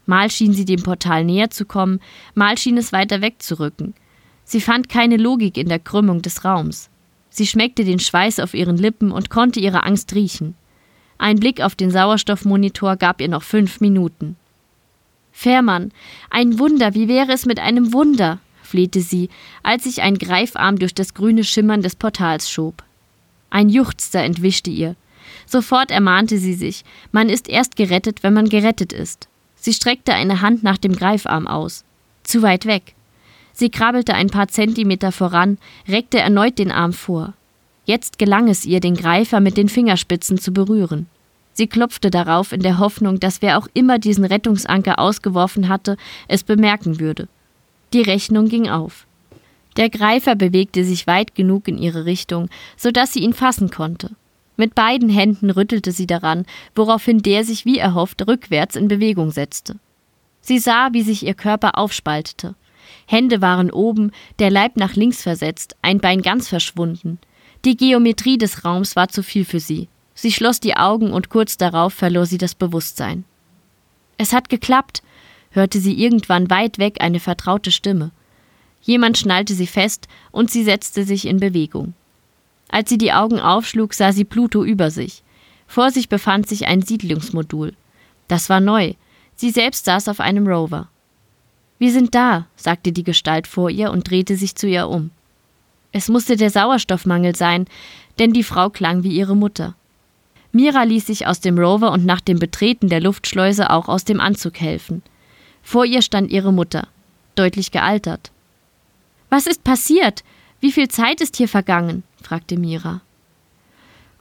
Mal 0.06 0.30
schien 0.30 0.52
sie 0.52 0.64
dem 0.64 0.82
Portal 0.82 1.24
näher 1.24 1.50
zu 1.50 1.64
kommen, 1.64 2.00
mal 2.34 2.58
schien 2.58 2.76
es 2.76 2.92
weiter 2.92 3.20
wegzurücken. 3.22 3.94
Sie 4.44 4.60
fand 4.60 4.88
keine 4.88 5.16
Logik 5.16 5.56
in 5.56 5.68
der 5.68 5.78
Krümmung 5.78 6.22
des 6.22 6.44
Raums. 6.44 6.90
Sie 7.30 7.46
schmeckte 7.46 7.84
den 7.84 8.00
Schweiß 8.00 8.40
auf 8.40 8.52
ihren 8.52 8.76
Lippen 8.76 9.12
und 9.12 9.30
konnte 9.30 9.60
ihre 9.60 9.84
Angst 9.84 10.14
riechen. 10.14 10.54
Ein 11.22 11.38
Blick 11.38 11.60
auf 11.60 11.76
den 11.76 11.92
Sauerstoffmonitor 11.92 12.96
gab 12.96 13.20
ihr 13.20 13.28
noch 13.28 13.44
fünf 13.44 13.80
Minuten. 13.80 14.34
Fährmann, 15.30 15.92
ein 16.30 16.58
Wunder, 16.58 16.94
wie 16.94 17.06
wäre 17.06 17.30
es 17.30 17.46
mit 17.46 17.60
einem 17.60 17.92
Wunder? 17.92 18.40
flehte 18.64 19.00
sie, 19.00 19.28
als 19.62 19.84
sich 19.84 20.02
ein 20.02 20.18
Greifarm 20.18 20.80
durch 20.80 20.94
das 20.94 21.14
grüne 21.14 21.44
Schimmern 21.44 21.80
des 21.80 21.94
Portals 21.94 22.50
schob. 22.50 22.82
Ein 23.50 23.68
Juchzer 23.68 24.24
entwischte 24.24 24.70
ihr. 24.70 24.96
Sofort 25.46 25.92
ermahnte 25.92 26.38
sie 26.38 26.54
sich, 26.54 26.82
man 27.12 27.28
ist 27.28 27.48
erst 27.48 27.76
gerettet, 27.76 28.24
wenn 28.24 28.34
man 28.34 28.48
gerettet 28.48 28.92
ist. 28.92 29.28
Sie 29.54 29.72
streckte 29.72 30.14
eine 30.14 30.40
Hand 30.40 30.64
nach 30.64 30.76
dem 30.78 30.96
Greifarm 30.96 31.46
aus. 31.46 31.84
Zu 32.24 32.42
weit 32.42 32.66
weg. 32.66 32.94
Sie 33.52 33.70
krabbelte 33.70 34.14
ein 34.14 34.30
paar 34.30 34.48
Zentimeter 34.48 35.12
voran, 35.12 35.58
reckte 35.86 36.18
erneut 36.18 36.58
den 36.58 36.72
Arm 36.72 36.92
vor. 36.92 37.34
Jetzt 37.84 38.18
gelang 38.18 38.48
es 38.48 38.64
ihr, 38.64 38.80
den 38.80 38.94
Greifer 38.94 39.40
mit 39.40 39.56
den 39.56 39.68
Fingerspitzen 39.68 40.38
zu 40.38 40.52
berühren. 40.52 41.06
Sie 41.52 41.66
klopfte 41.66 42.10
darauf 42.10 42.52
in 42.52 42.60
der 42.60 42.78
Hoffnung, 42.78 43.20
dass 43.20 43.42
wer 43.42 43.58
auch 43.58 43.68
immer 43.74 43.98
diesen 43.98 44.24
Rettungsanker 44.24 44.98
ausgeworfen 44.98 45.68
hatte, 45.68 45.96
es 46.28 46.44
bemerken 46.44 47.00
würde. 47.00 47.28
Die 47.92 48.02
Rechnung 48.02 48.48
ging 48.48 48.68
auf. 48.68 49.06
Der 49.76 49.90
Greifer 49.90 50.34
bewegte 50.34 50.84
sich 50.84 51.06
weit 51.06 51.34
genug 51.34 51.68
in 51.68 51.78
ihre 51.78 52.04
Richtung, 52.04 52.48
so 52.76 52.90
dass 52.90 53.12
sie 53.12 53.20
ihn 53.20 53.34
fassen 53.34 53.70
konnte. 53.70 54.10
Mit 54.56 54.74
beiden 54.74 55.08
Händen 55.08 55.50
rüttelte 55.50 55.92
sie 55.92 56.06
daran, 56.06 56.46
woraufhin 56.74 57.18
der 57.18 57.44
sich 57.44 57.64
wie 57.64 57.78
erhofft 57.78 58.26
rückwärts 58.26 58.76
in 58.76 58.88
Bewegung 58.88 59.30
setzte. 59.30 59.76
Sie 60.40 60.58
sah, 60.58 60.90
wie 60.92 61.02
sich 61.02 61.24
ihr 61.24 61.34
Körper 61.34 61.78
aufspaltete. 61.78 62.54
Hände 63.06 63.40
waren 63.40 63.70
oben, 63.70 64.12
der 64.38 64.50
Leib 64.50 64.76
nach 64.76 64.94
links 64.94 65.22
versetzt, 65.22 65.76
ein 65.82 66.00
Bein 66.00 66.22
ganz 66.22 66.48
verschwunden. 66.48 67.18
Die 67.64 67.76
Geometrie 67.76 68.38
des 68.38 68.64
Raums 68.64 68.96
war 68.96 69.08
zu 69.08 69.22
viel 69.22 69.44
für 69.44 69.60
sie. 69.60 69.88
Sie 70.14 70.32
schloss 70.32 70.58
die 70.58 70.76
Augen 70.76 71.12
und 71.12 71.28
kurz 71.28 71.56
darauf 71.56 71.94
verlor 71.94 72.26
sie 72.26 72.38
das 72.38 72.54
Bewusstsein. 72.54 73.24
Es 74.18 74.32
hat 74.32 74.48
geklappt, 74.48 75.02
hörte 75.50 75.78
sie 75.78 75.94
irgendwann 75.94 76.50
weit 76.50 76.78
weg 76.78 76.96
eine 77.00 77.20
vertraute 77.20 77.70
Stimme. 77.70 78.10
Jemand 78.82 79.16
schnallte 79.16 79.54
sie 79.54 79.68
fest 79.68 80.08
und 80.32 80.50
sie 80.50 80.64
setzte 80.64 81.04
sich 81.04 81.26
in 81.26 81.38
Bewegung. 81.38 81.94
Als 82.68 82.88
sie 82.88 82.98
die 82.98 83.12
Augen 83.12 83.38
aufschlug, 83.38 83.94
sah 83.94 84.12
sie 84.12 84.24
Pluto 84.24 84.64
über 84.64 84.90
sich. 84.90 85.22
Vor 85.68 85.90
sich 85.90 86.08
befand 86.08 86.48
sich 86.48 86.66
ein 86.66 86.82
Siedlungsmodul. 86.82 87.74
Das 88.26 88.48
war 88.48 88.60
neu. 88.60 88.94
Sie 89.36 89.50
selbst 89.50 89.84
saß 89.84 90.08
auf 90.08 90.20
einem 90.20 90.46
Rover. 90.48 90.88
Wir 91.78 91.92
sind 91.92 92.14
da, 92.14 92.46
sagte 92.56 92.92
die 92.92 93.04
Gestalt 93.04 93.46
vor 93.46 93.70
ihr 93.70 93.90
und 93.90 94.10
drehte 94.10 94.36
sich 94.36 94.56
zu 94.56 94.66
ihr 94.66 94.88
um. 94.88 95.10
Es 95.92 96.08
musste 96.08 96.36
der 96.36 96.50
Sauerstoffmangel 96.50 97.36
sein. 97.36 97.66
denn 98.18 98.32
die 98.32 98.42
Frau 98.42 98.68
klang 98.68 99.04
wie 99.04 99.16
ihre 99.16 99.34
Mutter. 99.34 99.74
Mira 100.52 100.82
ließ 100.82 101.06
sich 101.06 101.26
aus 101.26 101.40
dem 101.40 101.58
Rover 101.58 101.92
und 101.92 102.04
nach 102.04 102.20
dem 102.20 102.38
Betreten 102.38 102.88
der 102.88 103.00
Luftschleuse 103.00 103.70
auch 103.70 103.88
aus 103.88 104.04
dem 104.04 104.20
Anzug 104.20 104.60
helfen. 104.60 105.02
Vor 105.62 105.86
ihr 105.86 106.02
stand 106.02 106.30
ihre 106.30 106.52
Mutter, 106.52 106.88
deutlich 107.34 107.70
gealtert. 107.70 108.30
Was 109.30 109.46
ist 109.46 109.64
passiert? 109.64 110.24
Wie 110.60 110.72
viel 110.72 110.88
Zeit 110.88 111.20
ist 111.22 111.36
hier 111.36 111.48
vergangen? 111.48 112.02
fragte 112.22 112.58
Mira. 112.58 113.00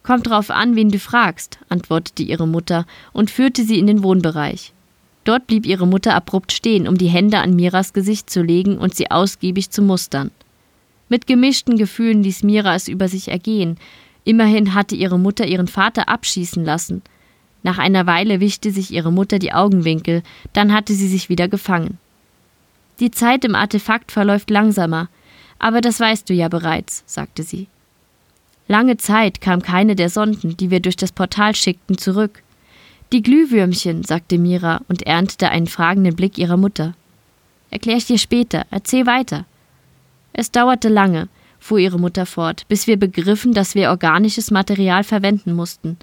Kommt 0.02 0.26
drauf 0.26 0.50
an, 0.50 0.74
wen 0.74 0.88
du 0.88 0.98
fragst, 0.98 1.58
antwortete 1.68 2.22
ihre 2.22 2.48
Mutter 2.48 2.86
und 3.12 3.30
führte 3.30 3.62
sie 3.62 3.78
in 3.78 3.86
den 3.86 4.02
Wohnbereich. 4.02 4.72
Dort 5.24 5.46
blieb 5.46 5.66
ihre 5.66 5.86
Mutter 5.86 6.14
abrupt 6.14 6.50
stehen, 6.50 6.88
um 6.88 6.98
die 6.98 7.08
Hände 7.08 7.38
an 7.38 7.54
Miras 7.54 7.92
Gesicht 7.92 8.30
zu 8.30 8.42
legen 8.42 8.78
und 8.78 8.94
sie 8.94 9.10
ausgiebig 9.10 9.70
zu 9.70 9.82
mustern. 9.82 10.32
Mit 11.08 11.26
gemischten 11.26 11.76
Gefühlen 11.76 12.22
ließ 12.22 12.42
Mira 12.42 12.74
es 12.74 12.88
über 12.88 13.08
sich 13.08 13.28
ergehen. 13.28 13.78
Immerhin 14.24 14.74
hatte 14.74 14.94
ihre 14.94 15.18
Mutter 15.18 15.46
ihren 15.46 15.68
Vater 15.68 16.08
abschießen 16.08 16.64
lassen. 16.64 17.02
Nach 17.62 17.78
einer 17.78 18.06
Weile 18.06 18.40
wischte 18.40 18.70
sich 18.70 18.92
ihre 18.92 19.12
Mutter 19.12 19.38
die 19.38 19.52
Augenwinkel, 19.52 20.22
dann 20.52 20.72
hatte 20.72 20.94
sie 20.94 21.08
sich 21.08 21.28
wieder 21.28 21.48
gefangen. 21.48 21.98
Die 23.00 23.10
Zeit 23.10 23.44
im 23.44 23.54
Artefakt 23.54 24.12
verläuft 24.12 24.50
langsamer, 24.50 25.08
aber 25.58 25.80
das 25.80 26.00
weißt 26.00 26.28
du 26.28 26.34
ja 26.34 26.48
bereits, 26.48 27.04
sagte 27.06 27.42
sie. 27.42 27.68
Lange 28.68 28.96
Zeit 28.96 29.40
kam 29.40 29.62
keine 29.62 29.96
der 29.96 30.08
Sonden, 30.08 30.56
die 30.56 30.70
wir 30.70 30.80
durch 30.80 30.96
das 30.96 31.12
Portal 31.12 31.54
schickten, 31.54 31.98
zurück. 31.98 32.42
Die 33.12 33.22
Glühwürmchen, 33.22 34.02
sagte 34.04 34.38
Mira 34.38 34.80
und 34.88 35.02
erntete 35.02 35.50
einen 35.50 35.66
fragenden 35.66 36.16
Blick 36.16 36.38
ihrer 36.38 36.56
Mutter. 36.56 36.94
Erklär 37.70 37.96
ich 37.96 38.06
dir 38.06 38.18
später, 38.18 38.66
erzähl 38.70 39.06
weiter. 39.06 39.44
Es 40.32 40.50
dauerte 40.50 40.88
lange, 40.88 41.28
fuhr 41.58 41.78
ihre 41.78 41.98
Mutter 41.98 42.26
fort, 42.26 42.66
bis 42.68 42.86
wir 42.86 42.96
begriffen, 42.96 43.52
dass 43.52 43.74
wir 43.74 43.90
organisches 43.90 44.50
Material 44.50 45.04
verwenden 45.04 45.54
mussten. 45.54 45.98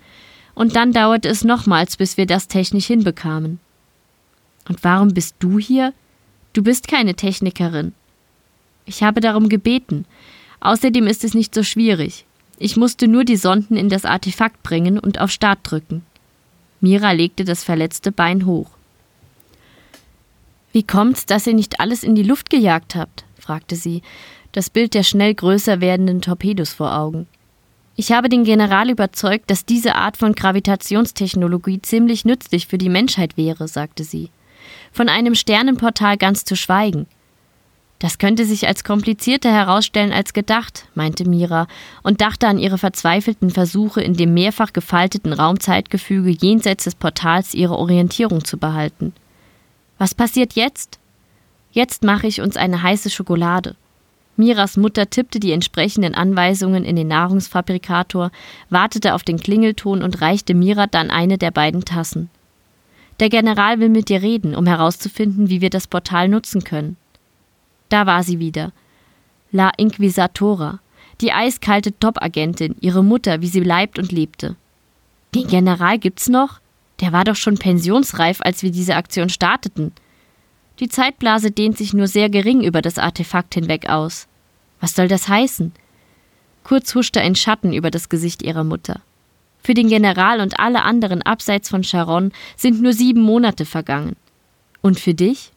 Und 0.55 0.75
dann 0.75 0.93
dauerte 0.93 1.29
es 1.29 1.43
nochmals, 1.43 1.97
bis 1.97 2.17
wir 2.17 2.25
das 2.25 2.47
technisch 2.47 2.87
hinbekamen. 2.87 3.59
Und 4.67 4.83
warum 4.83 5.13
bist 5.13 5.35
du 5.39 5.57
hier? 5.59 5.93
Du 6.53 6.63
bist 6.63 6.87
keine 6.87 7.15
Technikerin. 7.15 7.93
Ich 8.85 9.03
habe 9.03 9.21
darum 9.21 9.49
gebeten. 9.49 10.05
Außerdem 10.59 11.07
ist 11.07 11.23
es 11.23 11.33
nicht 11.33 11.53
so 11.53 11.63
schwierig. 11.63 12.25
Ich 12.57 12.75
musste 12.75 13.07
nur 13.07 13.23
die 13.23 13.37
Sonden 13.37 13.77
in 13.77 13.89
das 13.89 14.03
Artefakt 14.03 14.61
bringen 14.63 14.99
und 14.99 15.19
auf 15.21 15.31
Start 15.31 15.59
drücken. 15.63 16.03
Mira 16.81 17.11
legte 17.11 17.45
das 17.45 17.63
verletzte 17.63 18.11
Bein 18.11 18.45
hoch. 18.45 18.71
Wie 20.71 20.83
kommt's, 20.83 21.25
dass 21.25 21.47
ihr 21.47 21.53
nicht 21.53 21.79
alles 21.79 22.03
in 22.03 22.15
die 22.15 22.23
Luft 22.23 22.49
gejagt 22.49 22.95
habt? 22.95 23.25
fragte 23.39 23.75
sie, 23.75 24.01
das 24.51 24.69
Bild 24.69 24.93
der 24.93 25.03
schnell 25.03 25.33
größer 25.33 25.81
werdenden 25.81 26.21
Torpedos 26.21 26.73
vor 26.73 26.95
Augen. 26.95 27.27
Ich 27.95 28.11
habe 28.11 28.29
den 28.29 28.43
General 28.43 28.89
überzeugt, 28.89 29.51
dass 29.51 29.65
diese 29.65 29.95
Art 29.95 30.15
von 30.15 30.33
Gravitationstechnologie 30.33 31.81
ziemlich 31.81 32.23
nützlich 32.23 32.67
für 32.67 32.77
die 32.77 32.89
Menschheit 32.89 33.35
wäre, 33.35 33.67
sagte 33.67 34.03
sie. 34.03 34.29
Von 34.91 35.09
einem 35.09 35.35
Sternenportal 35.35 36.17
ganz 36.17 36.45
zu 36.45 36.55
schweigen. 36.55 37.07
Das 37.99 38.17
könnte 38.17 38.45
sich 38.45 38.67
als 38.67 38.85
komplizierter 38.85 39.51
herausstellen 39.51 40.13
als 40.13 40.31
gedacht, 40.31 40.85
meinte 40.95 41.27
Mira 41.27 41.67
und 42.01 42.21
dachte 42.21 42.47
an 42.47 42.57
ihre 42.57 42.77
verzweifelten 42.77 43.49
Versuche, 43.49 44.01
in 44.01 44.13
dem 44.13 44.33
mehrfach 44.33 44.71
gefalteten 44.71 45.33
Raumzeitgefüge 45.33 46.29
jenseits 46.29 46.85
des 46.85 46.95
Portals 46.95 47.53
ihre 47.53 47.77
Orientierung 47.77 48.45
zu 48.45 48.57
behalten. 48.57 49.13
Was 49.99 50.15
passiert 50.15 50.53
jetzt? 50.53 50.97
Jetzt 51.71 52.03
mache 52.03 52.25
ich 52.25 52.41
uns 52.41 52.57
eine 52.57 52.81
heiße 52.81 53.11
Schokolade. 53.11 53.75
Miras 54.37 54.77
Mutter 54.77 55.09
tippte 55.09 55.41
die 55.41 55.51
entsprechenden 55.51 56.15
Anweisungen 56.15 56.85
in 56.85 56.95
den 56.95 57.09
Nahrungsfabrikator, 57.09 58.31
wartete 58.69 59.13
auf 59.13 59.23
den 59.23 59.37
Klingelton 59.37 60.01
und 60.01 60.21
reichte 60.21 60.53
Mira 60.53 60.87
dann 60.87 61.11
eine 61.11 61.37
der 61.37 61.51
beiden 61.51 61.83
Tassen. 61.83 62.29
Der 63.19 63.27
General 63.27 63.81
will 63.81 63.89
mit 63.89 64.07
dir 64.07 64.21
reden, 64.21 64.55
um 64.55 64.65
herauszufinden, 64.65 65.49
wie 65.49 65.59
wir 65.59 65.69
das 65.69 65.87
Portal 65.87 66.29
nutzen 66.29 66.63
können. 66.63 66.95
Da 67.89 68.05
war 68.05 68.23
sie 68.23 68.39
wieder. 68.39 68.71
La 69.51 69.71
Inquisitora, 69.75 70.79
die 71.19 71.33
eiskalte 71.33 71.99
Top-Agentin, 71.99 72.77
ihre 72.79 73.03
Mutter, 73.03 73.41
wie 73.41 73.47
sie 73.47 73.59
leibt 73.59 73.99
und 73.99 74.13
lebte. 74.13 74.55
Den 75.35 75.47
General 75.47 75.99
gibt's 75.99 76.29
noch? 76.29 76.61
Der 77.01 77.13
war 77.13 77.23
doch 77.23 77.35
schon 77.35 77.57
pensionsreif, 77.57 78.39
als 78.41 78.63
wir 78.63 78.71
diese 78.71 78.95
Aktion 78.95 79.29
starteten. 79.29 79.93
Die 80.79 80.89
Zeitblase 80.89 81.51
dehnt 81.51 81.77
sich 81.77 81.93
nur 81.93 82.07
sehr 82.07 82.29
gering 82.29 82.61
über 82.61 82.81
das 82.81 82.97
Artefakt 82.97 83.53
hinweg 83.53 83.89
aus. 83.89 84.27
Was 84.79 84.95
soll 84.95 85.07
das 85.07 85.27
heißen? 85.27 85.73
Kurz 86.63 86.93
huschte 86.95 87.21
ein 87.21 87.35
Schatten 87.35 87.73
über 87.73 87.91
das 87.91 88.09
Gesicht 88.09 88.41
ihrer 88.41 88.63
Mutter. 88.63 89.01
Für 89.61 89.73
den 89.73 89.89
General 89.89 90.39
und 90.39 90.59
alle 90.59 90.83
anderen 90.83 91.21
abseits 91.21 91.69
von 91.69 91.83
Sharon 91.83 92.31
sind 92.55 92.81
nur 92.81 92.93
sieben 92.93 93.21
Monate 93.21 93.65
vergangen. 93.65 94.15
Und 94.81 94.99
für 94.99 95.13
dich? 95.13 95.51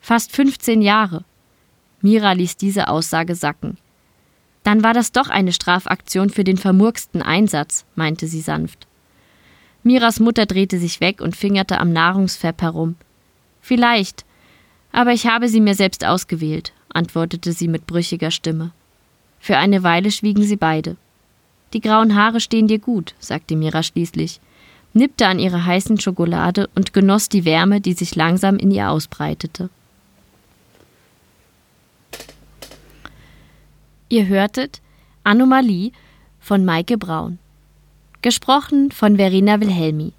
Fast 0.00 0.32
15 0.32 0.82
Jahre. 0.82 1.24
Mira 2.02 2.32
ließ 2.32 2.56
diese 2.56 2.88
Aussage 2.88 3.34
sacken. 3.34 3.78
Dann 4.62 4.82
war 4.82 4.92
das 4.92 5.12
doch 5.12 5.28
eine 5.28 5.52
Strafaktion 5.52 6.28
für 6.28 6.44
den 6.44 6.58
vermurksten 6.58 7.22
Einsatz, 7.22 7.86
meinte 7.94 8.26
sie 8.26 8.40
sanft. 8.40 8.86
Miras 9.82 10.20
Mutter 10.20 10.46
drehte 10.46 10.78
sich 10.78 11.00
weg 11.00 11.20
und 11.20 11.36
fingerte 11.36 11.78
am 11.78 11.92
Nahrungsfepp 11.92 12.60
herum. 12.62 12.96
Vielleicht, 13.60 14.24
aber 14.92 15.12
ich 15.12 15.26
habe 15.26 15.48
sie 15.48 15.60
mir 15.60 15.74
selbst 15.74 16.04
ausgewählt, 16.04 16.72
antwortete 16.88 17.52
sie 17.52 17.68
mit 17.68 17.86
brüchiger 17.86 18.30
Stimme. 18.30 18.72
Für 19.38 19.56
eine 19.56 19.82
Weile 19.82 20.10
schwiegen 20.10 20.42
sie 20.42 20.56
beide. 20.56 20.96
Die 21.72 21.80
grauen 21.80 22.14
Haare 22.14 22.40
stehen 22.40 22.66
dir 22.66 22.78
gut, 22.78 23.14
sagte 23.20 23.56
Mira 23.56 23.82
schließlich, 23.82 24.40
nippte 24.92 25.26
an 25.26 25.38
ihrer 25.38 25.64
heißen 25.64 26.00
Schokolade 26.00 26.68
und 26.74 26.92
genoss 26.92 27.28
die 27.28 27.44
Wärme, 27.44 27.80
die 27.80 27.92
sich 27.92 28.16
langsam 28.16 28.56
in 28.56 28.70
ihr 28.70 28.90
ausbreitete. 28.90 29.70
Ihr 34.08 34.26
hörtet 34.26 34.80
Anomalie 35.22 35.92
von 36.40 36.64
Maike 36.64 36.98
Braun. 36.98 37.38
Gesprochen 38.22 38.90
von 38.90 39.16
Verena 39.16 39.62
Wilhelmi. 39.62 40.12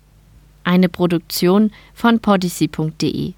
Eine 0.63 0.89
Produktion 0.89 1.69
von 1.93 2.19
podyssey.de. 2.19 3.33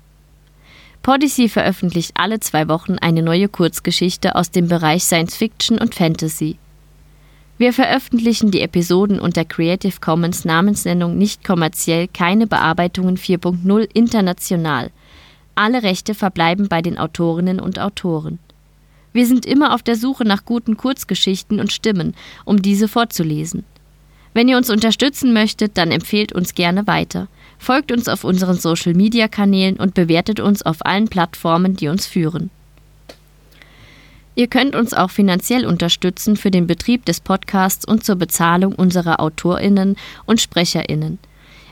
Podyssey 1.01 1.49
veröffentlicht 1.49 2.11
alle 2.13 2.39
zwei 2.39 2.69
Wochen 2.69 2.93
eine 2.93 3.23
neue 3.23 3.49
Kurzgeschichte 3.49 4.35
aus 4.35 4.51
dem 4.51 4.69
Bereich 4.69 5.03
Science 5.03 5.35
Fiction 5.35 5.79
und 5.79 5.95
Fantasy. 5.95 6.55
Wir 7.57 7.73
veröffentlichen 7.73 8.51
die 8.51 8.61
Episoden 8.61 9.19
unter 9.19 9.43
Creative 9.43 9.99
Commons 9.99 10.45
Namensnennung 10.45 11.17
nicht 11.17 11.43
kommerziell 11.43 12.07
keine 12.07 12.47
Bearbeitungen 12.47 13.17
4.0 13.17 13.89
international. 13.93 14.91
Alle 15.55 15.83
Rechte 15.83 16.15
verbleiben 16.15 16.69
bei 16.69 16.81
den 16.81 16.97
Autorinnen 16.97 17.59
und 17.59 17.79
Autoren. 17.79 18.39
Wir 19.11 19.27
sind 19.27 19.45
immer 19.45 19.73
auf 19.73 19.83
der 19.83 19.97
Suche 19.97 20.23
nach 20.23 20.45
guten 20.45 20.77
Kurzgeschichten 20.77 21.59
und 21.59 21.73
Stimmen, 21.73 22.15
um 22.45 22.61
diese 22.61 22.87
vorzulesen. 22.87 23.65
Wenn 24.33 24.47
ihr 24.47 24.57
uns 24.57 24.69
unterstützen 24.69 25.33
möchtet, 25.33 25.77
dann 25.77 25.91
empfehlt 25.91 26.33
uns 26.33 26.55
gerne 26.55 26.87
weiter. 26.87 27.27
Folgt 27.59 27.91
uns 27.91 28.07
auf 28.09 28.23
unseren 28.23 28.57
Social-Media-Kanälen 28.57 29.77
und 29.77 29.93
bewertet 29.93 30.39
uns 30.39 30.63
auf 30.63 30.85
allen 30.85 31.07
Plattformen, 31.07 31.75
die 31.75 31.87
uns 31.87 32.05
führen. 32.05 32.49
Ihr 34.35 34.47
könnt 34.47 34.75
uns 34.75 34.93
auch 34.93 35.11
finanziell 35.11 35.65
unterstützen 35.65 36.35
für 36.35 36.49
den 36.49 36.65
Betrieb 36.65 37.05
des 37.05 37.19
Podcasts 37.19 37.85
und 37.85 38.03
zur 38.03 38.15
Bezahlung 38.15 38.73
unserer 38.73 39.19
Autorinnen 39.19 39.95
und 40.25 40.41
Sprecherinnen. 40.41 41.19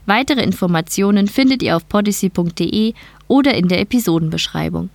Weitere 0.05 0.43
Informationen 0.43 1.28
findet 1.28 1.64
ihr 1.64 1.76
auf 1.76 1.88
podyssey.de 1.89 2.93
oder 3.28 3.55
in 3.55 3.68
der 3.68 3.80
Episodenbeschreibung. 3.80 4.89